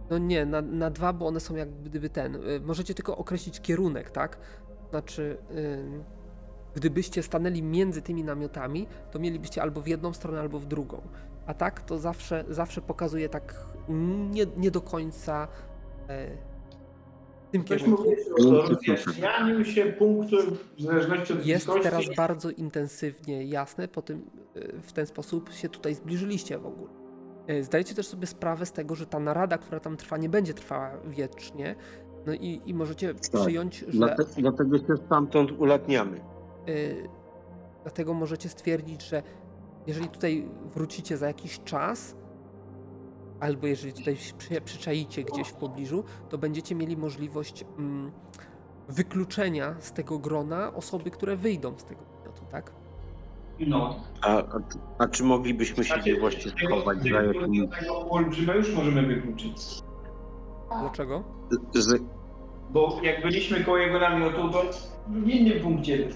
[0.09, 2.35] No nie, na, na dwa, bo one są jak gdyby ten.
[2.35, 4.37] y, Możecie tylko określić kierunek, tak?
[4.89, 6.03] Znaczy, ym,
[6.75, 11.01] gdybyście stanęli między tymi namiotami, to mielibyście albo w jedną stronę, albo w drugą.
[11.45, 13.55] A tak to zawsze, zawsze pokazuje tak
[14.31, 15.47] nie, nie do końca
[16.09, 16.37] e,
[17.47, 18.03] w tym Ktoś kierunku.
[18.03, 20.37] mówi o rozjaśnianiu się punktu
[20.77, 21.83] w zależności od Jest bliskości.
[21.83, 26.89] teraz bardzo intensywnie jasne, po tym y, w ten sposób się tutaj zbliżyliście w ogóle.
[27.49, 30.53] Y, Zdajecie też sobie sprawę z tego, że ta narada, która tam trwa, nie będzie
[30.53, 31.75] trwała wiecznie.
[32.25, 36.19] No i, i możecie przyjąć, że Dlate, dlatego się stamtąd ulatniamy.
[36.69, 37.09] Y,
[37.83, 39.23] dlatego możecie stwierdzić, że
[39.87, 42.15] jeżeli tutaj wrócicie za jakiś czas,
[43.39, 48.11] albo jeżeli tutaj się przy, przyczaicie gdzieś w pobliżu, to będziecie mieli możliwość mm,
[48.89, 52.71] wykluczenia z tego grona osoby, które wyjdą z tego podmiotu, tak?
[53.59, 53.95] No.
[54.21, 54.43] A, a,
[54.97, 57.59] a czy moglibyśmy się gdzieś właśnie schować za jakimś...
[57.79, 59.81] Tego olbrzyma już możemy wykluczyć.
[60.81, 61.23] Dlaczego?
[61.73, 62.01] Z,
[62.69, 64.63] Bo jak byliśmy koło jego namiotu, to
[65.07, 66.09] w innym punkcie.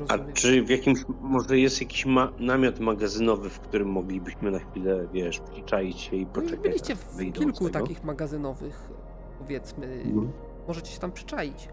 [0.00, 0.34] Nie a rozumiem.
[0.34, 0.98] czy w jakimś...
[1.20, 6.26] Może jest jakiś ma, namiot magazynowy, w którym moglibyśmy na chwilę, wiesz, przyczaić się i
[6.26, 8.90] No poczekać, byliście w kilku takich magazynowych,
[9.38, 9.86] powiedzmy.
[9.86, 10.32] Mhm.
[10.68, 11.68] Możecie się tam przyczaić.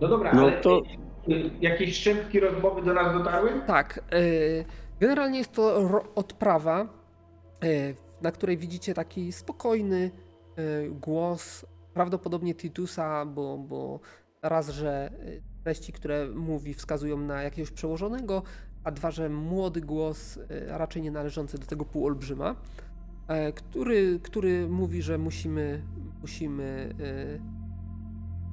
[0.00, 0.82] No dobra, No ale to-
[1.60, 3.50] jakieś szczępki rozmowy do nas dotarły?
[3.66, 4.00] Tak.
[4.14, 4.64] y,
[5.00, 6.86] Generalnie jest to odprawa,
[7.64, 10.10] y, na której widzicie taki spokojny
[10.58, 14.00] y, głos, prawdopodobnie Titusa, bo, bo
[14.42, 15.10] raz, że
[15.64, 18.42] treści, które mówi, wskazują na jakiegoś przełożonego,
[18.84, 22.56] a dwa, że młody głos, y, raczej nie należący do tego półolbrzyma,
[23.28, 25.82] e, który, który mówi, że musimy,
[26.22, 27.62] musimy y,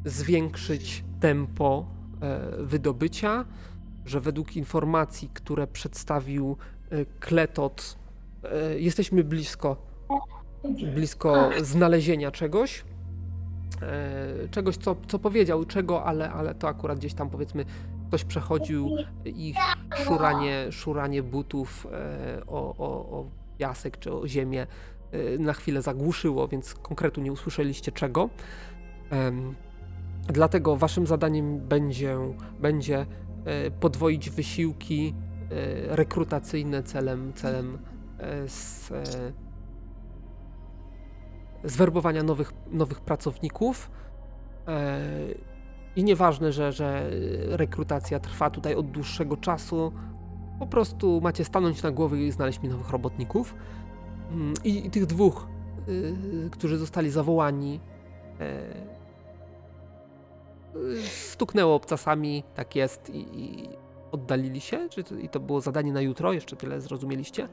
[0.06, 1.86] zwiększyć tempo
[2.22, 3.46] e, wydobycia,
[4.06, 6.58] że według informacji, które przedstawił
[6.90, 7.98] e, Kletot,
[8.44, 9.78] e, jesteśmy blisko,
[10.96, 12.84] blisko znalezienia czegoś.
[13.82, 17.66] E, Czegoś, co, co powiedział, czego, ale, ale to akurat gdzieś tam powiedzmy
[18.08, 18.90] ktoś przechodził
[19.26, 19.54] i
[19.96, 24.68] szuranie, szuranie butów e, o, o, o piasek czy o ziemię
[25.12, 28.30] e, na chwilę zagłuszyło, więc konkretu nie usłyszeliście czego.
[30.28, 32.18] Dlatego waszym zadaniem będzie,
[32.60, 33.06] będzie
[33.80, 35.14] podwoić wysiłki
[35.88, 37.78] rekrutacyjne celem, celem
[38.48, 38.92] z,
[41.64, 43.92] zwerbowania nowych, nowych pracowników.
[44.68, 45.00] E,
[45.96, 47.10] I nieważne, że, że
[47.48, 49.92] rekrutacja trwa tutaj od dłuższego czasu,
[50.60, 53.56] po prostu macie stanąć na głowie i znaleźć mi nowych robotników.
[54.32, 55.48] Mm, I, i tych dwóch,
[55.90, 57.80] y, którzy zostali zawołani,
[60.76, 63.70] y, stuknęło obcasami, tak jest, i, i
[64.12, 64.90] oddalili się.
[64.90, 67.44] Czy to, I to było zadanie na jutro, jeszcze tyle zrozumieliście.
[67.44, 67.50] E,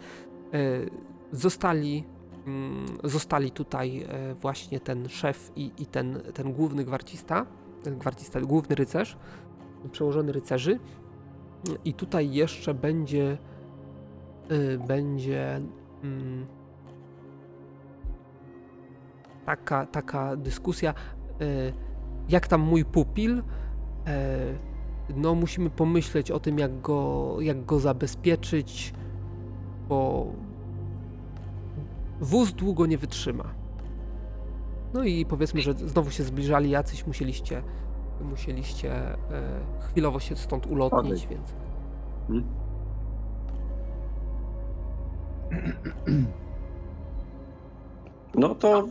[1.32, 2.04] Zostali,
[3.04, 7.46] zostali tutaj e, właśnie ten szef i, i ten, ten główny gwarcista,
[7.84, 9.16] gwarcista, główny rycerz,
[9.92, 10.78] przełożony rycerzy.
[11.84, 13.38] I tutaj jeszcze będzie
[14.52, 15.60] y, będzie
[16.02, 16.46] mm,
[19.46, 20.94] taka, taka dyskusja,
[21.42, 21.72] y,
[22.28, 23.42] jak tam mój pupil.
[24.06, 24.76] E,
[25.16, 28.94] No, musimy pomyśleć o tym, jak go, jak go zabezpieczyć,
[29.88, 30.26] bo
[32.20, 33.54] wóz długo nie wytrzyma.
[34.94, 37.62] No i powiedzmy, że znowu się zbliżali jacyś, musieliście,
[38.20, 39.18] musieliście e,
[39.80, 41.54] chwilowo się stąd ulotnić, więc.
[42.28, 42.44] Hmm?
[48.34, 48.88] No to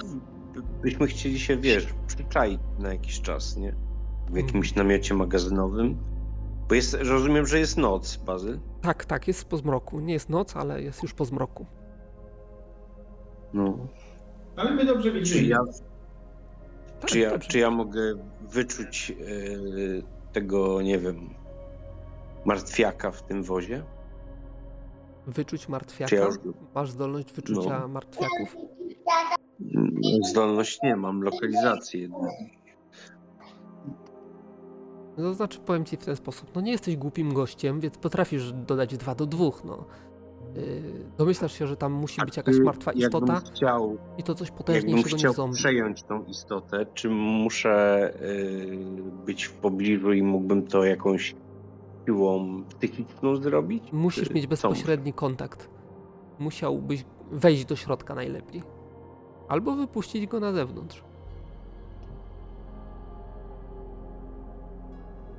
[0.82, 3.76] byśmy chcieli się, wiesz, przyczaić na jakiś czas, nie?
[4.30, 5.98] W jakimś namiocie magazynowym.
[6.70, 8.60] Bo jest, rozumiem, że jest noc, Bazyl.
[8.82, 10.00] Tak, tak, jest po zmroku.
[10.00, 11.66] Nie jest noc, ale jest już po zmroku.
[13.56, 13.88] No.
[14.56, 15.48] Ale my dobrze Czy widzimy.
[15.48, 15.58] ja,
[17.00, 21.30] Tak, czy ja, czy ja mogę wyczuć e, tego, nie wiem,
[22.46, 23.84] martwiaka w tym wozie?
[25.28, 26.10] Wyczuć martwiaka.
[26.10, 26.36] Czy ja już
[26.76, 27.88] Masz zdolność wyczucia No.
[27.88, 28.56] martwiaków.
[30.32, 32.28] Zdolność nie mam, lokalizację jedną.
[35.18, 36.50] No to znaczy, powiem ci w ten sposób.
[36.56, 39.86] No nie jesteś głupim gościem, więc potrafisz dodać dwa do dwóch, no.
[40.56, 40.62] Yy,
[41.18, 45.28] domyślasz się, że tam musi być jakaś Czy martwa istota chciał, i to coś potężniejszego
[45.28, 45.56] niż zombie.
[45.56, 48.78] przejąć tą istotę, czy muszę y,
[49.26, 51.36] być w pobliżu i mógłbym to jakąś
[52.06, 53.84] siłą psychiczną zrobić?
[53.92, 55.70] Musisz mieć bezpośredni kontakt.
[56.40, 58.64] Musiałbyś wejść do środka najlepiej.
[59.48, 61.04] Albo wypuścić go na zewnątrz.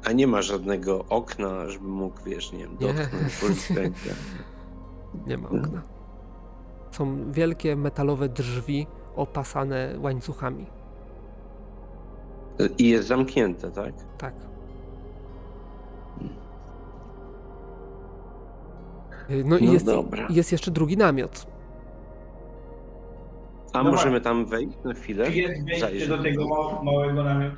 [0.05, 2.95] A nie ma żadnego okna, żeby mógł, wiesz, nie wiem, Nie.
[2.95, 4.11] dotknąć, rękę.
[5.27, 5.83] Nie ma okna.
[6.91, 8.87] Są wielkie metalowe drzwi
[9.17, 10.67] opasane łańcuchami.
[12.79, 13.95] I jest zamknięte, tak?
[14.19, 14.35] Tak.
[19.31, 20.27] Y, No i No jest, dobra.
[20.31, 21.47] jest jeszcze drugi namiot.
[23.73, 25.27] A No możemy tam wejść na chwilę?
[25.27, 26.09] Czy jest wejście Zajrzeć?
[26.09, 27.57] do tego ma- małego namiotu?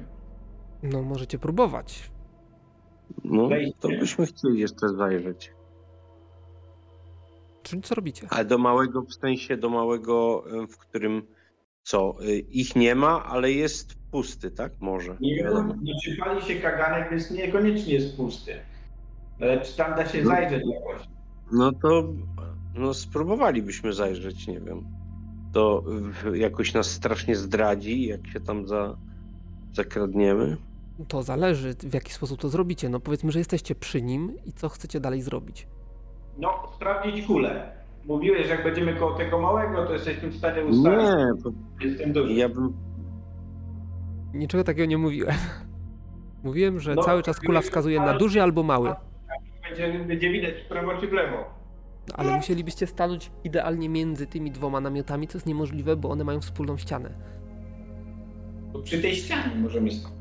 [0.83, 2.11] No możecie próbować.
[3.25, 3.49] No,
[3.81, 5.53] to byśmy chcieli jeszcze zajrzeć.
[7.69, 8.27] Czyli co robicie?
[8.31, 11.23] Ale do małego, w sensie do małego, w którym
[11.83, 14.73] co, y, ich nie ma, ale jest pusty, tak?
[14.81, 15.17] Może.
[15.21, 15.75] Nie wiadomo.
[15.75, 18.53] wiem, no, czy pali się kaganek, więc niekoniecznie jest pusty.
[19.41, 20.29] Ale czy tam da się No.
[20.31, 21.09] zajrzeć jakoś?
[21.53, 22.05] No to
[22.75, 24.85] no spróbowalibyśmy zajrzeć, nie wiem.
[25.53, 25.85] To
[26.35, 28.97] jakoś nas strasznie zdradzi, jak się tam za,
[29.73, 30.57] zakradniemy.
[31.09, 32.89] To zależy, w jaki sposób to zrobicie.
[32.89, 35.67] No powiedzmy, że jesteście przy nim i co chcecie dalej zrobić.
[36.39, 37.73] No, sprawdzić kulę.
[38.05, 41.01] Mówiłeś, że jak będziemy koło tego małego, to jesteśmy w stanie ustalić.
[41.01, 41.51] Nie, to
[41.81, 42.33] Jestem duży.
[42.35, 42.73] ja bym.
[44.35, 45.35] Niczego takiego nie mówiłem.
[46.45, 48.93] Mówiłem, że No, cały czas kula wskazuje na duży albo mały.
[49.69, 51.37] Będzie, będzie widać w prawo czy w lewo.
[52.09, 56.41] No, ale musielibyście stanąć idealnie między tymi dwoma namiotami, co jest niemożliwe, bo one mają
[56.41, 57.11] wspólną ścianę.
[58.73, 60.13] To przy tej ścianie możemy stać.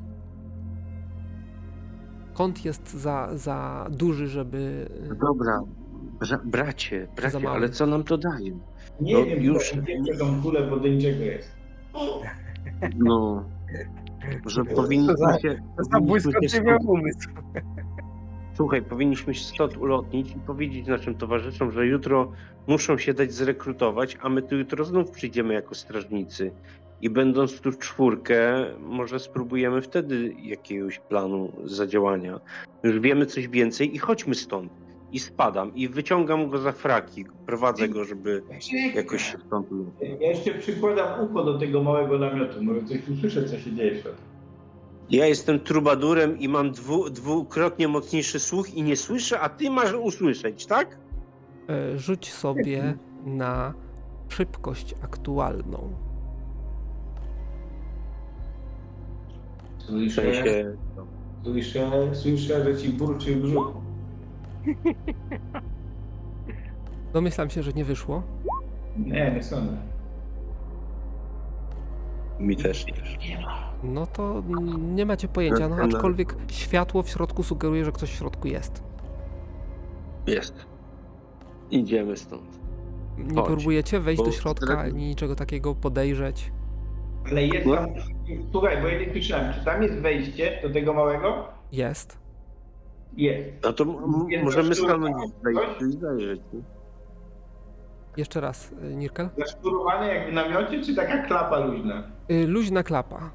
[2.33, 4.89] Kąt jest za, za duży, żeby.
[5.21, 5.59] Dobra,
[6.19, 8.51] bra, bracie, za bracie, ale co nam to daje?
[9.01, 10.25] Nie No, wiem, już- wiem, że
[10.69, 11.55] bo do niczego jest.
[12.97, 13.43] No,
[14.45, 15.59] że powinniśmy się.
[15.91, 17.29] powinniśmy się umysł.
[18.55, 22.31] Słuchaj, powinniśmy się stąd ulotnić i powiedzieć naszym towarzyszom, że jutro
[22.67, 26.51] muszą się dać zrekrutować, a my tu jutro znów przyjdziemy jako strażnicy.
[27.01, 32.39] I będąc tu w czwórkę, może spróbujemy wtedy jakiegoś planu zadziałania.
[32.83, 34.71] Już wiemy coś więcej i chodźmy stąd.
[35.11, 37.25] I spadam i wyciągam go za fraki.
[37.45, 38.43] Prowadzę go, żeby
[38.95, 39.67] jakoś się stąd.
[40.19, 42.63] Ja jeszcze przykładam ucho do tego małego namiotu.
[42.63, 44.21] Może coś usłyszę, co się dzieje w środku.
[45.09, 49.93] Ja jestem trubadurem i mam dwu, dwukrotnie mocniejszy słuch i nie słyszę, a ty masz
[49.93, 50.97] usłyszeć, tak?
[51.69, 53.73] E, Rzuć sobie na
[54.29, 55.93] szybkość aktualną.
[59.77, 60.21] Słyszę,
[61.43, 63.86] słyszę, słyszę, że ci burczy w brzuchu.
[67.13, 68.23] Domyślam się, że nie wyszło.
[68.97, 69.77] Nie, nie sądzę.
[72.39, 72.93] Mi też nie.
[73.83, 74.43] No to
[74.77, 78.83] nie macie pojęcia, no aczkolwiek światło w środku sugeruje, że ktoś w środku jest.
[80.27, 80.65] Jest.
[81.71, 82.59] Idziemy stąd.
[83.17, 86.51] Nie Chodź, próbujecie wejść bo do środka ani niczego takiego podejrzeć.
[87.31, 87.75] Ale jest No.
[87.75, 87.89] tam...
[88.51, 91.47] Słuchaj, bo ja nie słyszałem, czy tam jest wejście do tego małego?
[91.71, 92.19] Jest.
[93.17, 93.49] Jest.
[93.63, 93.85] No to
[94.29, 95.15] Jest możemy stanąć
[95.81, 96.41] i zajrzeć.
[96.53, 96.59] nie?
[98.17, 99.29] Jeszcze raz, y, Nirkel.
[99.37, 102.03] Zaszturowane jak w namiocie, czy taka klapa luźna?
[102.31, 103.29] Y, Luźna klapa.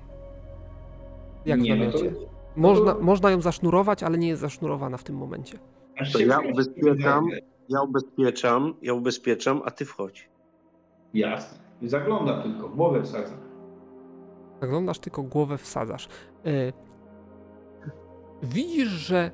[1.46, 2.16] Jak w Nie, no to- namiocie.
[2.56, 5.58] Można, to- można ją zasznurować, ale nie jest zasznurowana w tym momencie.
[6.12, 7.28] To ja ubezpieczam.
[7.68, 10.28] Ja ubezpieczam, ja ubezpieczam, a ty wchodź.
[11.14, 11.58] Jasne.
[11.82, 13.34] Zagląda tylko, głowę wsadza.
[14.60, 16.08] Zaglądasz, tylko głowę wsadzasz.
[16.46, 16.72] Y,
[18.42, 19.30] Widzisz, że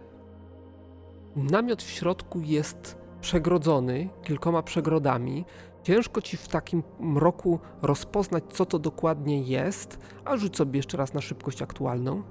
[1.37, 5.45] namiot w środku jest przegrodzony kilkoma przegrodami.
[5.83, 11.15] Ciężko ci w takim mroku rozpoznać, co to dokładnie jest, a rzuć sobie jeszcze raz
[11.15, 12.23] na szybkość aktualną.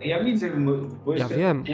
[0.00, 0.50] Ja widzę,
[1.04, 1.64] bo Ja wiem.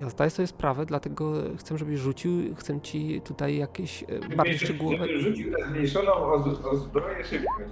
[0.00, 5.18] Ja zdaję sobie sprawę, dlatego chcę, żebyś rzucił, chcę ci tutaj jakieś e, bardziej szczegółowe...
[5.18, 7.70] Rzucił na zmniejszoną o, o zbroję szybkość.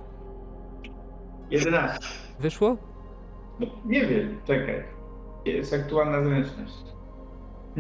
[1.51, 1.99] 11.
[2.41, 2.77] Wyszło?
[3.61, 4.85] No, nie wiem, czekaj.
[5.45, 6.85] Jest aktualna zręczność.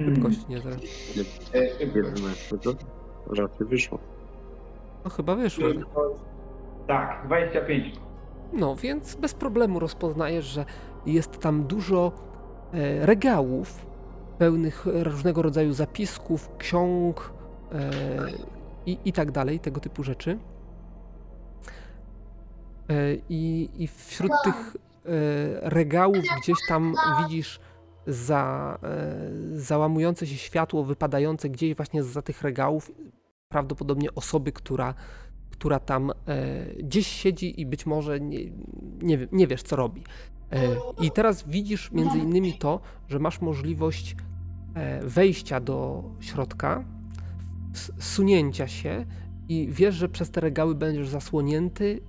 [0.04, 0.56] Szybkość, nie.
[0.56, 1.52] E, szybkość.
[1.94, 2.74] 11 to
[3.36, 3.98] raczej wyszło.
[5.04, 5.68] No chyba wyszło.
[6.86, 7.94] Tak, 25.
[8.52, 10.64] No, więc bez problemu rozpoznajesz, że
[11.06, 12.12] jest tam dużo
[12.72, 13.86] e, regałów
[14.38, 17.32] pełnych różnego rodzaju zapisków, ksiąg
[17.72, 17.90] e,
[18.86, 20.38] i, i tak dalej, tego typu rzeczy.
[22.88, 25.10] E, I, I wśród tych e,
[25.70, 27.60] regałów gdzieś tam widzisz
[28.08, 32.92] za, e, załamujące się światło wypadające gdzieś właśnie za tych regałów,
[33.48, 34.94] prawdopodobnie osoby, która
[35.50, 36.14] która tam e,
[36.82, 38.38] gdzieś siedzi i być może nie,
[39.02, 40.04] nie, nie wiesz, co robi.
[40.52, 44.16] E, I teraz widzisz między innymi to, że masz możliwość
[45.02, 46.84] wejścia do środka,
[47.98, 49.06] sunięcia się
[49.48, 52.00] i wiesz, że przez te regały będziesz zasłonięty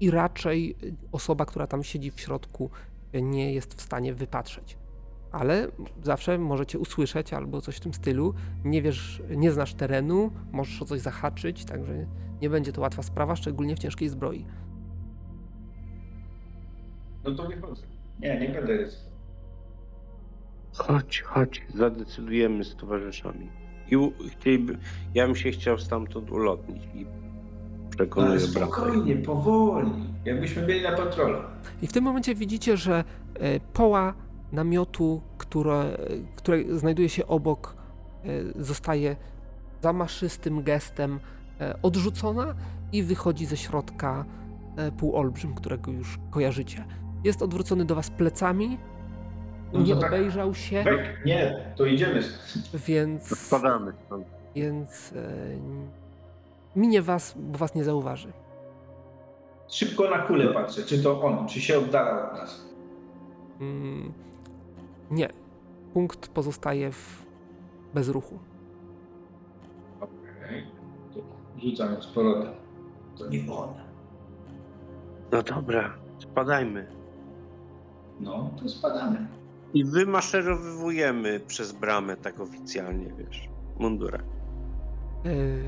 [0.00, 0.76] i raczej
[1.12, 2.70] osoba, która tam siedzi w środku,
[3.14, 4.76] nie jest w stanie wypatrzeć.
[5.32, 5.68] Ale
[6.02, 8.34] zawsze możecie usłyszeć albo coś w tym stylu.
[8.64, 12.06] Nie wiesz, nie znasz terenu, możesz o coś zahaczyć, także
[12.42, 14.46] nie będzie to łatwa sprawa, szczególnie w ciężkiej zbroi.
[17.24, 17.82] No to wychodzę.
[18.20, 19.08] Nie, nie będę ryzykował.
[20.74, 23.50] Chodź, chodź, zadecydujemy z towarzyszami.
[23.90, 24.78] I u, chcieliby,
[25.14, 27.06] ja bym się chciał stamtąd ulotnić i
[27.90, 28.66] przekonuję Ale brata.
[28.66, 29.90] spokojnie, powoli.
[30.24, 31.38] Jakbyśmy byli na patrolu.
[31.82, 34.14] I w tym momencie widzicie, że e, poła
[34.52, 35.98] namiotu, które,
[36.36, 37.76] które znajduje się obok,
[38.24, 39.16] e, zostaje
[39.82, 41.20] zamaszystym gestem
[41.60, 42.54] e, odrzucona
[42.92, 44.24] i wychodzi ze środka
[44.76, 46.84] e, półolbrzym, którego już kojarzycie.
[47.24, 48.78] Jest odwrócony do was plecami,
[49.72, 50.06] No nie tak.
[50.12, 52.22] obejrzał się, Wek, nie, to idziemy.
[52.74, 53.92] więc, Spadamy
[54.54, 55.30] więc e,
[56.76, 58.32] minie was, bo was nie zauważy.
[59.68, 62.64] Szybko na kulę patrzę, czy to on, czy się oddala od nas.
[63.60, 64.12] Mm,
[65.10, 65.28] nie.
[65.94, 67.26] Punkt pozostaje w
[67.94, 68.38] bezruchu.
[70.00, 70.66] Okej.
[71.14, 71.20] To
[71.58, 72.52] Rzucam z powrotem.
[73.18, 73.74] To nie on.
[75.32, 76.86] No dobra, spadajmy.
[78.20, 79.26] No, to spadamy.
[79.74, 83.48] I wymaszerowujemy przez bramę tak oficjalnie, wiesz,
[83.78, 84.22] mundurem.
[85.24, 85.62] Yy,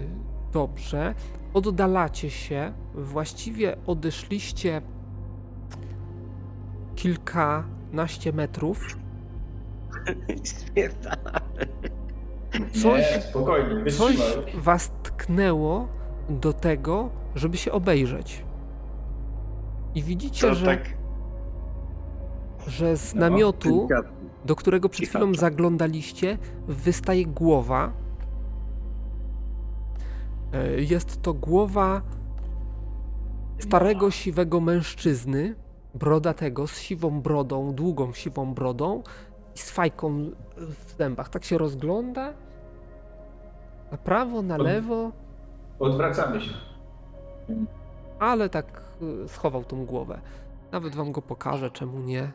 [0.52, 1.14] Dobrze.
[1.54, 2.72] Oddalacie się.
[2.94, 4.82] Właściwie odeszliście
[6.96, 8.96] kilkanaście metrów.
[12.82, 14.16] Coś, Nie, spokojnie, coś
[14.54, 15.88] was tknęło
[16.28, 18.44] do tego, żeby się obejrzeć.
[19.94, 20.80] I widzicie, To że, tak
[22.66, 23.88] że z No, namiotu,
[24.44, 27.92] do którego przed chwilą zaglądaliście, wystaje głowa.
[30.52, 32.02] E, Jest to głowa
[33.58, 35.54] starego, siwego mężczyzny,
[35.94, 39.02] brodatego, z siwą brodą, długą siwą brodą
[39.62, 41.28] z fajką w zębach.
[41.28, 42.32] Tak się rozgląda.
[43.92, 45.12] Na prawo, na Od- lewo,
[45.78, 46.50] Odwracamy się.
[48.18, 48.82] ale tak
[49.24, 50.20] y, schował tą głowę.
[50.72, 52.32] Nawet wam go pokażę, czemu nie.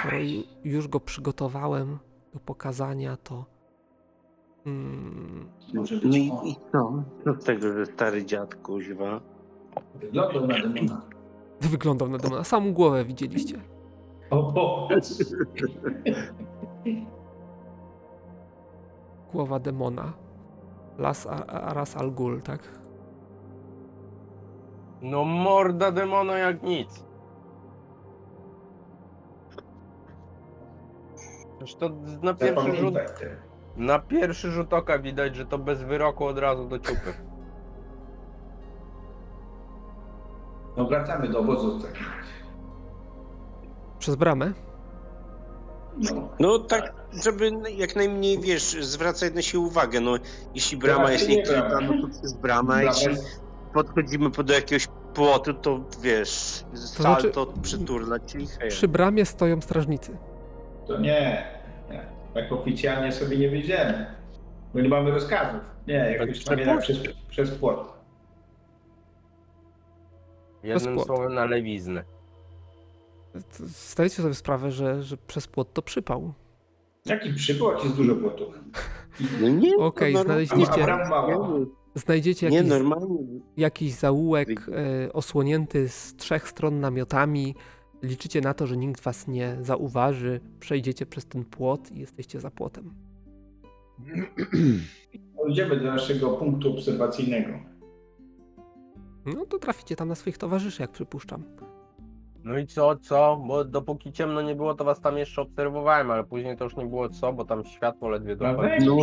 [0.00, 0.16] Skoro
[0.64, 1.98] już go przygotowałem
[2.34, 3.44] do pokazania, to.
[4.66, 7.02] Mm, Może być No i co?
[7.24, 9.20] Co z tego, że stary dziad kuźwa?
[9.94, 11.00] Wyglądał na demona.
[11.60, 12.44] wyglądał na demona.
[12.44, 13.60] Samą głowę widzieliście.
[14.30, 14.88] O, o.
[19.32, 20.12] Głowa demona.
[20.98, 22.60] Las Aras Al Ghul, tak?
[25.02, 27.04] No morda demona jak nic.
[31.58, 31.90] Przecież to
[32.22, 32.94] na pierwszy rzut,
[33.76, 37.14] na pierwszy rzut oka widać, że to bez wyroku od razu do ciupy.
[40.76, 42.39] No wracamy do obozu w takim razie.
[44.00, 44.52] Przez bramę.
[45.98, 46.28] No.
[46.40, 46.92] No tak,
[47.24, 50.00] żeby jak najmniej, wiesz, zwracać na siebie uwagę.
[50.00, 50.14] No,
[50.54, 51.86] jeśli brama Tak, jest nie niekryta, brama.
[51.96, 52.62] no to przez brama.
[52.74, 53.40] Brama Jeśli jest-
[53.74, 58.70] podchodzimy do jakiegoś płotu, to wiesz, znaczy- salto przyturlać i hej.
[58.70, 60.16] Przy bramie stoją strażnicy.
[60.86, 61.44] To nie,
[61.90, 62.06] nie.
[62.34, 64.06] Tak oficjalnie sobie nie wyjdziemy.
[64.74, 65.60] Bo nie mamy rozkazów.
[65.86, 66.98] Nie, jak Tak już tam jednak przez,
[67.28, 67.92] przez płot.
[70.62, 72.04] Jednym słowem na lewiznę.
[73.90, 76.32] Zdajecie sobie sprawę, że, że przez płot to przypał.
[77.06, 78.54] Jaki przypłot jest dużo płotów.
[79.40, 80.46] No nie, Okej, normalnie.
[80.46, 80.86] znaleźliście-.
[81.94, 83.18] Znajdziecie Nie, jakiś, normalnie.
[83.56, 87.54] jakiś zaułek e, osłonięty z trzech stron namiotami.
[88.02, 90.40] Liczycie na to, że nikt was nie zauważy.
[90.60, 92.94] Przejdziecie przez ten płot i jesteście za płotem.
[95.48, 97.52] Idziemy do naszego punktu obserwacyjnego.
[99.26, 101.44] No to traficie tam na swoich towarzyszy, jak przypuszczam.
[102.44, 103.42] No i co, co?
[103.46, 106.86] Bo dopóki ciemno nie było, to was tam jeszcze obserwowałem, ale później to już nie
[106.86, 108.96] było co, bo tam światło ledwie No weź, No.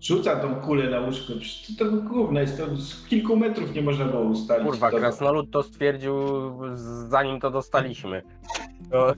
[0.00, 1.32] Rzuca tą kulę na łóżko.
[1.40, 4.66] Przecież to, to gówno jest, to z kilku metrów nie można było ustalić.
[4.66, 6.14] Kurwa, to, krasnolud to stwierdził
[7.08, 8.22] zanim to dostaliśmy.
[8.90, 9.14] To,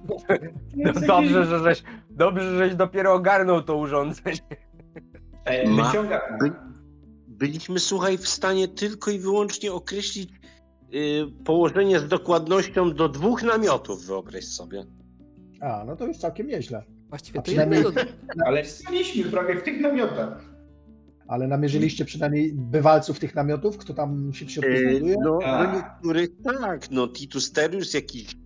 [0.77, 4.39] No, dobrze, że żeś, dobrze, żeś dopiero ogarnął to urządzenie.
[5.77, 6.21] Wyciąga...
[6.41, 6.53] by-
[7.29, 10.31] Byliśmy, słuchaj, w stanie tylko i wyłącznie określić
[11.45, 14.85] położenie z dokładnością do dwóch namiotów, wyobraź sobie.
[15.61, 16.83] A, no to już całkiem nieźle.
[17.09, 18.11] Właściwie A to przynajmniej- jednego.
[18.47, 20.45] Ale staliśmy prawie w tych namiotach.
[21.29, 25.17] Ale namierzyliście przynajmniej bywalców tych namiotów, kto tam się w środku Y, znajduje?
[25.25, 25.65] no, A.
[25.65, 28.37] no niektórych tak, no Titus Terius, jakiś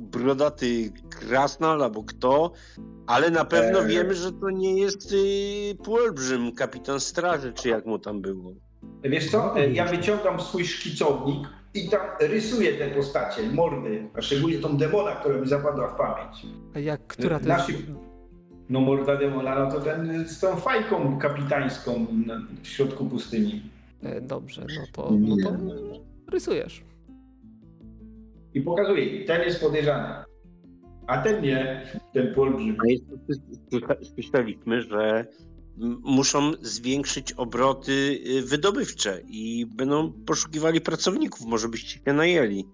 [0.00, 2.52] brodaty krasnal albo kto,
[3.06, 3.88] ale na pewno Eee.
[3.88, 8.52] wiemy, że to nie jest y, półolbrzym, kapitan straży, czy jak mu tam było.
[9.02, 14.58] Wiesz co, e, ja wyciągam swój szkicownik i tam rysuje te postacie, mordy, a szczególnie
[14.58, 16.46] tą demona, która mi zapadła w pamięć.
[16.74, 17.82] A jak, która to Nasi- jest?
[18.68, 22.06] No morda demona, no to ten z tą fajką kapitańską
[22.62, 23.62] w środku pustyni.
[24.02, 25.56] E, Dobrze, no to, no to
[26.30, 26.82] rysujesz.
[28.54, 30.14] I pokazuje, ten jest podejrzany.
[31.06, 32.76] A ten nie, ten polbrzym.
[34.14, 35.26] Słyszeliśmy, że
[36.02, 41.46] muszą zwiększyć obroty y, wydobywcze i będą poszukiwali pracowników.
[41.46, 42.64] Może byście się najęli.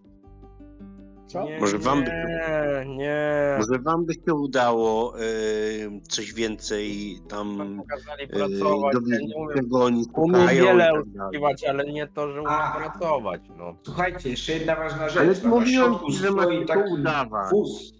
[1.26, 1.44] Co?
[1.44, 3.56] Nie, Może wam by- Nie, nie.
[3.58, 8.94] Może wam by się udało y, coś więcej tam Pokazali y, pracować.
[8.94, 12.52] Ja dowiedzieć, nie umiem, czego oni umiem wiele tak oszukiwać, ale nie to, że umiem
[12.52, 12.76] A.
[12.80, 13.40] pracować.
[13.58, 13.76] No.
[13.82, 15.40] Słuchajcie, jeszcze jedna ważna Ale rzecz.
[15.42, 17.50] Tam na mówiłem że to taki udawać.
[17.50, 17.92] wóz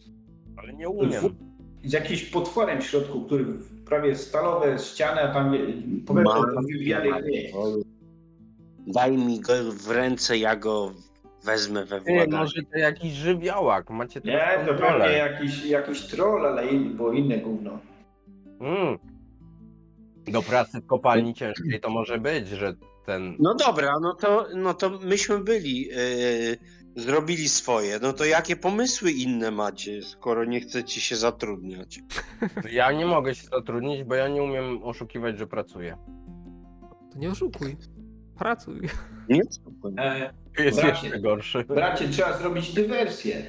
[0.57, 1.23] Ale nie umiem.
[1.85, 3.47] z jakimś potworem w środku, który
[3.89, 5.66] prawie stalowe ściany, a tam je-
[6.06, 7.51] po prostu Ma- wywijane nie.
[8.86, 10.93] Daj mi go w ręce, ja go
[11.44, 12.36] wezmę we władanie.
[12.36, 17.39] może to jakiś żywiołak, macie Nie, to pewnie jakiś, jakiś troll, ale in, bo inne
[17.39, 17.78] gówno.
[18.60, 18.98] Mm.
[20.27, 22.74] Do pracy w kopalni ciężkiej to może być, że
[23.06, 23.36] ten...
[23.39, 26.59] No dobra, no to, no to myśmy byli, yy,
[26.99, 27.99] zrobili swoje.
[28.03, 32.01] No to jakie pomysły inne macie, skoro nie chcecie się zatrudniać?
[32.73, 35.97] Ja nie mogę się zatrudnić, bo ja nie umiem oszukiwać, że pracuję.
[37.12, 37.77] To nie oszukuj.
[38.39, 38.81] Pracuj.
[39.29, 39.41] Nie?
[39.99, 41.07] E, Jest Bracie.
[41.07, 41.65] jeszcze gorszy.
[41.65, 43.43] bracie, trzeba zrobić dywersję.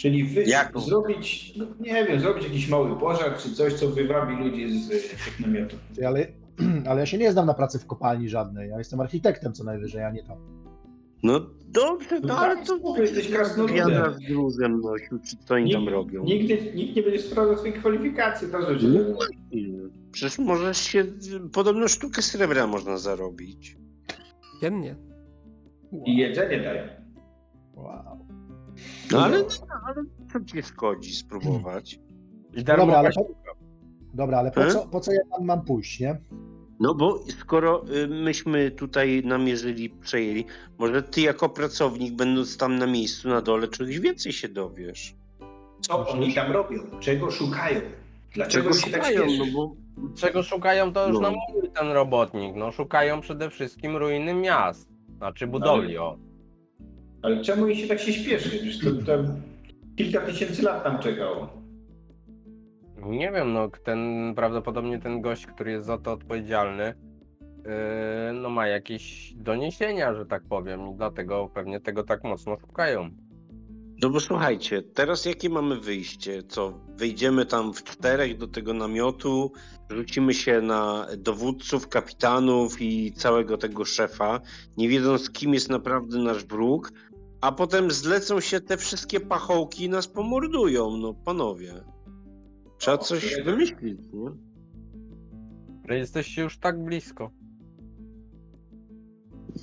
[0.00, 0.80] Czyli wy, Jaką?
[0.80, 5.00] zrobić, no, nie wiem, zrobić jakiś mały pożar czy coś, co wywabi ludzi z y,
[5.24, 5.78] tych namiotów.
[6.06, 6.26] Ale,
[6.88, 8.70] ale ja się nie znam na pracy w kopalni żadnej.
[8.70, 10.55] Ja jestem architektem co najwyżej, a nie tam.
[11.26, 14.14] No dobrze, no ale to spoko, jesteś krasnoludem.
[14.14, 16.24] z gruzem nosił, czy co oni tam robią.
[16.24, 18.88] nigdy, nikt nie będzie sprawdzał swoich kwalifikacji, to rzeczy.
[18.88, 19.18] No.
[20.12, 21.04] Przecież możesz się,
[21.52, 23.76] podobno sztukę srebra można zarobić.
[24.62, 24.96] Dziennie.
[26.04, 26.82] I jedzenie dają.
[27.74, 28.26] Wow.
[29.12, 29.36] No ale,
[29.86, 32.00] ale co ci szkodzi spróbować?
[32.54, 33.26] I Dobra, ale, po,
[34.14, 34.74] dobra, ale po, Hmm?
[34.74, 36.20] co, po co ja tam mam pójść, nie?
[36.80, 40.44] No bo skoro y, myśmy tutaj namierzyli, przejęli,
[40.78, 45.14] może ty jako pracownik, będąc tam na miejscu na dole, czegoś więcej się dowiesz.
[45.80, 46.78] Co oni tam robią?
[47.00, 47.80] Czego szukają?
[48.34, 49.38] Dlaczego Czego się tak szukają, śpieszy?
[49.38, 49.74] no bo
[50.16, 51.20] Czego szukają, to już No.
[51.20, 52.54] nam mówił ten robotnik.
[52.56, 54.88] No szukają przede wszystkim ruiny miast.
[55.16, 56.18] Znaczy budowli, o.
[57.22, 58.48] Ale czemu im się tak się śpieszy?
[58.48, 59.26] Przecież to tam
[59.96, 61.48] kilka tysięcy lat tam czekało.
[63.08, 68.66] Nie wiem, no ten prawdopodobnie ten gość, który jest za to odpowiedzialny, yy, no ma
[68.66, 73.10] jakieś doniesienia, że tak powiem, i dlatego pewnie tego tak mocno szukają.
[74.02, 76.42] No bo słuchajcie, teraz jakie mamy wyjście?
[76.42, 79.52] Co, wyjdziemy tam w czterech do tego namiotu,
[79.90, 84.40] rzucimy się na dowódców, kapitanów i całego tego szefa,
[84.76, 86.92] nie wiedząc kim jest naprawdę nasz wróg,
[87.40, 91.72] a potem zlecą się te wszystkie pachołki i nas pomordują, no panowie.
[92.78, 94.30] Trzeba coś wymyślić, nie?
[95.88, 97.30] Że jesteście już tak blisko.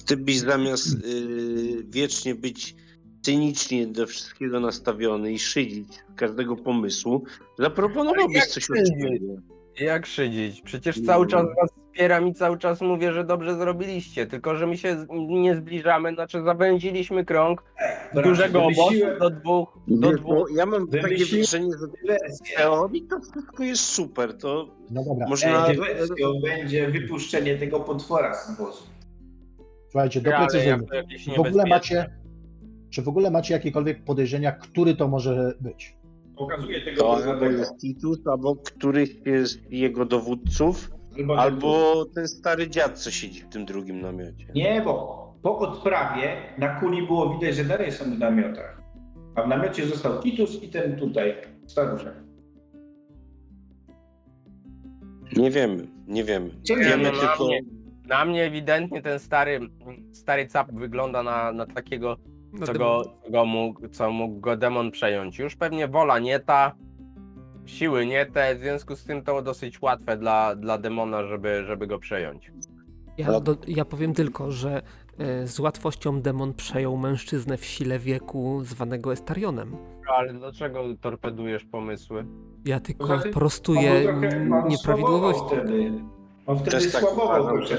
[0.05, 2.75] Ty byś zamiast y, wiecznie być
[3.21, 7.23] cynicznie do wszystkiego nastawiony i szydzić z każdego pomysłu,
[7.59, 8.93] zaproponowałbyś jak coś szydzić?
[8.93, 9.41] od siebie.
[9.79, 10.61] Jak szydzić?
[10.61, 11.05] Przecież No.
[11.05, 15.05] cały czas was wspieram i cały czas mówię, że dobrze zrobiliście, tylko że my się
[15.29, 17.63] nie zbliżamy, znaczy zawęziliśmy krąg
[18.23, 20.49] dużego obozu do dwóch, do Wiesz, dwóch.
[20.55, 22.57] ja mam takie Wymyśliłem- wrażenie, że w dywersję.
[22.57, 25.67] teorii to wszystko jest super, to No dobra, można...
[25.67, 28.83] Ej, dywersją będzie wypuszczenie tego potwora z wozu.
[29.91, 30.83] słuchajcie, doprecyzujmy.
[30.93, 31.69] jakieś W ogóle niebezpieczne.
[31.69, 32.09] macie,
[32.89, 35.95] czy w ogóle macie jakiekolwiek podejrzenia, który to może być?
[36.37, 37.57] Pokazuje tego To albo bogatego.
[37.59, 39.09] jest Titus, albo któryś
[39.43, 44.45] z jego dowódców, Albo, albo ten stary dziad, co siedzi w tym drugim namiocie.
[44.55, 48.81] Nie, bo po odprawie na kuli było widać, że dalej są w namiotach.
[49.35, 51.35] A w namiocie został Titus i ten tutaj,
[51.67, 52.13] staruszek.
[55.37, 56.49] Nie wiemy, nie wiemy.
[56.63, 57.45] Co Nie, Wiemy no, na tylko...
[57.47, 57.61] mnie-
[58.07, 59.59] Na mnie ewidentnie ten stary,
[60.11, 62.17] stary cap wygląda na, na takiego,
[62.53, 65.39] No, co go, co, go mógł, co mógł go demon przejąć.
[65.39, 66.75] Już pewnie wola nie ta,
[67.65, 71.87] siły nie te, w związku z tym to dosyć łatwe dla, dla demona, żeby, żeby
[71.87, 72.51] go przejąć.
[73.17, 74.81] Ja, do, ja powiem tylko, że
[75.17, 79.77] e, z łatwością demon przejął mężczyznę w sile wieku zwanego Estarionem.
[80.17, 82.25] Ale dlaczego torpedujesz pomysły?
[82.65, 83.91] Ja tylko Poza tym prostuję
[84.69, 85.39] nieprawidłowości.
[85.39, 85.91] słabował Wtedy.
[86.45, 87.77] On wtedy Też tak uważam, że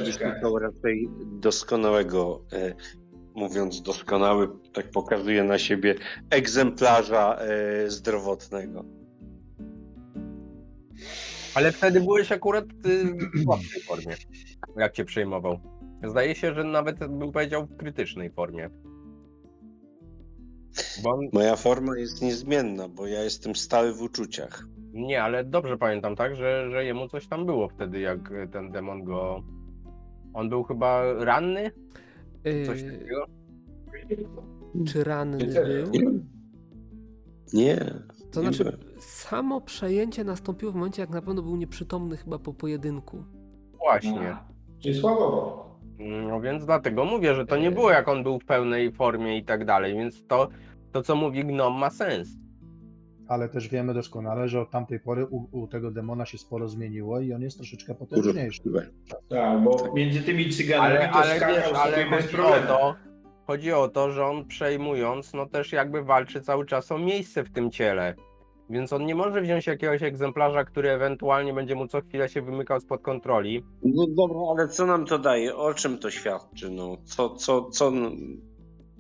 [0.60, 2.74] raczej doskonałego, e,
[3.34, 5.94] mówiąc doskonały, tak pokazuje na siebie,
[6.30, 8.84] egzemplarza e, zdrowotnego.
[11.54, 13.04] Ale wtedy byłeś akurat y,
[13.34, 14.14] w słabszej formie,
[14.76, 15.58] jak cię przejmował.
[16.04, 18.70] Zdaje się, że nawet bym powiedział w krytycznej formie.
[21.02, 24.66] Bo on, Moja forma jest niezmienna, bo ja jestem stały w uczuciach.
[24.92, 29.04] nie, ale dobrze pamiętam, tak, że, że jemu coś tam było wtedy, jak ten demon
[29.04, 29.42] go...
[30.34, 31.70] On był chyba ranny?
[32.66, 33.26] Coś Yy, takiego?
[34.86, 36.12] czy ranny był?
[37.52, 37.94] Nie.
[38.32, 38.78] To znaczy.
[39.04, 43.24] Samo przejęcie nastąpiło w momencie, jak na pewno był nieprzytomny chyba po pojedynku.
[43.78, 44.36] Właśnie.
[44.82, 45.64] Czyli słabo.
[45.98, 49.44] No więc dlatego mówię, że to nie było jak on był w pełnej formie i
[49.44, 50.48] tak dalej, więc to,
[50.92, 52.28] to co mówi Gnom ma sens.
[53.28, 57.20] Ale też wiemy doskonale, że od tamtej pory u, u tego demona się sporo zmieniło
[57.20, 58.62] i on jest troszeczkę potężniejszy.
[59.28, 62.94] Tak, bo między tymi cyganami Ale, to ale wiesz, ale chodzi o to,
[63.46, 67.50] chodzi o to, że on przejmując, no też jakby walczy cały czas o miejsce w
[67.50, 68.14] tym ciele.
[68.70, 72.80] Więc on nie może wziąć jakiegoś egzemplarza, który ewentualnie będzie mu co chwilę się wymykał
[72.80, 73.64] spod kontroli.
[73.82, 75.56] No dobra, ale co nam to daje?
[75.56, 76.70] O czym to świadczy?
[76.70, 77.92] No, co, co, co...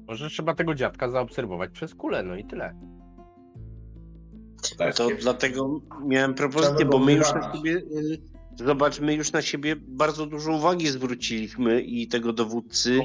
[0.08, 2.74] Może trzeba tego dziadka zaobserwować przez kulę, no i tyle.
[4.78, 7.72] Tak, To dlatego miałem propozycję, bo my już na siebie...
[7.76, 13.00] y, Zobacz, my już na siebie bardzo dużo uwagi zwróciliśmy i tego dowódcy.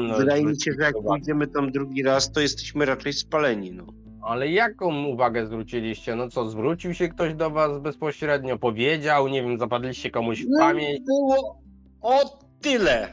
[0.00, 3.86] No, Wydaje mi się, że jak pójdziemy tam drugi raz, to jesteśmy raczej spaleni, no.
[4.22, 6.16] Ale jaką uwagę zwróciliście?
[6.16, 11.00] No co, zwrócił się ktoś do was bezpośrednio, powiedział, nie wiem, zapadliście komuś w pamięć?
[11.06, 11.60] Było
[12.02, 13.08] o tyle.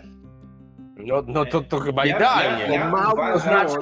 [0.98, 2.64] No, no to, to chyba Ja- idealnie.
[2.64, 3.76] ja- ja Mało znaczy,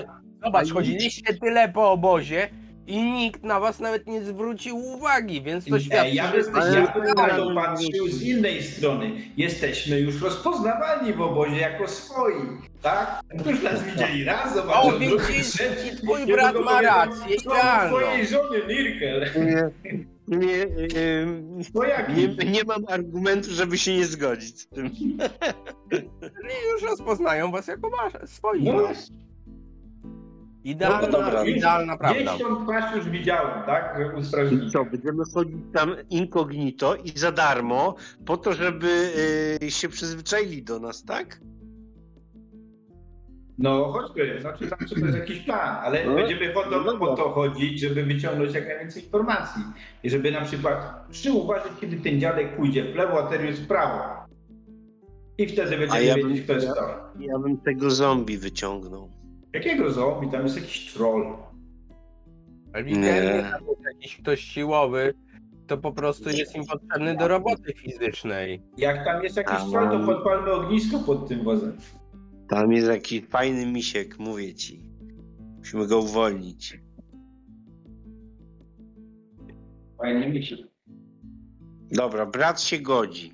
[0.43, 2.49] Zobacz, chodziliście tyle po obozie
[2.87, 6.37] i nikt na was nawet nie zwrócił uwagi, więc to Ej, świadczy, ja że bym,
[6.39, 9.11] jesteście ja bym na to patrzył z innej strony.
[9.37, 12.33] Jesteśmy już rozpoznawani w obozie jako swoi,
[12.81, 13.21] tak?
[13.45, 15.97] Już nas widzieli raz, zobaczą O, drugi, widzisz, trzeci.
[16.03, 17.97] twój brat ma rację, "Żona idealną.
[17.97, 19.25] twojej żony, Nirkel.
[20.27, 22.13] Nie, nie, jaki?
[22.13, 24.89] nie, nie mam argumentu, żeby się nie zgodzić z tym.
[26.73, 28.63] Już rozpoznają was jako wasze, swoi.
[28.63, 28.87] No, No.
[30.63, 32.19] Idealna, No dobra, idealna prawda.
[32.35, 33.99] Gdzieś tą twarz już widziałem, tak?
[34.15, 34.65] U I strażnika.
[34.73, 37.95] co, będziemy chodzić tam incognito i za darmo,
[38.25, 38.87] po to, żeby
[39.63, 41.39] y, się przyzwyczaili do nas, tak?
[43.57, 46.99] No chodźmy, znaczy zawsze to jest jakiś plan, ale No, będziemy po no to, dobra.
[46.99, 49.61] po to chodzić, żeby wyciągnąć jak najwięcej informacji.
[50.03, 53.67] I żeby na przykład przy uważać, kiedy ten dziadek pójdzie w lewo, a Terius w
[53.67, 54.03] prawo.
[55.37, 56.87] I wtedy będziemy ja wiedzieć, bym- kto jest kto.
[57.19, 59.09] Ja bym tego zombie wyciągnął.
[59.53, 60.29] Jakiego zombie?
[60.31, 61.35] Tam jest jakiś troll.
[62.73, 63.51] Ewidentnie Nie.
[63.93, 65.13] jakiś ktoś siłowy,
[65.67, 68.61] to po prostu jest im potrzebny do roboty fizycznej.
[68.77, 71.77] Jak tam jest jakiś A, troll, to mam- podpalmy ognisko pod tym wozem.
[72.49, 74.89] Tam jest jakiś fajny misiek, mówię ci.
[75.57, 76.79] Musimy go uwolnić.
[79.97, 80.55] Fajnie mi się.
[81.91, 83.31] Dobra, brat się godzi.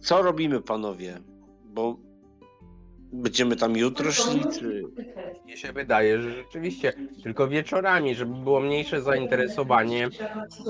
[0.00, 1.18] Co robimy, panowie?
[1.64, 1.96] Bo
[3.22, 4.82] będziemy tam jutro szli, czy...
[5.44, 6.92] Mnie się wydaje, że rzeczywiście
[7.22, 10.08] tylko wieczorami, żeby było mniejsze zainteresowanie,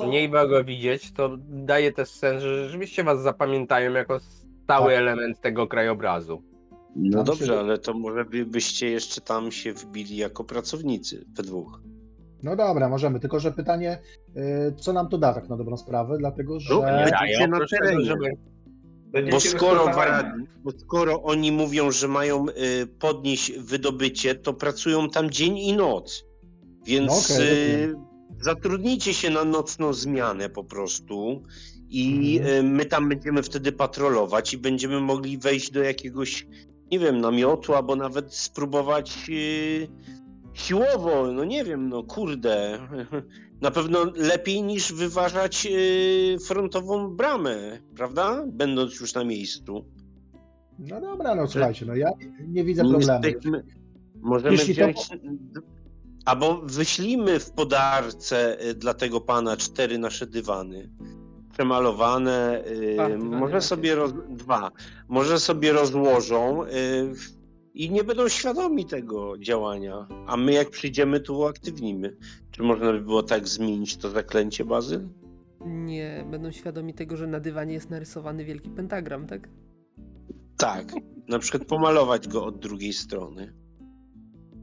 [0.07, 4.21] mniej go widzieć, to daje też sens, że rzeczywiście was zapamiętają jako
[4.65, 4.99] stały Tak.
[4.99, 6.43] element tego krajobrazu.
[6.97, 11.25] No Tam dobrze, się- ale to może by, byście jeszcze tam się wbili jako pracownicy,
[11.37, 11.81] we dwóch.
[12.43, 13.99] No dobra, możemy, tylko że pytanie,
[14.37, 16.75] y, co nam to da tak na dobrą sprawę, dlatego że...
[16.75, 18.05] No, Nie Będziecie daje, na terenie.
[18.05, 18.31] żeby
[19.31, 19.85] Bo skoro,
[20.65, 26.25] bo skoro oni mówią, że mają y, podnieść wydobycie, to pracują tam dzień i noc.
[26.87, 27.95] Więc No okej, y,
[28.41, 31.43] zatrudnijcie się na nocną zmianę po prostu
[31.89, 32.67] i Mhm.
[32.67, 36.47] y, my tam będziemy wtedy patrolować i będziemy mogli wejść do jakiegoś,
[36.93, 39.89] nie wiem, namiotu albo nawet spróbować y,
[40.55, 42.79] siłowo, no nie wiem, no kurde.
[43.65, 48.45] Na pewno lepiej niż wyważać y, frontową bramę, prawda?
[48.47, 49.85] Będąc już na miejscu.
[50.79, 52.09] No dobra, no słuchajcie, no ja
[52.49, 53.25] nie widzę Nie problemu.
[53.25, 53.65] jesteśmy-
[54.21, 55.09] Możemy Jeśli to- wziąć.
[56.25, 60.91] Albo wyślijmy w podarce y, dla tego pana cztery nasze dywany.
[61.53, 62.65] Przemalowane.
[62.67, 64.13] y, Dwa może sobie roz...
[64.29, 64.71] dwa.
[65.09, 66.69] Może sobie rozłożą y,
[67.75, 70.07] i nie będą świadomi tego działania.
[70.27, 72.17] A my jak przyjdziemy, to uaktywnimy.
[72.55, 75.09] Czy można by było tak zmienić to zaklęcie bazy?
[75.67, 79.49] Nie będą świadomi tego, że na dywanie jest narysowany wielki pentagram, tak?
[80.59, 80.93] Tak.
[81.29, 83.53] Na przykład pomalować go od drugiej strony.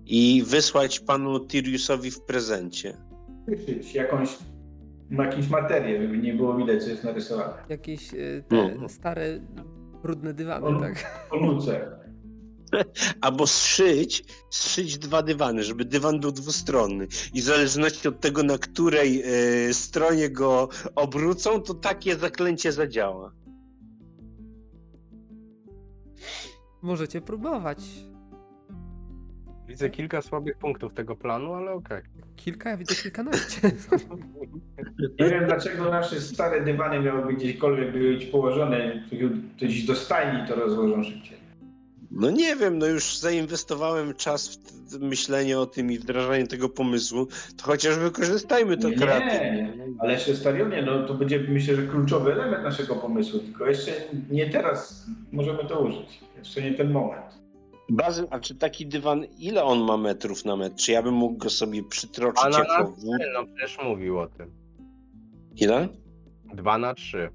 [0.06, 2.98] I wysłać panu Tyriusowi w prezencie.
[3.48, 4.38] Wyszyć jakąś,
[5.12, 7.54] jakąś materię, żeby nie było widać, co jest narysowane.
[7.70, 8.90] Jakieś e, te No.
[8.90, 9.40] stare,
[10.04, 10.80] brudne dywany, No.
[10.80, 11.28] tak?
[11.30, 12.01] Po nuce.
[13.22, 17.08] Albo zszyć, zszyć dwa dywany, żeby dywan był dwustronny.
[17.34, 23.32] I w zależności od tego, na której e, stronie go obrócą, to takie zaklęcie zadziała.
[26.82, 27.80] Możecie próbować.
[29.68, 32.02] Widzę kilka słabych punktów tego planu, ale okej.
[32.36, 33.62] Kilka, ja widzę kilkanaście.
[35.20, 39.16] Nie wiem dlaczego nasze stare dywany miałyby gdzieśkolwiek być położone, to
[39.66, 41.41] gdzieś do stajni to rozłożą szybciej.
[42.12, 47.28] No nie wiem, no już zainwestowałem czas w myślenie o tym i wdrażanie tego pomysłu,
[47.58, 49.74] to chociaż wykorzystajmy to Nie, kreatywnie.
[49.78, 53.92] nie, ale jeszcze stadionie, no to będzie myślę, że kluczowy element naszego pomysłu, tylko jeszcze
[54.30, 56.20] nie teraz możemy to użyć.
[56.38, 57.42] Jeszcze nie ten moment.
[57.90, 60.76] Bazyl, a czy taki dywan, ile on ma metrów na metr?
[60.76, 62.94] Czy ja bym mógł go sobie przytroczyć A na jako?
[63.34, 64.52] No przecież mówił o tym.
[65.56, 65.88] Ile?
[66.54, 67.30] 2 na 3.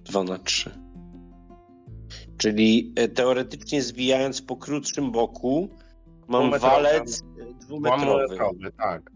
[0.00, 0.70] 2 na 3.
[2.38, 5.68] Czyli e, teoretycznie zwijając po krótszym boku,
[6.28, 7.22] mam walec
[7.60, 8.72] dwumetrowy.
[8.78, 9.10] Tak.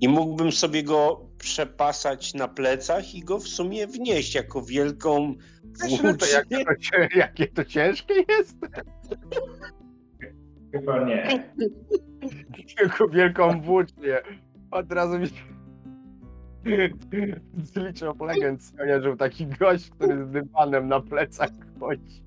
[0.00, 5.34] I mógłbym sobie go przepasać na plecach i go w sumie wnieść jako wielką
[5.88, 6.28] włócznię.
[6.32, 6.72] jakie, to,
[7.18, 8.56] jakie to ciężkie jest?
[10.72, 11.52] Chyba nie.
[12.78, 14.22] Tylko wielką włócznię.
[14.70, 15.51] Od razu mi się...
[17.62, 22.22] Z League of Legends skojarzył taki gość, który z dywanem na plecach chodzi.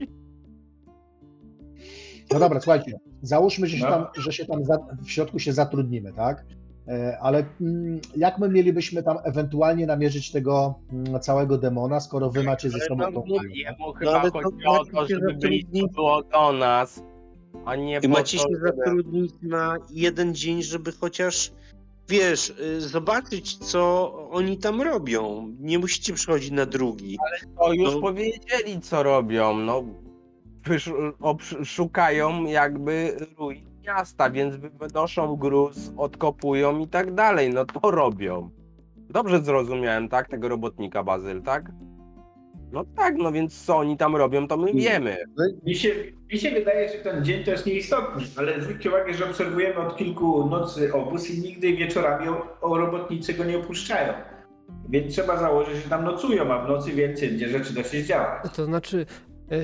[2.33, 3.91] No dobra, słuchajcie, załóżmy, że się No.
[3.91, 6.45] tam, że się tam za, w środku się zatrudnimy, tak?
[6.87, 12.43] E, Ale mm, jak my mielibyśmy tam ewentualnie namierzyć tego mm, całego demona, skoro wy
[12.43, 16.23] macie ze Ale sobą tą jemu chyba ale to chodzi o to, żeby blisko było
[16.23, 17.03] do nas,
[17.65, 21.51] a nie I macie to, się zatrudnić na jeden dzień, żeby chociaż,
[22.07, 25.49] wiesz, y, zobaczyć, co oni tam robią.
[25.59, 27.17] Nie musicie przychodzić na drugi.
[27.57, 28.01] To już No.
[28.01, 29.53] powiedzieli, co robią.
[29.57, 29.83] No,
[31.63, 37.49] szukają jakby ruin miasta, więc wy- wynoszą gruz, odkopują i tak dalej.
[37.53, 38.49] No to robią.
[38.97, 40.27] Dobrze zrozumiałem, tak?
[40.29, 41.71] Tego robotnika Bazyl, tak?
[42.75, 45.17] No tak, no więc co oni tam robią, to my wiemy.
[45.65, 45.89] Mi się,
[46.31, 49.97] mi się wydaje, że ten dzień to jest nieistotny, ale zwróćcie uwagę, że obserwujemy od
[49.97, 54.13] kilku nocy obóz i nigdy wieczorami o, o robotnicy go nie opuszczają.
[54.89, 58.55] Więc trzeba założyć, że tam nocują, a w nocy więcej będzie rzeczy da się zdziałać.
[58.55, 59.05] To znaczy,
[59.51, 59.57] e,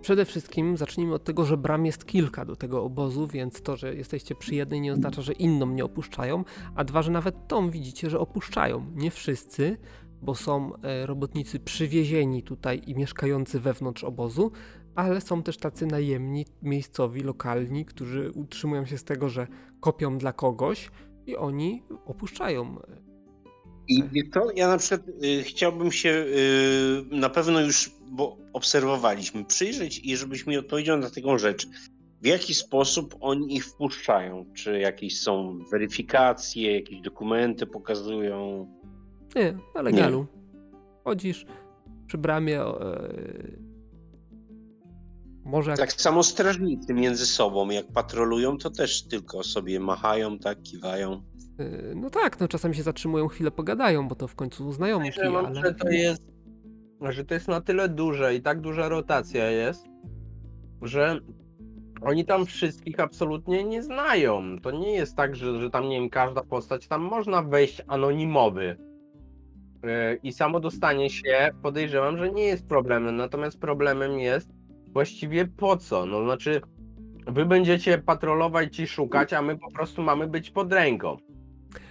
[0.00, 3.94] przede wszystkim zacznijmy od tego, że bram jest kilka do tego obozu, więc to, że
[3.94, 6.44] jesteście przy jednej nie oznacza, że inną nie opuszczają,
[6.74, 8.86] a dwa, że nawet tą widzicie, że opuszczają.
[8.94, 9.76] Nie wszyscy,
[10.22, 14.52] bo są e, robotnicy przywiezieni tutaj i mieszkający wewnątrz obozu,
[14.94, 19.46] ale są też tacy najemni, miejscowi, lokalni, którzy utrzymują się z tego, że
[19.80, 20.90] kopią dla kogoś
[21.26, 22.76] i oni opuszczają
[23.88, 29.44] I wiesz co, ja na przykład y, chciałbym się y, na pewno już, bo obserwowaliśmy,
[29.44, 31.68] przyjrzeć i żebyś mi odpowiedział na taką rzecz.
[32.22, 34.46] W jaki sposób oni ich wpuszczają?
[34.54, 38.68] Czy jakieś są weryfikacje, jakieś dokumenty pokazują?
[39.36, 40.26] Nie, na legalu.
[41.04, 41.46] Chodzisz
[42.06, 42.62] przy bramie.
[42.62, 43.08] E,
[45.44, 50.62] może jak Tak samo strażnicy między sobą, jak patrolują, to też tylko sobie machają, tak,
[50.62, 51.22] kiwają.
[51.58, 55.46] e, No tak, no czasami się zatrzymują, chwilę pogadają, bo to w końcu znajomki, Podejrzewam,
[55.46, 55.60] ale...
[55.60, 56.22] że to jest,
[57.00, 59.84] że to jest na tyle duże i tak duża rotacja jest,
[60.82, 61.20] że
[62.02, 64.56] oni tam wszystkich absolutnie nie znają.
[64.62, 68.76] To nie jest tak, że, że tam, nie wiem, każda postać, tam można wejść anonimowy.
[69.82, 73.16] Yy, I samo dostanie się, podejrzewam, że nie jest problemem.
[73.16, 74.48] Natomiast problemem jest
[74.92, 76.06] właściwie po co?
[76.06, 76.60] No znaczy,
[77.26, 81.16] wy będziecie patrolować i szukać, a my po prostu mamy być pod ręką.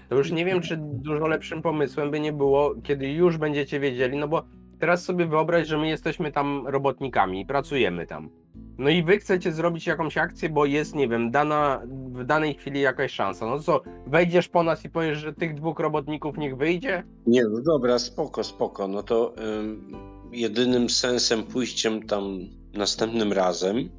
[0.09, 4.17] To już nie wiem, czy dużo lepszym pomysłem by nie było, kiedy już będziecie wiedzieli,
[4.17, 4.43] no bo
[4.79, 8.29] teraz sobie wyobraź, że my jesteśmy tam robotnikami pracujemy tam.
[8.77, 11.81] No i wy chcecie zrobić jakąś akcję, bo jest, nie wiem, dana,
[12.11, 13.45] w danej chwili jakaś szansa.
[13.45, 17.03] No co, wejdziesz po nas i powiesz, że tych dwóch robotników niech wyjdzie?
[17.27, 18.87] Nie, no dobra, spoko, spoko.
[18.87, 19.95] No to ym,
[20.31, 22.39] jedynym sensem pójściem tam
[22.73, 23.89] następnym razem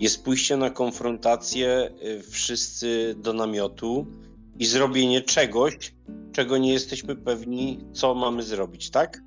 [0.00, 4.06] jest pójście na konfrontację y, wszyscy do namiotu
[4.58, 5.94] i zrobienie czegoś,
[6.32, 9.20] czego nie jesteśmy pewni, co mamy zrobić, tak?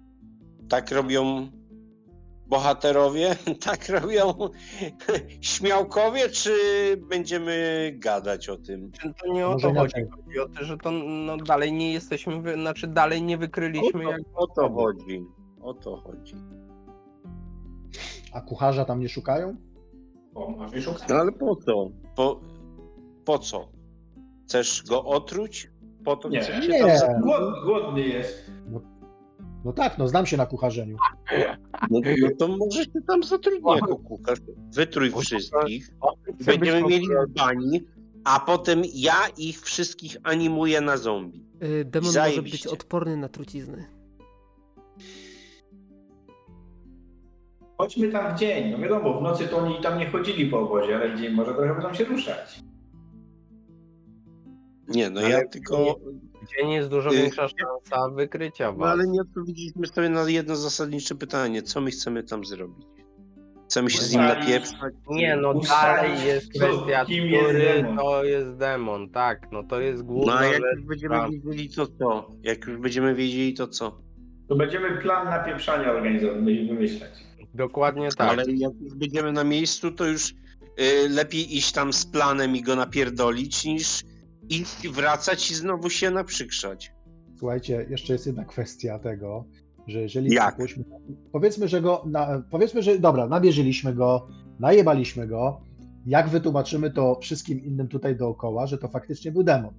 [0.72, 1.48] Tak robią
[2.48, 3.36] bohaterowie,
[3.66, 4.34] tak robią
[5.42, 6.54] śmiałkowie, czy
[7.10, 7.56] będziemy
[7.96, 8.92] gadać o tym?
[8.92, 9.94] Czy to nie o to chodzi?
[10.26, 14.12] Chodzi o to, że to no, dalej nie jesteśmy, znaczy dalej nie wykryliśmy O to,
[14.12, 14.22] jak...
[14.36, 15.26] o to chodzi.
[15.62, 16.36] O to chodzi.
[18.34, 19.56] A kucharza tam nie szukają?
[20.36, 21.10] O, może szukać.
[21.10, 21.90] No ale po co?
[22.16, 22.42] Po,
[23.26, 23.68] po co?
[24.48, 25.72] Chcesz go otruć?
[26.06, 26.40] Po to Nie.
[26.70, 26.80] Nie.
[26.80, 28.51] tam za- Głod, głodny jest.
[29.66, 30.98] No tak, no znam się na kucharzeniu.
[31.90, 34.40] no, no to może się tam zatrudni jako kucharz.
[34.74, 35.90] Wytrój wszystkich.
[36.46, 37.82] Będziemy mieli bani,
[38.24, 41.46] a potem ja ich wszystkich animuję na zombie.
[41.60, 42.70] e, demon może Zajebiście.
[42.70, 43.86] być odporny na trucizny.
[47.78, 48.72] Chodźmy tam w dzień.
[48.72, 51.54] No wiadomo, w nocy to oni tam nie chodzili po obozie, ale w dzień może
[51.54, 52.60] trochę będą się ruszać.
[54.88, 55.96] Nie, no Ale ja tylko...
[56.60, 58.90] Dzień jest dużo Y, większa szansa wykrycia No was.
[58.92, 61.62] ale nie odpowiedzieliśmy sobie na jedno zasadnicze pytanie.
[61.62, 62.86] Co my chcemy tam zrobić?
[63.66, 64.94] Chcemy się z nim napieprzać?
[65.10, 67.98] Nie, no dalej jest kwestia, kim jest który demon.
[67.98, 71.32] to jest demon, tak, no to jest No główna a jak już będziemy tam.
[71.32, 72.28] wiedzieli, to co?
[72.44, 73.98] Jak już będziemy wiedzieli, to co?
[74.50, 77.12] To będziemy plan napieprzania organizować, będziemy wymyślać.
[77.54, 78.30] Dokładnie tak.
[78.30, 82.62] Ale jak już będziemy na miejscu, to już y, lepiej iść tam z planem i
[82.62, 84.04] go napierdolić, niż
[84.52, 86.92] iść, wracać i znowu się naprzykrzać.
[87.40, 89.46] Słuchajcie, jeszcze jest jedna kwestia tego,
[89.88, 90.56] że jeżeli Jak?
[90.58, 90.84] powiedzmy,
[91.32, 94.28] powiedzmy, że go, na, powiedzmy, że dobra, nabierzyliśmy go,
[94.60, 95.62] najebaliśmy go,
[96.06, 99.74] jak wytłumaczymy to wszystkim innym tutaj dookoła, że to faktycznie był demon?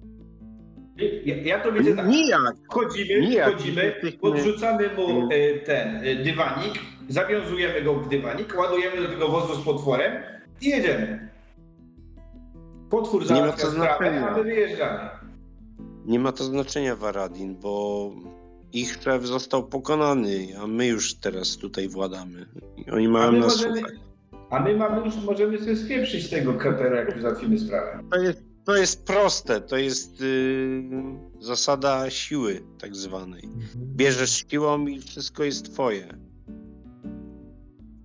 [1.25, 2.07] Ja, ja to widzę tak.
[2.07, 2.55] Nijak.
[2.71, 3.49] Wchodzimy, Nijak.
[3.49, 5.29] wchodzimy, podrzucamy mu Mm.
[5.31, 6.73] e, ten e, dywanik,
[7.09, 10.23] zawiązujemy go w dywanik, ładujemy do tego wozu z potworem
[10.61, 11.29] i jedziemy.
[12.93, 14.29] Potwór Nie ma to znaczenia.
[14.29, 15.09] a my wyjeżdżamy.
[16.05, 18.11] Nie ma to znaczenia, Varadin, bo
[18.73, 22.45] ich szef został pokonany, a my już teraz tutaj władamy.
[22.77, 23.95] I oni A mają my, nas możemy, słuchać.
[24.49, 27.99] a my mamy już, możemy sobie spieprzyć z tego kratera, jak już załatwimy sprawę.
[28.11, 30.83] To jest, to jest proste, to jest yy,
[31.39, 33.49] zasada siły tak zwanej.
[33.75, 36.17] Bierzesz siłą i wszystko jest twoje.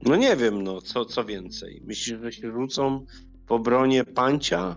[0.03, 1.83] No nie wiem, no, co, co więcej.
[1.87, 3.07] Myślisz, że się rzucą
[3.49, 4.77] w obronie pancia?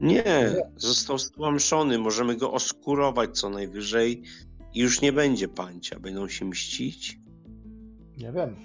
[0.00, 4.22] Nie, został stłamszony, możemy go oskurować co najwyżej
[4.74, 6.00] i już nie będzie pancia.
[6.00, 7.18] Będą się mścić?
[8.18, 8.56] Nie wiem.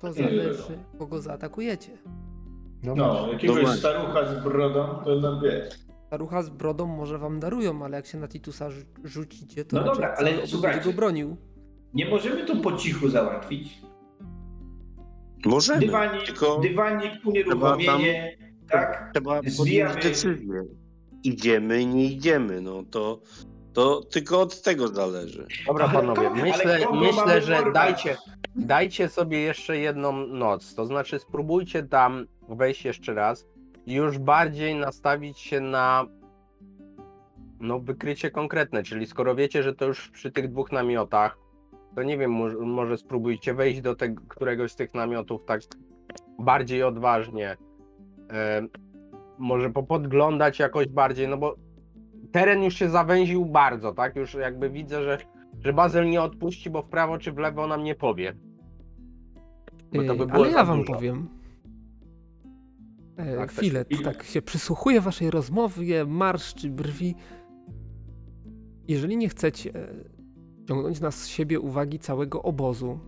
[0.00, 1.90] To zależy, kogo zaatakujecie.
[2.82, 5.74] No, No, jakiegoś No starucha z brodą, to nam wiesz.
[6.06, 9.84] Starucha z brodą może wam darują, ale jak się na Titusa rzu- rzucicie, to No
[9.84, 10.84] dobra, ale słuchajcie.
[10.84, 11.36] go bronił.
[11.94, 13.78] Nie możemy to po cichu załatwić.
[15.46, 18.36] Możemy, Dywanik, tylko dywanik, unieruchomienie,
[18.70, 19.10] tak?
[19.14, 20.62] trzeba zwijamy- decyzję.
[21.24, 23.20] Idziemy, nie idziemy, no to,
[23.72, 25.46] to tylko od tego zależy.
[25.66, 27.74] Dobra Ale panowie, kogo- myślę, myślę że porwać?
[27.74, 28.16] dajcie,
[28.56, 30.74] dajcie sobie jeszcze jedną noc.
[30.74, 33.46] To znaczy spróbujcie tam wejść jeszcze raz
[33.86, 36.06] i już bardziej nastawić się na
[37.60, 41.38] no, wykrycie konkretne, czyli skoro wiecie, że to już przy tych dwóch namiotach,
[41.94, 43.96] to nie wiem, może, może spróbujcie wejść do
[44.28, 45.60] któregoś z tych namiotów tak
[46.38, 47.56] bardziej odważnie.
[48.32, 48.62] E,
[49.38, 51.54] może popodglądać jakoś bardziej, no bo
[52.32, 54.16] teren już się zawęził bardzo, tak?
[54.16, 55.18] Już jakby widzę, że,
[55.60, 58.36] że Bazel nie odpuści, bo w prawo czy w lewo nam nie powie.
[59.94, 60.92] Bo to by było Ale ja wam dużo.
[60.94, 61.28] powiem.
[63.16, 67.14] E, Tak, Filet się- tak się przysłuchuje waszej rozmowie, marszczy brwi.
[68.88, 69.72] Jeżeli nie chcecie
[70.72, 72.98] ciągnąć na siebie uwagi całego obozu,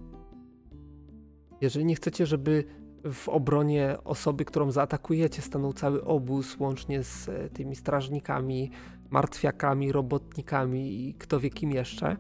[1.61, 2.65] jeżeli nie chcecie, żeby
[3.13, 8.71] w obronie osoby, którą zaatakujecie, stanął cały obóz, łącznie z e, tymi strażnikami,
[9.11, 12.17] martwiakami, robotnikami i kto wie kim jeszcze,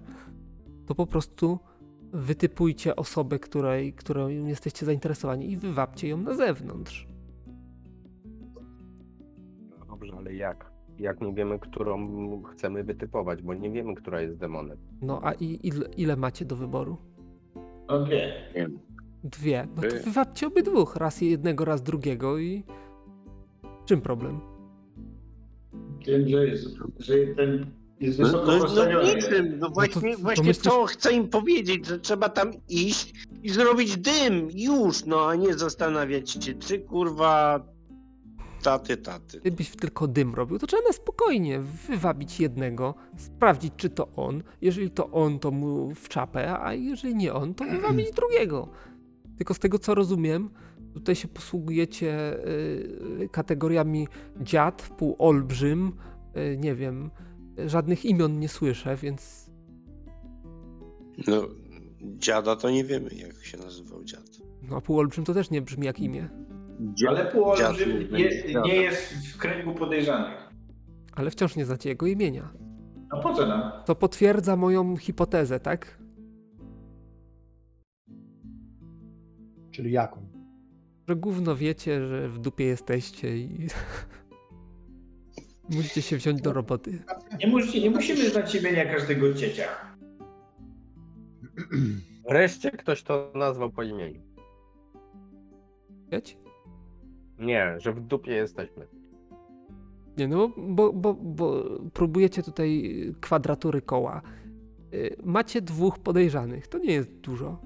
[0.86, 1.58] to po prostu
[2.12, 7.06] wytypujcie osobę, której, którą jesteście zainteresowani i wywabcie ją na zewnątrz.
[9.78, 10.73] No Dobrze, ale jak?
[10.98, 14.78] Jak nie wiemy, którą chcemy wytypować, bo nie wiemy, która jest demonem.
[15.02, 16.96] No a i, ile, ile macie do wyboru?
[17.88, 18.32] Okej.
[19.24, 19.68] Dwie.
[19.76, 20.96] No to wywabcie obydwóch.
[20.96, 22.64] Raz jednego, raz drugiego i...
[23.86, 24.40] Czym problem?
[26.06, 26.64] Wiem, że, jest,
[26.98, 27.66] że ten
[28.00, 29.14] jest No, wysoko no, no postawiony.
[29.14, 33.48] niczym, no właśnie, to właśnie myślisz- to chcę im powiedzieć, że trzeba tam iść i
[33.50, 37.60] zrobić dym, już, no a nie zastanawiać się, czy kurwa
[38.64, 39.40] taty, taty.
[39.40, 44.42] Gdybyś tylko dym robił, to trzeba na spokojnie wywabić jednego, sprawdzić, czy to on.
[44.60, 48.68] Jeżeli to on, to mu w czapę, a jeżeli nie on, to wywabić drugiego.
[49.36, 50.50] Tylko z tego, co rozumiem,
[50.94, 54.08] tutaj się posługujecie y, kategoriami
[54.40, 55.92] dziad, półolbrzym,
[56.36, 57.10] y, nie wiem,
[57.66, 59.50] żadnych imion nie słyszę, więc
[61.26, 61.42] No,
[62.02, 64.30] dziada to nie wiemy, jak się nazywał dziad.
[64.62, 66.28] no, a półolbrzym to też nie brzmi jak imię.
[66.80, 68.30] Dzia- Ale dziad półolbrzym nie
[68.64, 70.48] nie, jest w kręgu podejrzanych.
[71.12, 72.52] Ale wciąż nie znacie jego imienia.
[73.10, 73.72] A po co nam?
[73.84, 75.98] To potwierdza moją hipotezę, tak?
[79.70, 80.28] Czyli jaką?
[81.08, 83.66] Że gówno wiecie, że w dupie jesteście i
[85.76, 87.02] musicie się wziąć do roboty.
[87.40, 89.64] Nie, musi, nie musimy znać imienia każdego ciecia.
[92.28, 94.22] Wreszcie ktoś to nazwał po imieniu.
[96.12, 96.36] Wiecie?
[97.44, 98.86] Nie, że w dupie jesteśmy.
[100.18, 102.82] Nie, no bo, bo, bo próbujecie tutaj
[103.20, 104.22] kwadratury koła.
[104.94, 107.60] Y, Macie dwóch podejrzanych, to nie jest dużo.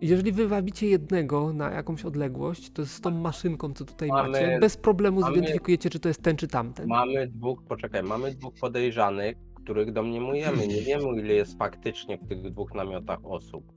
[0.00, 4.76] Jeżeli wywabicie jednego na jakąś odległość, to z tą maszynką, co tutaj Mamy- macie, bez
[4.76, 6.88] problemu mamy- zidentyfikujecie, czy to jest ten, czy tamten.
[6.88, 10.66] Mamy dwóch, poczekaj, mamy dwóch podejrzanych, których domniemujemy.
[10.66, 13.72] Nie wiemy, ile jest faktycznie w tych dwóch namiotach osób.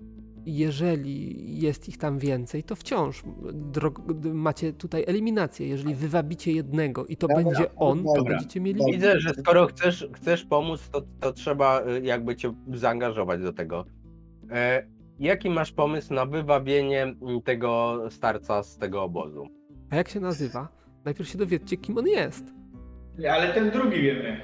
[0.58, 3.24] Jeżeli jest ich tam więcej, to wciąż
[4.34, 5.68] macie tutaj eliminację.
[5.68, 8.34] Jeżeli wywabicie jednego i to Dobra, będzie on, to dobra.
[8.34, 8.80] będziecie mieli.
[8.80, 8.94] Dobra.
[8.94, 13.86] Widzę, że skoro chcesz, chcesz pomóc, to, to trzeba y, jakby cię zaangażować do tego.
[14.52, 14.88] E,
[15.20, 19.48] jaki masz pomysł na wywabienie mm, tego starca z tego obozu?
[19.90, 20.68] A jak się nazywa?
[21.06, 22.54] Najpierw się dowiedzcie, kim on jest.
[23.32, 24.42] Ale ten drugi wiemy.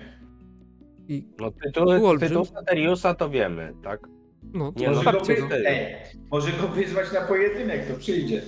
[1.08, 4.08] I No tytuł, tytuł Sateriusa to wiemy, tak?
[4.56, 5.36] No, to Nie, Może go, wy...
[5.36, 5.96] to- Ej,
[6.32, 8.42] może go wyzwać na pojedynek, to przyjdzie.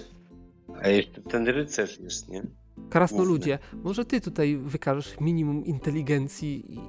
[0.81, 2.43] A jeszcze ten rycerz jest, nie?
[2.89, 6.79] Krasnoludzie, może ty tutaj wykażesz minimum inteligencji i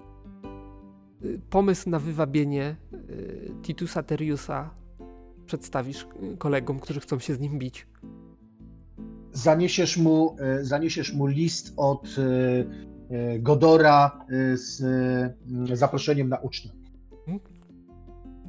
[1.26, 2.76] y, pomysł na wywabienie
[3.10, 4.70] y, Titusa Teriusa
[5.46, 7.86] przedstawisz y, kolegom, którzy chcą się z nim bić.
[9.32, 12.08] Zaniesiesz mu, zaniesiesz mu list od
[13.38, 14.24] Godora
[14.54, 14.82] z
[15.72, 16.68] zaproszeniem na ucztę.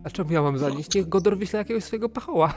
[0.04, 0.96] A czemu ja mam zanieść?
[0.96, 2.54] Niech Godor wyśle jakiegoś swojego pachoła.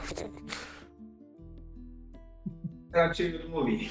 [2.93, 3.89] Raczej mówi.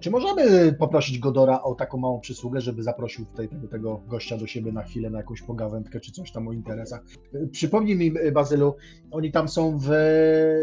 [0.00, 4.46] Czy możemy poprosić Godora o taką małą przysługę, żeby zaprosił tutaj tego, tego gościa do
[4.46, 7.00] siebie na chwilę, na jakąś pogawędkę, czy coś tam o interesach?
[7.34, 8.74] E, Przypomnij mi, e, Bazylu,
[9.10, 9.90] oni tam są w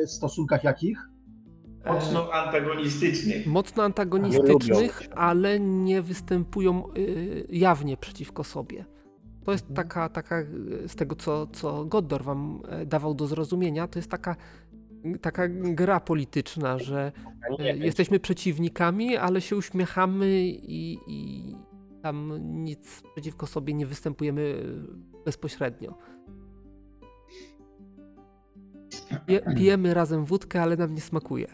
[0.05, 1.09] stosunkach jakich?
[1.85, 3.43] Mocno antagonistyczny.
[3.45, 8.85] Mocno antagonistycznych, ale nie występują y, jawnie przeciwko sobie.
[9.47, 9.75] To jest Mhm.
[9.87, 10.43] taka, taka
[10.87, 14.35] z tego co, co Goddor wam e, dawał do zrozumienia, to jest taka,
[15.21, 17.11] taka gra polityczna, że
[17.59, 21.55] e, jesteśmy przeciwnikami, ale się uśmiechamy i, i
[22.01, 22.33] tam
[22.63, 24.63] nic przeciwko sobie nie występujemy
[25.25, 25.97] bezpośrednio.
[29.25, 31.47] Pije, pijemy razem wódkę, ale nam nie smakuje.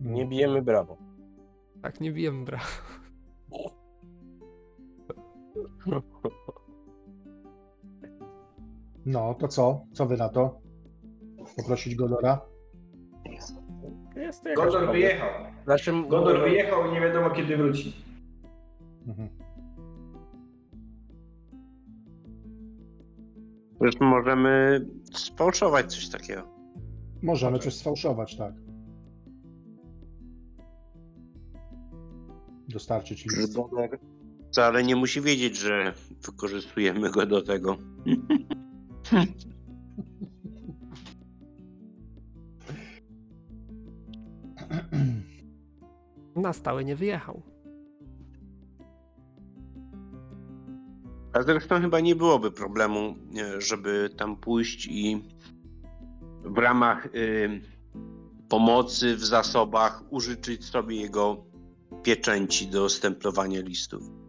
[0.00, 0.96] nie bijemy brawo.
[1.82, 2.60] Tak, nie bijemy bra.
[9.06, 9.86] No, to co?
[9.92, 10.60] Co wy na to?
[11.56, 12.40] Poprosić Godora?
[14.16, 14.92] Jest to jakaś pomysł.
[14.92, 15.28] wyjechał.
[15.64, 17.92] Znaczy, Godor wyjechał i nie wiadomo kiedy wróci.
[19.06, 19.28] Mhm.
[23.80, 26.42] Zresztą możemy sfałszować coś takiego.
[27.22, 28.54] Możemy coś sfałszować, tak.
[32.68, 33.56] Dostarczyć list.
[33.56, 33.98] Godor
[34.50, 35.94] wcale nie musi wiedzieć, że
[36.26, 37.76] wykorzystujemy go do tego.
[46.36, 47.42] Na stałe nie wyjechał.
[51.32, 55.24] A zresztą chyba nie byłoby problemu, e, żeby tam pójść i
[56.44, 57.60] w ramach y,
[58.48, 61.44] pomocy w zasobach użyczyć sobie jego
[62.02, 64.19] pieczęci do stemplowania listów.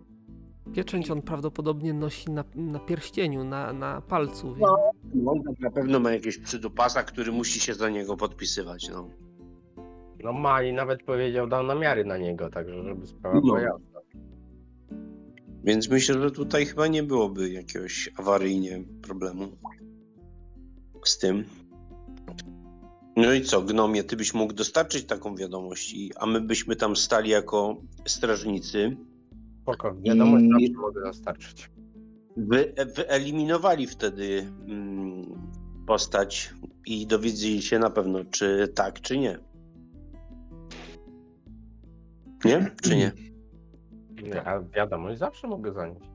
[0.73, 4.69] Pieczęć on prawdopodobnie nosi na, na pierścieniu, na, na palcu, więc
[5.15, 8.89] No, On na pewno ma jakieś przydupasa, który musi się za niego podpisywać.
[8.89, 9.10] No.
[10.23, 13.41] No ma i nawet powiedział, dał namiary na niego, także żeby sprawa No.
[13.41, 14.02] była jasna.
[15.64, 19.48] Więc myślę, że tutaj chyba nie byłoby jakiegoś awaryjnie problemu
[21.06, 21.43] z tym.
[23.15, 27.30] No i co, Gnomie, ty byś mógł dostarczyć taką wiadomość, a my byśmy tam stali
[27.30, 28.98] jako strażnicy,
[29.62, 31.72] Spoko, wiadomość I- zawsze mogę dostarczyć.
[32.38, 35.52] wy, wyeliminowali wtedy mm,
[35.88, 36.54] postać
[36.86, 39.40] i dowiedzieli się na pewno, czy tak, czy nie.
[42.46, 42.72] Nie?
[42.82, 43.12] Czy nie?
[44.24, 46.06] Nie, a wiadomość zawsze mogę zanieść.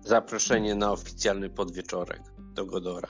[0.00, 2.20] Zaproszenie na oficjalny podwieczorek
[2.54, 3.08] do Godora.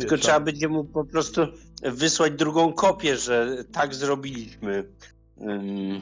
[0.00, 1.40] Tylko trzeba będzie mu po prostu
[1.82, 4.92] wysłać drugą kopię, że tak zrobiliśmy.
[5.40, 6.00] Ym,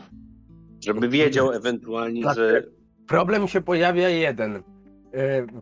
[0.84, 2.32] Żeby wiedział ewentualnie, że.
[2.34, 2.72] Znaczy-
[3.08, 4.62] Problem się pojawia jeden, y,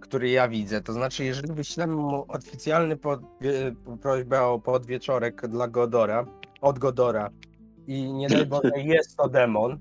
[0.01, 0.81] który ja widzę.
[0.81, 6.27] To znaczy, jeżeli wyślemy mu oficjalny podwie, prośbę o podwieczorek dla Godora,
[6.61, 7.31] od Godora
[7.87, 9.79] i nie daj Boże jest to demon,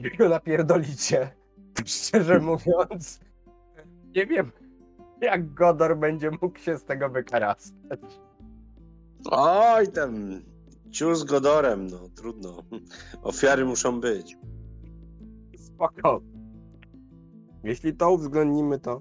[0.00, 1.30] i go napierdolicie,
[1.74, 3.20] to szczerze mówiąc,
[4.16, 4.52] nie wiem,
[5.20, 8.00] jak Godor będzie mógł się z tego wykarastać.
[9.30, 10.42] Oj, tam.
[10.90, 12.62] Ciur z Godorem, no trudno.
[13.22, 14.36] Ofiary muszą być.
[15.74, 16.20] Spoko.
[17.64, 19.00] Jeśli to uwzględnimy, to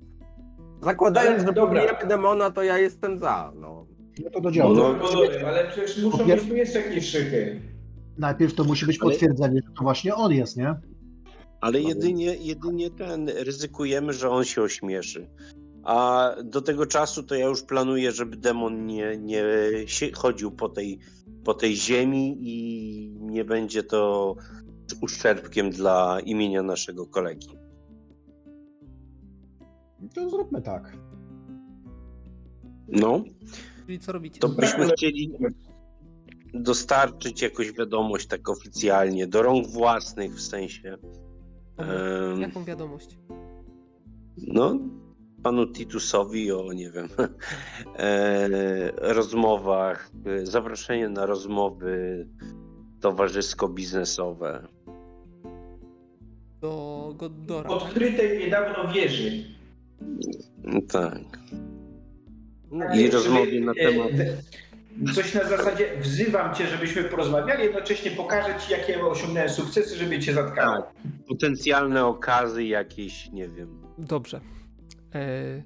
[0.81, 1.81] zakładając, że Dobra.
[1.81, 3.51] pobijemy demona, to ja jestem za.
[3.55, 3.85] No.
[4.23, 4.75] No to do działu.
[4.75, 7.61] No, Godorem, ale przecież muszą być tu jeszcze jakieś szychy.
[8.17, 10.75] Najpierw to musi być Ale- potwierdzenie, że to właśnie on jest, nie?
[11.61, 15.29] Ale jedynie, jedynie ten ryzykujemy, że on się ośmieszy.
[15.83, 19.43] A do tego czasu to ja już planuję, żeby demon nie, nie
[19.85, 20.99] się- chodził po tej,
[21.43, 24.35] po tej ziemi i nie będzie to
[25.01, 27.47] uszczerbkiem dla imienia naszego kolegi.
[30.15, 30.97] To zróbmy tak.
[32.87, 33.23] No,
[33.85, 34.39] Czyli co robicie?
[34.39, 35.31] to byśmy chcieli
[36.53, 40.97] dostarczyć jakąś wiadomość tak oficjalnie, do rąk własnych w sensie.
[41.77, 43.17] em, Jaką wiadomość?
[44.37, 44.79] No,
[45.43, 47.07] panu Titusowi o, nie wiem,
[47.97, 52.27] e, rozmowach, e, zaproszenie na rozmowy
[53.01, 54.67] towarzysko-biznesowe.
[56.61, 57.69] Do Goddora.
[57.69, 59.43] Odkrytej niedawno wieży.
[60.63, 61.21] No Tak.
[62.71, 64.11] No, I rozmowy na e, temat.
[65.15, 70.33] Coś na zasadzie wzywam cię, żebyśmy porozmawiali, jednocześnie pokażę ci, jakie osiągnąłem sukcesy, żeby cię
[70.33, 70.81] zatkało.
[70.81, 70.93] Tak.
[71.27, 73.81] Potencjalne okazy jakieś, nie wiem.
[73.97, 74.41] Dobrze.
[75.15, 75.63] E,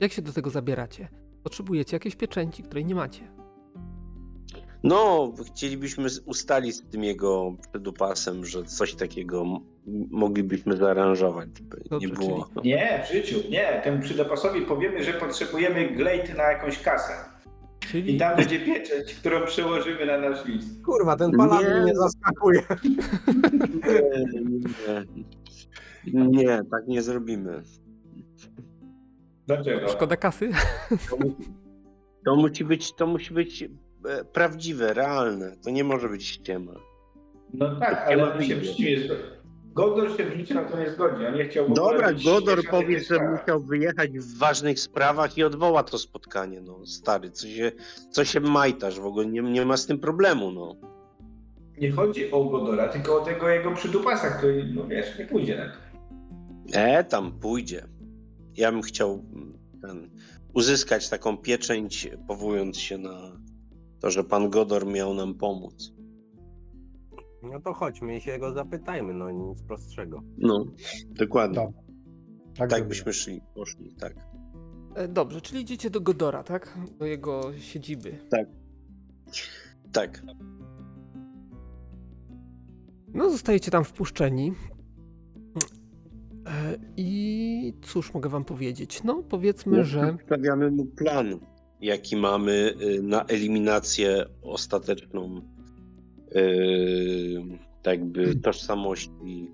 [0.00, 1.08] jak się do tego zabieracie?
[1.42, 3.32] Potrzebujecie jakiejś pieczęci, której nie macie.
[4.84, 9.44] No, chcielibyśmy ustalić z tym jego przedupasem, że coś takiego
[10.10, 12.48] moglibyśmy zaaranżować, żeby Dobrze, nie było.
[12.64, 13.80] Nie, w życiu, nie.
[13.84, 17.12] Temu przydopasowi powiemy, że potrzebujemy glejty na jakąś kasę.
[17.82, 20.84] I Czyli tam będzie pieczęć, którą przełożymy na nasz list.
[20.84, 21.80] Kurwa, ten paladin Nie.
[21.82, 22.62] mnie zaskakuje.
[26.06, 27.62] Nie, nie, tak nie zrobimy.
[29.46, 29.88] Dlaczego?
[29.88, 30.50] szkoda kasy?
[31.10, 31.34] To, mu-
[32.24, 33.64] to musi być, to musi być
[34.32, 35.56] prawdziwe, realne.
[35.64, 36.72] To nie może być ściema.
[37.54, 39.08] No tak, ma ale on się zgodzi.
[39.74, 41.26] Godor się w życiu na to nie zgodzi.
[41.26, 45.98] On nie chciał Dobra, Godor powie, że musiał wyjechać w ważnych sprawach i odwoła to
[45.98, 46.60] spotkanie.
[46.60, 47.72] No, stary, co się,
[48.10, 49.26] co się majtasz w ogóle?
[49.26, 50.76] Nie, nie ma z tym problemu, no.
[51.78, 55.64] Nie chodzi o Godora, tylko o tego jego przydupasa, który, no wiesz, nie pójdzie na
[55.64, 55.92] to.
[56.78, 57.84] E, tam pójdzie.
[58.56, 60.10] Ja bym chciał mm, ten,
[60.54, 63.41] uzyskać taką pieczęć, powołując się na
[64.02, 65.92] to, że pan Godor miał nam pomóc.
[67.42, 70.22] No to chodźmy i się go zapytajmy, no nic prostszego.
[70.38, 70.64] No,
[71.10, 71.54] dokładnie.
[71.54, 71.82] Dobra.
[72.58, 74.14] Tak, Tak byśmy szli, poszli, tak.
[74.94, 76.78] E, dobrze, czyli idziecie do Godora, tak?
[76.98, 78.18] Do jego siedziby.
[79.92, 80.22] Tak.
[83.14, 84.52] No, zostajecie tam wpuszczeni.
[86.46, 89.02] E, I cóż mogę wam powiedzieć?
[89.04, 91.38] No, powiedzmy, że Przedstawiamy mu plan,
[91.82, 95.40] jaki mamy y, na eliminację ostateczną
[96.36, 97.42] y,
[97.82, 99.52] tak jakby tożsamości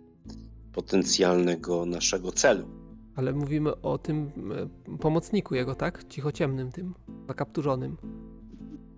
[0.72, 2.68] potencjalnego naszego celu.
[3.16, 4.30] Ale mówimy o tym
[4.92, 6.04] e, pomocniku jego, tak?
[6.08, 6.94] Cichociemnym tym,
[7.28, 7.96] zakapturzonym.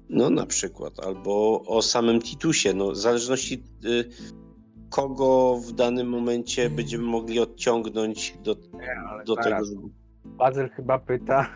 [0.09, 4.05] No na przykład, albo o samym Titusie, no w zależności y,
[4.91, 8.57] kogo w danym momencie będziemy mogli odciągnąć do,
[9.09, 9.57] Ale do tego.
[10.25, 11.49] Bazyl chyba pyta,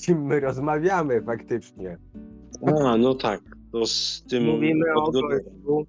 [0.00, 1.98] kim my rozmawiamy faktycznie.
[2.84, 3.40] A, no tak,
[3.72, 4.44] to z tym...
[4.44, 5.86] Mówimy o gościu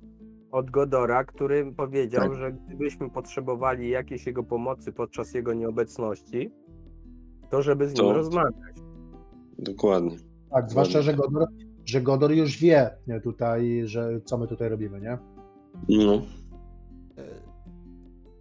[0.51, 2.35] od Godora, który powiedział, Tak.
[2.35, 6.51] że gdybyśmy potrzebowali jakiejś jego pomocy podczas jego nieobecności,
[7.49, 8.53] to żeby z nim To- rozmawiać.
[9.59, 10.17] Dokładnie.
[10.49, 11.47] Tak, zwłaszcza, że Godor,
[11.85, 12.89] że Godor już wie
[13.23, 15.17] tutaj, że co my tutaj robimy, nie?
[15.89, 16.21] No.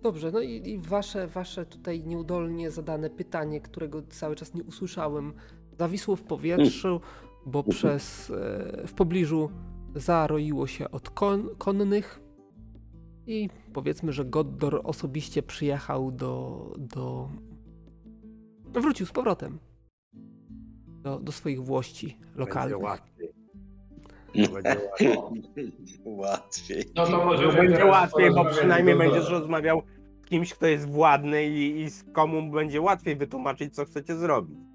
[0.02, 5.32] Dobrze, no i, i wasze, wasze tutaj nieudolnie zadane pytanie, którego cały czas nie usłyszałem,
[5.80, 7.00] zawisło w powietrzu,
[7.46, 9.50] bo przez e, w pobliżu
[9.94, 12.20] zaroiło się od kon, konnych
[13.26, 17.28] i powiedzmy, że Goddor osobiście przyjechał do, do...
[18.64, 19.58] wrócił z powrotem
[21.02, 22.82] do, do swoich włości Będzie lokalnych.
[22.82, 23.28] łatwiej.
[24.44, 24.80] To będzie
[25.16, 25.72] łatwiej.
[26.22, 26.84] Łatwiej.
[26.94, 29.82] No to może będzie łatwiej, bo przynajmniej będziesz rozmawiał
[30.22, 34.69] z kimś, kto jest władny i, i z komu będzie łatwiej wytłumaczyć, co chcecie zrobić.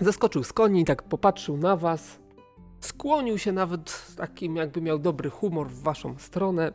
[0.00, 2.18] Zeskoczył z koni, tak popatrzył na was,
[2.80, 6.72] skłonił się nawet z takim, jakby miał dobry humor w waszą stronę.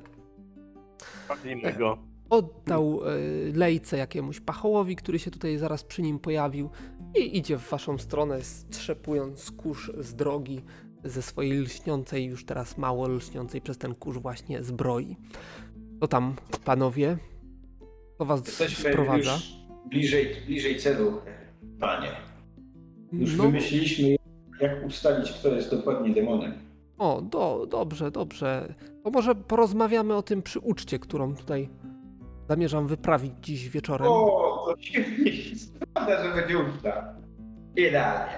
[1.29, 1.97] Bawimy go.
[2.29, 3.07] Oddał e,
[3.57, 6.69] lejce jakiemuś pachołowi, który się tutaj zaraz przy nim pojawił
[7.15, 10.61] i idzie w waszą stronę, strzepując kurz z drogi
[11.03, 15.17] ze swojej lśniącej, już teraz mało lśniącej przez ten kurz właśnie zbroi.
[15.99, 16.35] To tam,
[16.65, 17.17] panowie,
[18.17, 19.33] to was Jesteśmy sprowadza.
[19.33, 19.55] już
[19.89, 21.21] bliżej, bliżej celu,
[21.79, 22.30] panie.
[23.11, 24.15] Już No, wymyśliliśmy,
[24.61, 26.53] jak ustalić, kto jest dokładnie demonem.
[26.97, 28.73] o, do, dobrze, dobrze.
[29.03, 31.69] To może porozmawiamy o tym przy uczcie, którą tutaj
[32.49, 34.07] zamierzam wyprawić dziś wieczorem.
[34.07, 35.55] O, to świetnie się
[35.91, 37.13] składa, że będzie usta.
[37.75, 38.33] Idealnie.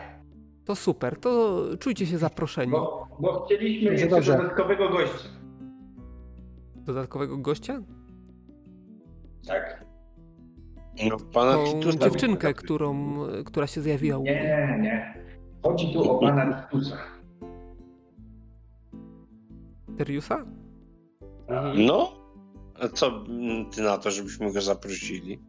[0.65, 2.71] To super, to czujcie się zaproszeni.
[2.71, 4.37] Bo, bo chcieliśmy jeszcze dobrze.
[4.37, 5.29] dodatkowego gościa.
[6.75, 7.81] Dodatkowego gościa?
[9.47, 9.82] Tak.
[11.09, 13.15] No, pana Tą Titusa dziewczynkę, którą,
[13.45, 14.31] która się zjawiła u mnie.
[14.31, 15.23] Nie, nie.
[15.63, 16.97] Chodzi tu o pana Titusa.
[19.97, 20.45] Teriusa?
[21.47, 21.85] Mhm.
[21.85, 22.13] No?
[22.81, 23.23] A co
[23.75, 25.39] ty na to, żebyśmy go zaprosili?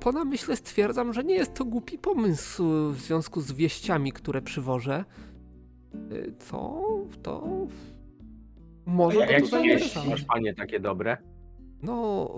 [0.00, 5.04] Po namyśle stwierdzam, że nie jest to głupi pomysł w związku z wieściami, które przywożę.
[6.12, 6.80] Y, Co?
[7.22, 7.46] To...
[8.86, 10.10] Może A go jak to to zainteresować.
[10.10, 11.16] Masz panie takie dobre?
[11.84, 12.30] No,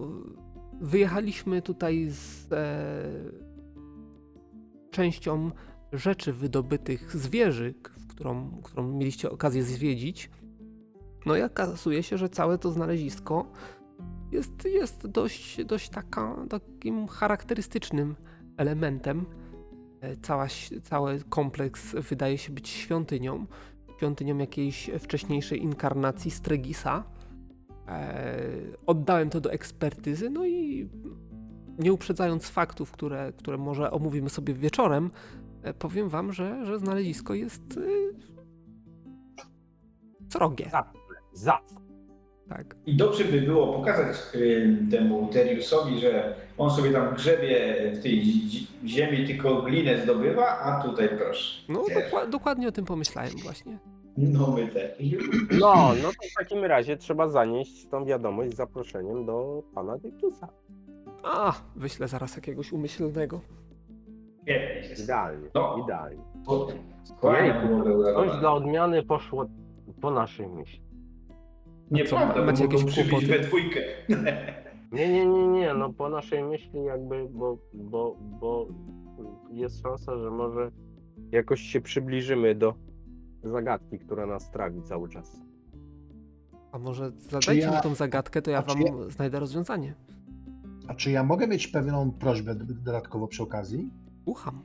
[0.80, 2.76] wyjechaliśmy tutaj z e,
[4.90, 5.50] częścią
[5.92, 7.74] rzeczy wydobytych z wieży,
[8.08, 10.30] którą, którą mieliście okazję zwiedzić.
[11.26, 13.46] No i okazuje się, że całe to znalezisko
[14.32, 18.16] jest, jest dość, dość taka, takim charakterystycznym
[18.56, 19.26] elementem.
[20.00, 20.46] E, Cała,
[20.82, 23.46] cały kompleks wydaje się być świątynią.
[23.96, 27.04] Świątynią jakiejś wcześniejszej inkarnacji Stregisa.
[27.88, 28.38] E,
[28.86, 30.88] oddałem to do ekspertyzy, no i
[31.78, 35.10] nie uprzedzając faktów, które, które może omówimy sobie wieczorem,
[35.62, 38.14] e, powiem wam, że, że znalezisko jest y,
[40.28, 40.70] srogie.
[41.32, 41.80] Zacne.
[42.48, 42.76] Tak.
[42.86, 48.24] I dobrze by było pokazać y, temu Teriusowi, że on sobie tam grzebie w tej
[48.24, 51.62] zi- ziemi, tylko glinę zdobywa, a tutaj proszę.
[51.68, 53.78] No dokła- dokładnie o tym pomyślałem właśnie.
[54.16, 54.92] No my też.
[55.60, 60.48] No, no to w takim razie trzeba zanieść tą wiadomość z zaproszeniem do pana Dyktusa.
[61.22, 63.40] A, wyślę zaraz jakiegoś umyślnego.
[64.42, 65.80] Świetnie się Idealnie, No.
[65.84, 66.22] idealnie.
[68.14, 69.46] Coś dla odmiany poszło
[70.00, 70.80] po naszej myśli.
[71.90, 73.26] Nieprawda, Co, bo macie jakieś kłopoty?
[73.26, 73.80] we dwójkę.
[74.92, 78.66] Nie, nie, nie, nie, no po naszej myśli jakby, bo, bo, bo
[79.50, 80.70] jest szansa, że może
[81.32, 82.74] jakoś się przybliżymy do
[83.50, 85.40] zagadki, która nas trawi cały czas.
[86.72, 89.94] A może zadajcie ja- mi tą zagadkę, to ja wam ja- znajdę rozwiązanie.
[90.88, 93.90] A czy ja mogę mieć pewną prośbę dodatkowo przy okazji?
[94.24, 94.62] Ucham.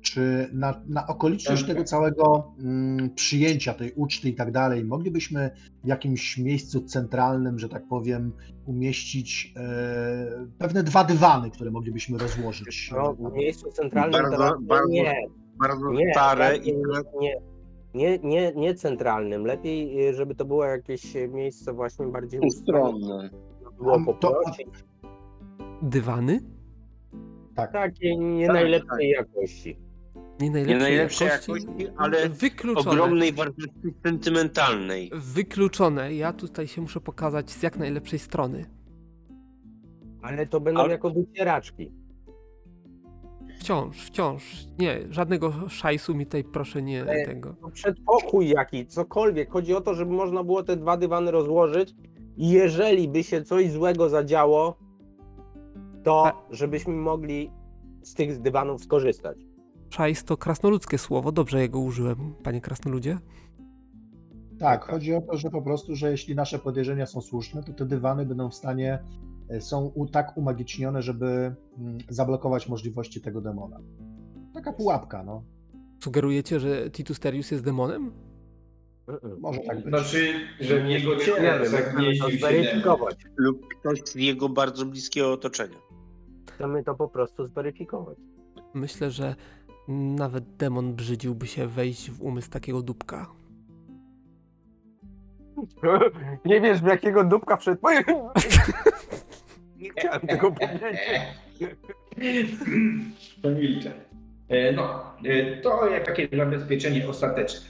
[0.00, 5.50] Czy na, na okoliczność tego całego mm, przyjęcia tej uczty i tak dalej, moglibyśmy
[5.84, 8.32] w jakimś miejscu centralnym, że tak powiem,
[8.66, 12.90] umieścić e, pewne dwa dywany, które moglibyśmy rozłożyć?
[12.96, 15.14] No, w miejscu centralnym Bardzo- teraz bardzo nie,
[15.58, 16.82] Bardzo nie, stare i nie,
[17.20, 17.36] nie,
[18.18, 19.44] nie, nie centralnym.
[19.46, 23.30] Lepiej, y, żeby to było jakieś miejsce właśnie bardziej ustronne.
[23.78, 24.66] Było A to- poprosić.
[25.82, 26.40] Dywany?
[27.72, 29.78] Takie nie Tak, najlepszej jakości.
[30.40, 32.90] Nie najlepszej, Nie najlepszej jakości, jakości, ale wykluczone.
[32.90, 35.10] ogromnej wartości sentymentalnej.
[35.14, 36.14] Wykluczone.
[36.14, 38.64] Ja tutaj się muszę pokazać z jak najlepszej strony.
[40.22, 41.92] Ale to będą Ale- jako wycieraczki.
[43.64, 44.66] Wciąż, wciąż.
[44.78, 47.54] Nie, żadnego szajsu mi tutaj proszę nie Ale- tego.
[47.62, 49.50] No przedpokój jaki, cokolwiek.
[49.50, 51.94] Chodzi o to, żeby można było te dwa dywany rozłożyć
[52.36, 54.76] i jeżeli by się coś złego zadziało,
[56.02, 57.50] to żebyśmy mogli
[58.02, 59.38] z tych dywanów skorzystać.
[59.90, 63.18] Szajs to krasnoludzkie słowo, dobrze jego użyłem, panie krasnoludzie.
[64.58, 67.86] Tak, chodzi o to, że po prostu, że jeśli nasze podejrzenia są słuszne, to te
[67.86, 69.04] dywany będą w stanie, e,
[69.60, 71.26] są u, tak umagicznione, żeby
[71.78, 73.80] mm, zablokować możliwości tego demona.
[74.54, 75.44] Taka pułapka, no.
[76.04, 78.12] Sugerujecie, że Titus Terius jest demonem?
[79.40, 79.86] Może tak być.
[79.86, 82.50] Znaczy, że w jego Nie ciele wiem, chcemy to zagnieździł się demon.
[82.50, 83.16] zweryfikować.
[83.36, 85.76] Lub ktoś z jego bardzo bliskiego otoczenia.
[86.54, 88.18] Chcemy to po prostu zweryfikować.
[88.74, 89.34] Myślę, że
[89.88, 93.26] nawet demon brzydziłby się wejść w umysł takiego dupka.
[96.44, 97.80] Nie wiesz, w jakiego dupka wszedł.
[99.84, 100.52] Nie chciałem tego
[102.16, 102.50] powiedzieć.
[103.42, 103.92] To milczę.
[104.48, 107.66] E, No, e, to jak takie zabezpieczenie ostateczne.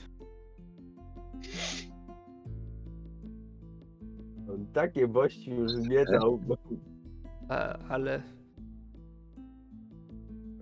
[4.73, 6.39] Takie bości już zwiedzał.
[7.89, 8.21] Ale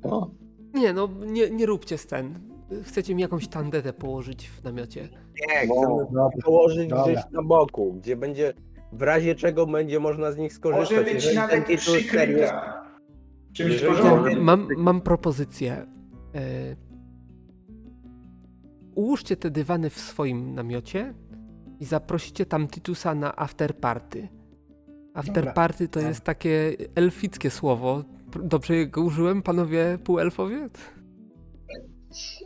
[0.04, 0.30] O,
[0.74, 2.40] nie, no nie, nie róbcie scen.
[2.84, 5.02] Chcecie mi jakąś tandetę położyć w namiocie.
[5.48, 6.08] Nie, chcemy
[6.44, 7.04] położyć Dobra.
[7.04, 8.54] gdzieś na boku, gdzie będzie
[8.94, 10.98] w razie czego będzie można z nich skorzystać.
[10.98, 12.84] Może być nawet przykryta.
[13.54, 14.44] Czymś porządnym.
[14.44, 15.86] mam, mam propozycję.
[16.36, 16.76] E,
[18.96, 21.14] ułóżcie te dywany w swoim namiocie
[21.80, 24.28] i zaprosicie tam Titusa na afterparty.
[25.14, 28.04] Afterparty to jest takie elfickie słowo.
[28.44, 30.70] Dobrze jego użyłem, panowie półelfowie?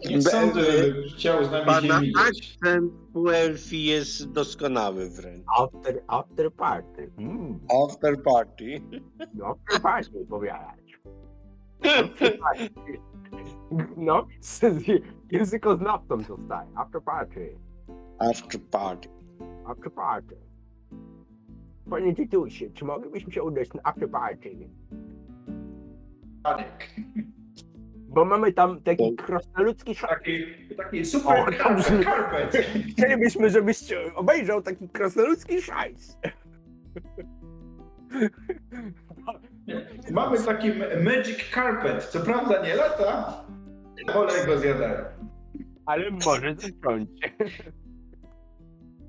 [0.09, 2.15] Nie sądzę, żeby chciał z nami się Pana widzieć.
[2.61, 5.45] akcent Puelfi jest doskonały wręcz.
[5.59, 7.11] After, after party.
[7.17, 8.81] Mm, After party.
[9.43, 10.99] after party powiadać.
[12.03, 12.69] After party.
[13.97, 14.27] No,
[15.31, 16.69] językoznawcą zostaje.
[16.75, 17.57] After party.
[18.19, 19.09] After party.
[19.65, 20.37] After party.
[21.89, 24.69] Panie Tytusie, czy moglibyśmy się udać na after party?
[26.43, 26.89] Panek.
[28.17, 30.09] Bo mamy tam taki krasnoludzki szak.
[30.09, 30.43] Taki,
[30.77, 31.51] taki super O,
[32.03, 32.57] carpet.
[32.91, 33.77] Chcielibyśmy, żebyś
[34.15, 36.17] obejrzał taki krasnoludzki szajs.
[40.11, 42.03] Mamy taki ma- magic carpet.
[42.03, 43.43] Co prawda nie lata,
[44.13, 45.05] ale go zjadają.
[45.85, 47.09] Ale może zacząć.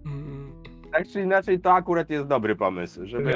[0.06, 0.52] Mm,
[0.92, 3.32] Tak czy inaczej, to akurat jest dobry pomysł, żeby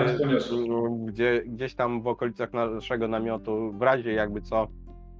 [1.07, 4.69] gdzie, gdzieś tam w okolicach naszego namiotu, w razie jakby co,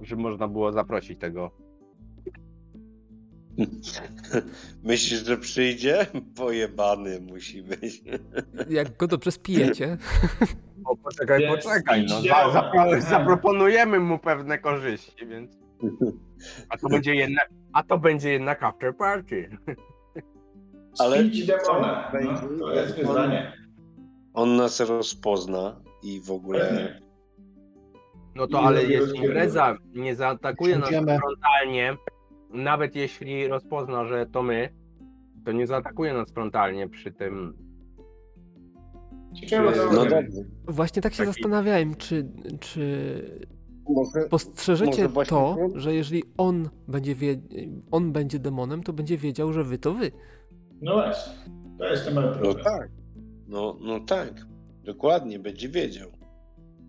[0.05, 1.51] żeby można było zaprosić tego.
[4.83, 6.07] Myślisz, że przyjdzie?
[6.37, 8.03] Pojebany musi być.
[8.69, 9.97] Jak go dobrze spijecie,
[10.85, 15.57] O, poczekaj, poczekaj, no, za, zapro, zaproponujemy mu pewne korzyści, więc...
[16.69, 19.57] A to będzie jednak, a to będzie jednak after party.
[20.99, 22.11] Ale Spić demona.
[22.23, 23.53] No, to jest wyzwanie.
[24.33, 27.01] On nas rozpozna i w ogóle.
[28.35, 29.15] No to ale rozpierdol.
[29.15, 31.97] impreza, nie zaatakuje nas frontalnie,
[32.49, 34.69] nawet jeśli rozpozna, że to my,
[35.45, 37.57] to nie zaatakuje nas frontalnie przy tym.
[39.93, 40.21] No dobrze.
[40.67, 42.27] właśnie tak się Taki- zastanawiałem, czy,
[42.59, 43.43] czy
[43.89, 45.79] Może, postrzeżecie Może właśnie to, to?
[45.79, 47.35] że jeżeli on będzie, wie,
[47.91, 50.11] on będzie demonem, to będzie wiedział, że wy to wy.
[50.81, 51.33] No właśnie.
[51.79, 52.65] To jest ten mały no problem.
[52.65, 52.89] tak.
[53.47, 54.33] No, no tak.
[54.83, 56.09] Dokładnie, będzie wiedział.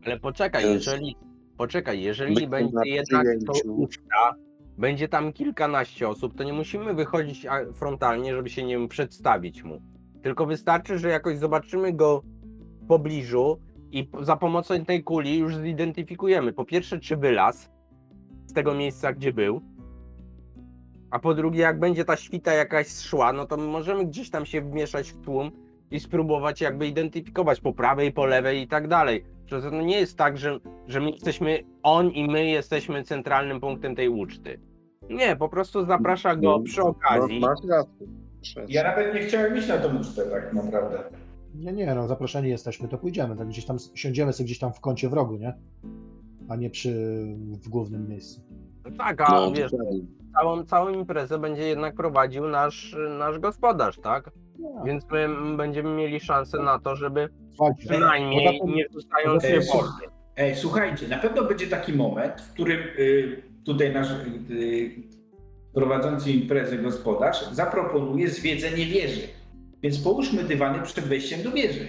[0.05, 1.17] Ale poczekaj, Więc- jeżeli.
[1.57, 4.35] Poczekaj, jeżeli będzie na jednak to uczta,
[4.79, 9.83] będzie tam kilkanaście osób, to nie musimy wychodzić frontalnie, żeby się nie wiem, przedstawić mu.
[10.23, 12.23] Tylko wystarczy, że jakoś zobaczymy go
[12.83, 13.61] w pobliżu
[13.91, 16.53] i za pomocą tej kuli już zidentyfikujemy.
[16.53, 17.69] Po pierwsze, czy wylazł
[18.47, 19.61] z tego miejsca, gdzie był.
[21.11, 24.61] A po drugie, jak będzie ta świta jakaś szła, no to możemy gdzieś tam się
[24.61, 25.51] wmieszać w tłum
[25.91, 29.25] i spróbować jakby identyfikować po prawej, po lewej i tak dalej.
[29.47, 30.59] Że to nie jest tak, że,
[30.89, 34.61] że my jesteśmy, on i my jesteśmy centralnym punktem tej uczty.
[35.11, 37.41] Nie, po prostu zaprasza go przy okazji.
[37.41, 38.07] No, masz rację.
[38.69, 41.05] Ja nawet nie chciałem iść na tą ucztę tak naprawdę.
[41.55, 43.37] Nie, nie, no zaproszeni jesteśmy, to pójdziemy.
[43.37, 45.55] Tak gdzieś tam siądziemy sobie gdzieś tam w kącie w rogu, nie?
[46.49, 46.93] A nie przy
[47.63, 48.41] w głównym miejscu.
[48.99, 49.73] Tak, a No, wiesz,
[50.35, 54.31] całą, całą imprezę będzie jednak prowadził nasz, nasz gospodarz, tak?
[54.65, 59.41] No, Więc my będziemy mieli szansę na to, żeby Słuchajcie, przynajmniej poza tym- nie poza
[59.41, 59.59] się
[60.01, 60.11] tym-.
[60.37, 64.11] Ej, słuchajcie, na pewno będzie taki moment, w którym y, tutaj nasz
[64.51, 64.91] y,
[65.75, 69.21] prowadzący imprezę gospodarz zaproponuje zwiedzenie wieży.
[69.83, 71.87] Więc połóżmy dywany przed wejściem do wieży.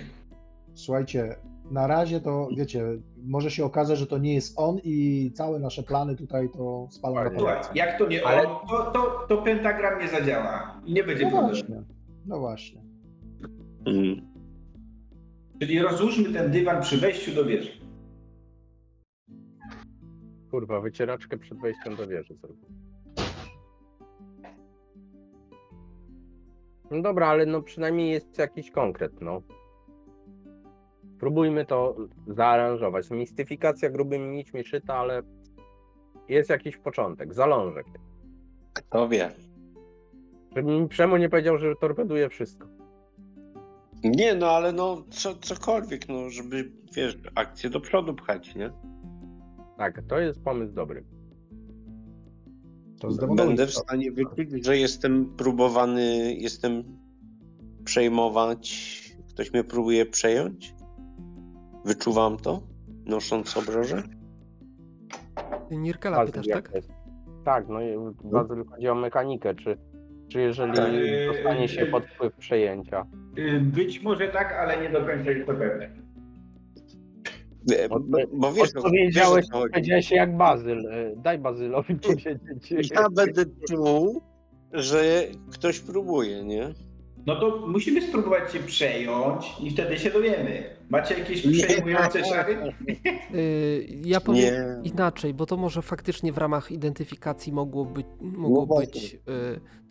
[0.74, 1.36] Słuchajcie,
[1.72, 2.84] na razie to wiecie,
[3.24, 7.16] może się okazać, że to nie jest on i całe nasze plany tutaj to spalą
[7.16, 7.30] na.
[7.38, 11.24] Słuchaj, jak to nie Ale- on, to, to, to pentagram nie zadziała i nie będzie
[11.24, 11.54] No problemu.
[11.54, 11.95] właśnie,
[12.28, 12.82] no właśnie.
[13.86, 14.36] Mm.
[15.60, 17.72] Czyli rozłóżmy ten dywan przy wejściu do wieży.
[20.52, 22.68] Kurwa, wycieraczkę przed wejściem do wieży zrobię.
[26.92, 29.42] No dobra, ale no przynajmniej jest jakiś konkret, no.
[31.20, 31.96] Próbujmy to
[32.28, 33.10] zaaranżować.
[33.10, 35.22] Mistyfikacja grubymi nićmi szyta, ale
[36.30, 37.86] jest jakiś początek, zalążek.
[38.74, 39.32] Kto wie?
[40.56, 42.68] Żeby mi Przemo nie powiedział, że torpeduje wszystko.
[44.04, 48.72] Nie, no ale no co, cokolwiek, no żeby, wiesz, akcję do przodu pchać, nie?
[49.78, 51.04] Tak, to jest pomysł dobry.
[53.36, 56.84] Będę w stanie wyczuć, że jestem próbowany, jestem
[57.84, 58.96] przejmować.
[59.30, 60.76] Ktoś mnie próbuje przejąć?
[61.86, 62.62] Wyczuwam to,
[63.06, 64.04] nosząc obroże?
[65.72, 66.72] Nirkala pytasz, tak?
[67.46, 69.78] Tak, no i Bazyl chodzi o mechanikę, czy,
[70.30, 70.92] czy jeżeli Tak.
[71.36, 73.06] dostanie się pod wpływ przejęcia.
[73.38, 75.90] Y, Być może tak, ale nie do końca jest to pewne.
[77.90, 78.00] Bo,
[78.34, 79.72] bo wiesz, no, Odpowiedziałeś, wiesz, o co chodzi.
[79.74, 80.84] powiedziałeś jak Bazyl.
[81.18, 82.92] Daj Bazylowi powiedzieć.
[82.92, 84.22] Ja będę czuł,
[84.74, 85.04] że
[85.54, 86.70] ktoś próbuje, nie?
[87.26, 90.64] No to musimy spróbować się przejąć i wtedy się dowiemy.
[90.90, 92.58] Macie jakieś przejmujące czary?
[93.36, 94.90] Y, ja powiem Nie.
[94.90, 98.92] inaczej, bo to może faktycznie w ramach identyfikacji mogło być, mogło właśnie.
[99.02, 99.20] być y,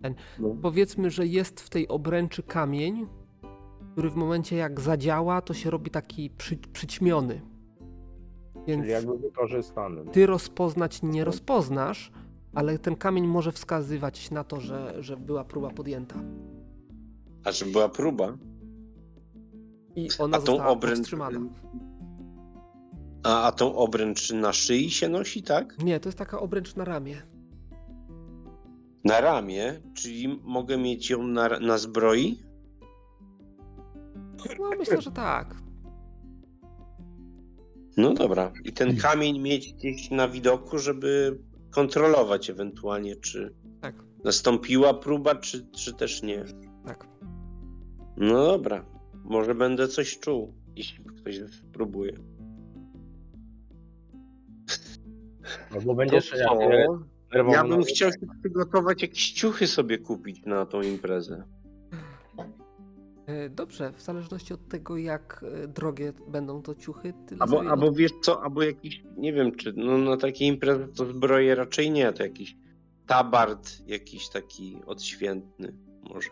[0.03, 0.15] ten.
[0.39, 0.57] No.
[0.63, 3.07] Powiedzmy, że jest w tej obręczy kamień,
[3.93, 7.41] który w momencie jak zadziała, to się robi taki przy, przyćmiony.
[8.67, 10.05] Więc Czyli jakby wykorzystany.
[10.13, 12.13] ty rozpoznać nie rozpoznasz,
[12.55, 16.15] ale ten kamień może wskazywać na to, że, że była próba podjęta.
[17.45, 18.37] A czy była próba?
[19.97, 20.97] I ona A tą została obręcz.
[20.99, 21.41] powstrzymana.
[23.23, 25.79] A, a tą obręcz na szyi się nosi, tak?
[25.85, 27.23] Nie, to jest taka obręcz na ramię.
[29.05, 32.39] Na ramię, czyli mogę mieć ją na, na zbroi?
[34.61, 35.55] No myślę, że tak.
[37.97, 38.53] No dobra.
[38.65, 41.39] I ten kamień mieć gdzieś na widoku, żeby
[41.71, 43.95] kontrolować ewentualnie, czy Tak,
[44.25, 46.45] nastąpiła próba, czy, czy też nie.
[48.17, 48.85] No dobra.
[49.25, 52.13] Może będę coś czuł, jeśli ktoś spróbuje.
[55.75, 57.15] No bo będziesz To co?
[57.53, 61.45] Ja bym chciał się przygotować, jakieś ciuchy sobie kupić na tą imprezę.
[63.27, 67.71] E, Dobrze, w zależności od tego, jak e, drogie będą to ciuchy, tyle Albo, sobie
[67.71, 71.91] albo wiesz co, albo jakiś, nie wiem, czy no, na takiej imprezy to zbroje raczej
[71.91, 72.57] nie, to jakiś
[73.07, 75.77] tabard jakiś taki odświętny
[76.11, 76.31] może.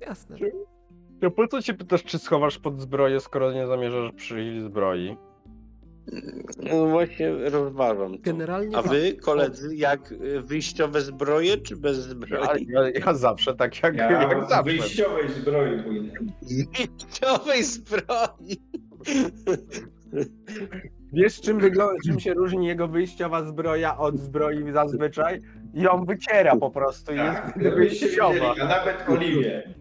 [0.00, 0.36] Jasne.
[1.20, 5.16] To po co się pytasz, czy schowasz pod zbroję, skoro nie zamierzasz przyjść zbroi?
[6.72, 8.18] No właśnie rozważam to.
[8.22, 8.92] Generalnie A tak.
[8.92, 12.66] wy, koledzy, jak y, wyjściowe zbroje, czy bez Ja, zbroi?
[12.68, 14.62] ja, ja zawsze tak jak, Ja jak zawsze.
[14.62, 16.12] wyjściowej zbroi pójdę.
[16.42, 18.56] Wyjściowej zbroi!
[21.12, 25.40] Wiesz czym wygląda, czym się różni jego wyjściowa zbroja od zbroi zazwyczaj?
[25.74, 28.32] I on wyciera po prostu Tak, jest wyjściowa.
[28.34, 29.74] wiedzieli, a nawet Oliwię.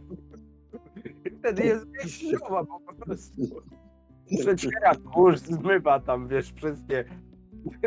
[1.47, 3.41] Wtedy jest wyjściowa po prostu.
[4.39, 7.05] Przeciera kurz, zmywa tam, wiesz, wszystkie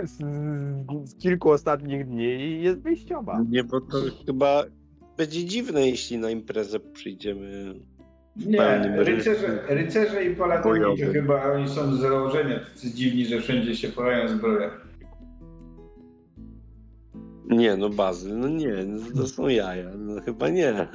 [0.05, 0.19] z,
[1.11, 3.45] z kilku ostatnich dni i jest wyjściowa.
[3.49, 4.65] Nie, bo to chyba
[5.17, 7.75] będzie dziwne, jeśli na imprezę przyjdziemy.
[8.37, 13.77] Nie, rycerze, rycerze i paladyni to chyba oni są z założenia tacy dziwni, że wszędzie
[13.77, 14.71] się pojawiają zbroje.
[17.49, 20.89] Nie, no Bazyl, no nie, no to są jaja, no chyba nie.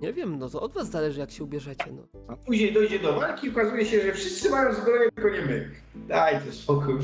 [0.00, 1.92] Nie wiem, no to od was zależy, jak się ubierzecie.
[1.92, 2.02] No.
[2.28, 5.70] A później dojdzie do walki i okazuje się, że wszyscy mają zbroję, tylko nie my.
[6.08, 6.94] Dajcie spokój.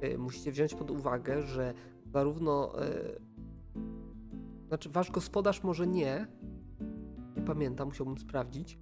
[0.00, 1.74] E, Musicie wziąć pod uwagę, że
[2.12, 2.82] zarówno.
[2.82, 2.90] e,
[4.68, 6.26] Znaczy, wasz gospodarz może nie.
[7.36, 8.78] Nie pamiętam, musiałbym sprawdzić.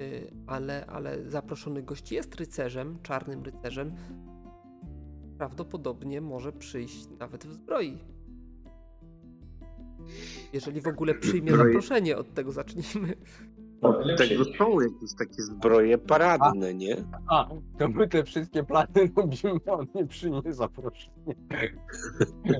[0.00, 0.04] e,
[0.46, 3.94] Ale, ale zaproszony gość jest rycerzem, czarnym rycerzem.
[5.38, 7.98] Prawdopodobnie może przyjść nawet w zbroi.
[10.52, 13.14] Jeżeli w ogóle przyjmie zaproszenie, od tego zacznijmy.
[13.82, 14.56] No, Od lepsze tego nie.
[14.58, 16.96] są jakieś takie zbroje paradne, nie?
[17.28, 21.34] A, to my te wszystkie plany robimy, a on nie przyjmie zaproszenia.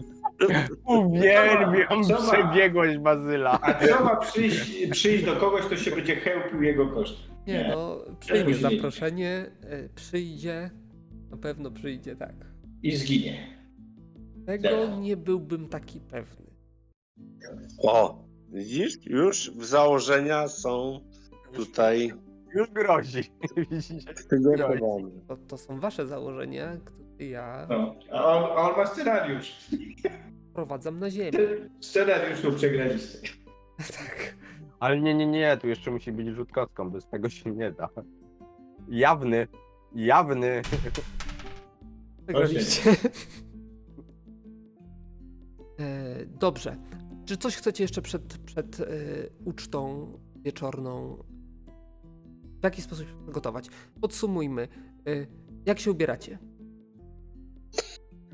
[0.86, 3.58] Uwielbiam ma- przebiegłość Bazyla.
[3.62, 7.16] A co ma przyjść, przyjść do kogoś, to się będzie chełpił jego koszt.
[7.46, 7.68] Nie, Nie.
[7.68, 10.70] no, przyjmie zaproszenie, e, przyjdzie,
[11.30, 12.34] na pewno przyjdzie, tak.
[12.82, 13.46] I zginie.
[14.46, 14.98] Tego Tak.
[15.00, 16.43] nie byłbym taki pewny.
[17.82, 21.00] O, widzisz, już w założenia są
[21.52, 22.12] tutaj
[22.54, 23.22] Już grozi.
[24.14, 25.10] Przygotowane.
[25.28, 27.94] To, to są wasze założenia, które ja No.
[28.12, 29.70] A, on, a on ma scenariusz.
[30.50, 31.38] wprowadzam na ziemię.
[31.80, 33.28] Scenariuszu przegralisty.
[33.98, 34.36] Tak.
[34.80, 37.88] Ale nie, nie, nie, tu jeszcze musi być rzut kostką, bez tego się nie da.
[38.88, 39.48] Jawny,
[39.94, 40.62] jawny.
[42.26, 42.90] Wygraliście.
[45.80, 46.76] E, Dobrze.
[47.24, 48.84] Czy coś chcecie jeszcze przed, przed e,
[49.44, 51.16] ucztą wieczorną?
[52.60, 53.68] W jaki sposób się przygotować?
[54.00, 54.68] Podsumujmy.
[55.06, 55.10] E,
[55.66, 56.38] Jak się ubieracie?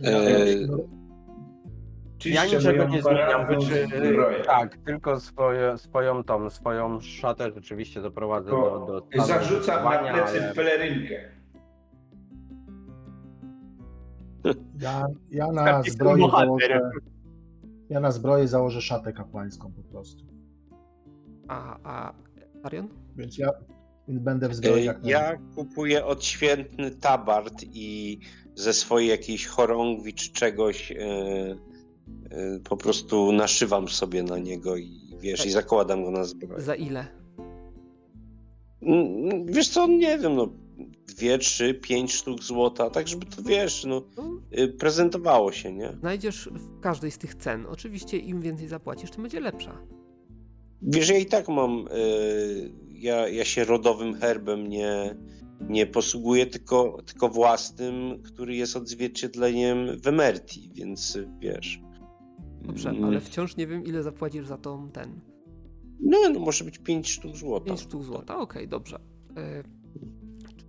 [0.05, 0.69] Eee,
[2.25, 3.86] Ja niczego nie zmieniam, wyczy...
[4.12, 4.41] zbroję.
[4.44, 10.44] tak, tylko swoje, swoją tą, swoją szatę rzeczywiście doprowadzę do, do stanu Zarzucam na plecy
[10.44, 11.15] ale- pelerynkę.
[14.81, 15.83] Ja, ja na
[16.19, 16.47] bohater.
[16.47, 16.91] założę.
[17.91, 20.25] Ja na zbroję założę szatę kapłańską po prostu.
[21.49, 22.15] A, a
[22.62, 22.89] Arion?
[23.17, 23.51] Więc ja
[24.09, 28.19] będę w zbroi e, jak ja kupuję odświętny tabard i
[28.55, 30.97] ze swojej jakiejś chorągwi czy czegoś e,
[32.31, 36.62] e, po prostu naszywam sobie na niego i wiesz, i zakładam go na zbroję.
[36.62, 37.07] Za ile?
[38.83, 40.49] Mm, Wiesz co, nie wiem, no
[41.07, 45.92] dwie, trzy, pięć sztuk złota, tak żeby to wiesz, no No, y, prezentowało się, nie?
[46.00, 47.67] znajdziesz w każdej z tych cen.
[47.67, 49.78] Oczywiście im więcej zapłacisz, tym będzie lepsza.
[50.83, 55.17] Wiesz, ja i tak mam, y, ja, ja się rodowym herbem nie,
[55.60, 61.81] nie posługuję, tylko, tylko własnym, który jest odzwierciedleniem Wemerti, więc wiesz.
[62.62, 65.20] Dobrze, Mm, ale wciąż nie wiem, ile zapłacisz za tą ten.
[66.00, 67.67] No, no może być pięć sztuk złota.
[67.67, 69.00] 5 sztuk złota, okej, dobrze.
[69.36, 69.62] E,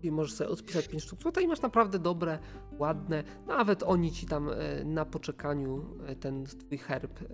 [0.02, 2.40] czyli możesz sobie odpisać 5 sztuk złota i masz naprawdę dobre,
[2.80, 3.24] ładne.
[3.48, 7.26] Nawet oni ci tam e, na poczekaniu e, ten twój herb e,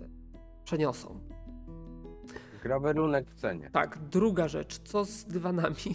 [0.64, 1.20] przeniosą.
[2.62, 3.70] Grawerunek w cenie.
[3.72, 5.94] Tak, druga rzecz, co z dywanami?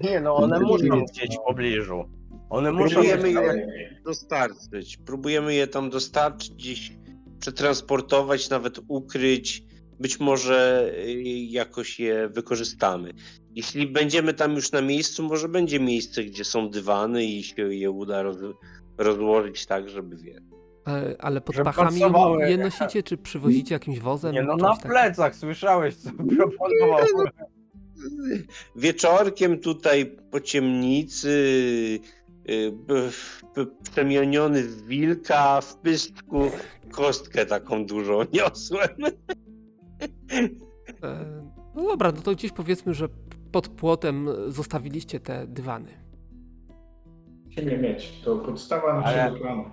[0.00, 2.04] Nie no, one muszą gdzieś w pobliżu.
[2.50, 4.96] One muszą Próbujemy być je dostarczyć.
[4.96, 6.92] Próbujemy je tam dostarczyć, gdzieś
[7.40, 9.65] przetransportować, nawet ukryć.
[10.00, 13.12] Być może y, jakoś je wykorzystamy.
[13.54, 17.90] Jeśli będziemy tam już na miejscu, może będzie miejsce, gdzie są dywany i się je
[17.90, 18.36] uda roz,
[18.98, 20.40] rozłożyć tak, żeby wie.
[20.88, 22.00] E, Ale pod pachami
[22.48, 24.34] je nosicie, czy przywozicie jakimś wozem?
[24.34, 24.90] Nie no, na takim?
[24.90, 27.26] plecach, słyszałeś co proponował.
[28.76, 31.28] Wieczorkiem tutaj po ciemnicy,
[32.50, 32.72] y,
[33.82, 36.50] przemieniony w wilka w pystku,
[36.90, 38.88] kostkę taką dużą niosłem.
[41.02, 41.42] E,
[41.76, 43.08] No dobra, no to gdzieś powiedzmy, że
[43.52, 45.90] pod płotem zostawiliście te dywany.
[47.48, 48.20] Się nie mieć.
[48.24, 49.64] To podstawa naszego planu.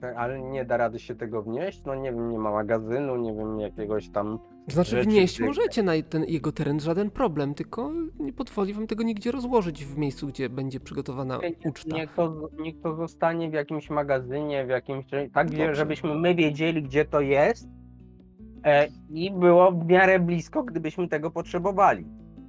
[0.00, 3.34] Tak, Ale nie da rady się tego wnieść, no nie wiem, nie ma magazynu, nie
[3.34, 4.38] wiem, jakiegoś tam...
[4.68, 9.02] Znaczy Rzeczy wnieść możecie na ten jego teren, żaden problem, tylko nie pozwoli wam tego
[9.02, 11.96] nigdzie rozłożyć w miejscu, gdzie będzie przygotowana uczta.
[11.96, 15.04] Niech to, niech to zostanie w jakimś magazynie, w jakimś...
[15.32, 15.74] Tak, Dobrze.
[15.74, 17.68] żebyśmy my wiedzieli, gdzie to jest
[19.10, 22.04] i było w miarę blisko, gdybyśmy tego potrzebowali.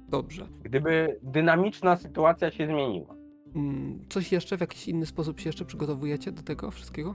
[0.08, 0.46] Dobrze.
[0.62, 3.14] Gdyby dynamiczna sytuacja się zmieniła.
[3.56, 7.14] Mm, Coś jeszcze, w jakiś inny sposób się jeszcze przygotowujecie do tego wszystkiego?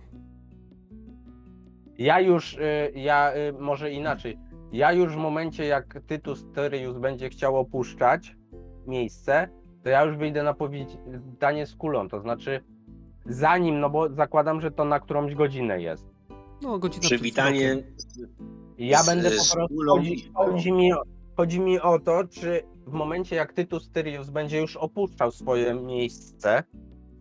[1.97, 4.37] Ja już, y, ja y, może inaczej.
[4.71, 8.35] Ja już w momencie, jak Tytus Tyrius będzie chciał opuszczać
[8.87, 9.47] miejsce,
[9.83, 12.09] to ja już wyjdę na powitanie z kulą.
[12.09, 12.63] To znaczy,
[13.25, 16.10] zanim, no bo zakładam, że to na którąś godzinę jest.
[16.61, 17.77] No, godzina Przywitanie
[18.77, 19.75] ja Z- będę po prostu.
[19.87, 21.01] Chodzi, chodzi, mi, o-
[21.37, 26.63] chodzi mi o to, czy w momencie, jak Tytus Tyrius będzie już opuszczał swoje miejsce,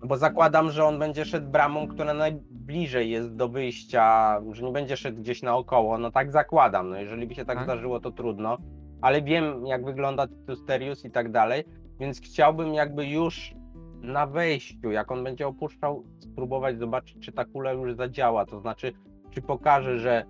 [0.05, 4.97] bo zakładam, że on będzie szedł bramą, która najbliżej jest do wyjścia, że nie będzie
[4.97, 7.65] szedł gdzieś naokoło, no tak zakładam, no jeżeli by się tak Tak.
[7.65, 8.59] zdarzyło, to trudno,
[9.01, 11.65] ale wiem jak wygląda Tytus Tyrius i tak dalej,
[12.01, 13.55] więc chciałbym jakby już
[14.02, 18.93] na wejściu, jak on będzie opuszczał, spróbować zobaczyć, czy ta kula już zadziała, to znaczy,
[19.31, 20.25] czy pokaże, że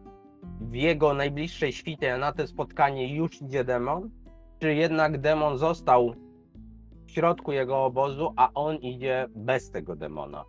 [0.60, 4.10] w jego najbliższej świcie na to spotkanie już idzie demon,
[4.58, 6.14] czy jednak demon został
[7.06, 10.44] w środku jego obozu, a on idzie bez tego demona.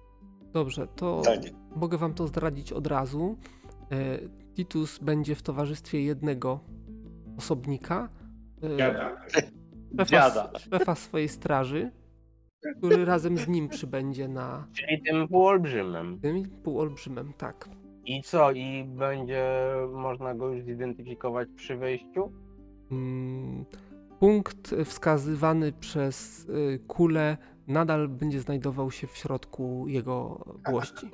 [0.53, 1.39] Dobrze, to Tak.
[1.75, 3.37] mogę wam to zdradzić od razu.
[3.91, 3.95] E,
[4.55, 6.59] Titus będzie w towarzystwie jednego
[7.37, 8.09] osobnika,
[8.63, 9.21] e, Dziada.
[9.27, 10.51] szefa, Dziada.
[10.59, 11.91] szefa swojej straży,
[12.77, 16.19] który razem z nim przybędzie na Czyli tym półolbrzymem.
[16.19, 17.69] tym półolbrzymem, tak.
[18.17, 18.51] I co?
[18.51, 19.45] I będzie
[19.93, 22.31] można go już zidentyfikować przy wejściu?
[22.91, 23.65] Mm,
[24.19, 31.09] Punkt wskazywany przez y, kulę nadal będzie znajdował się w środku jego płości.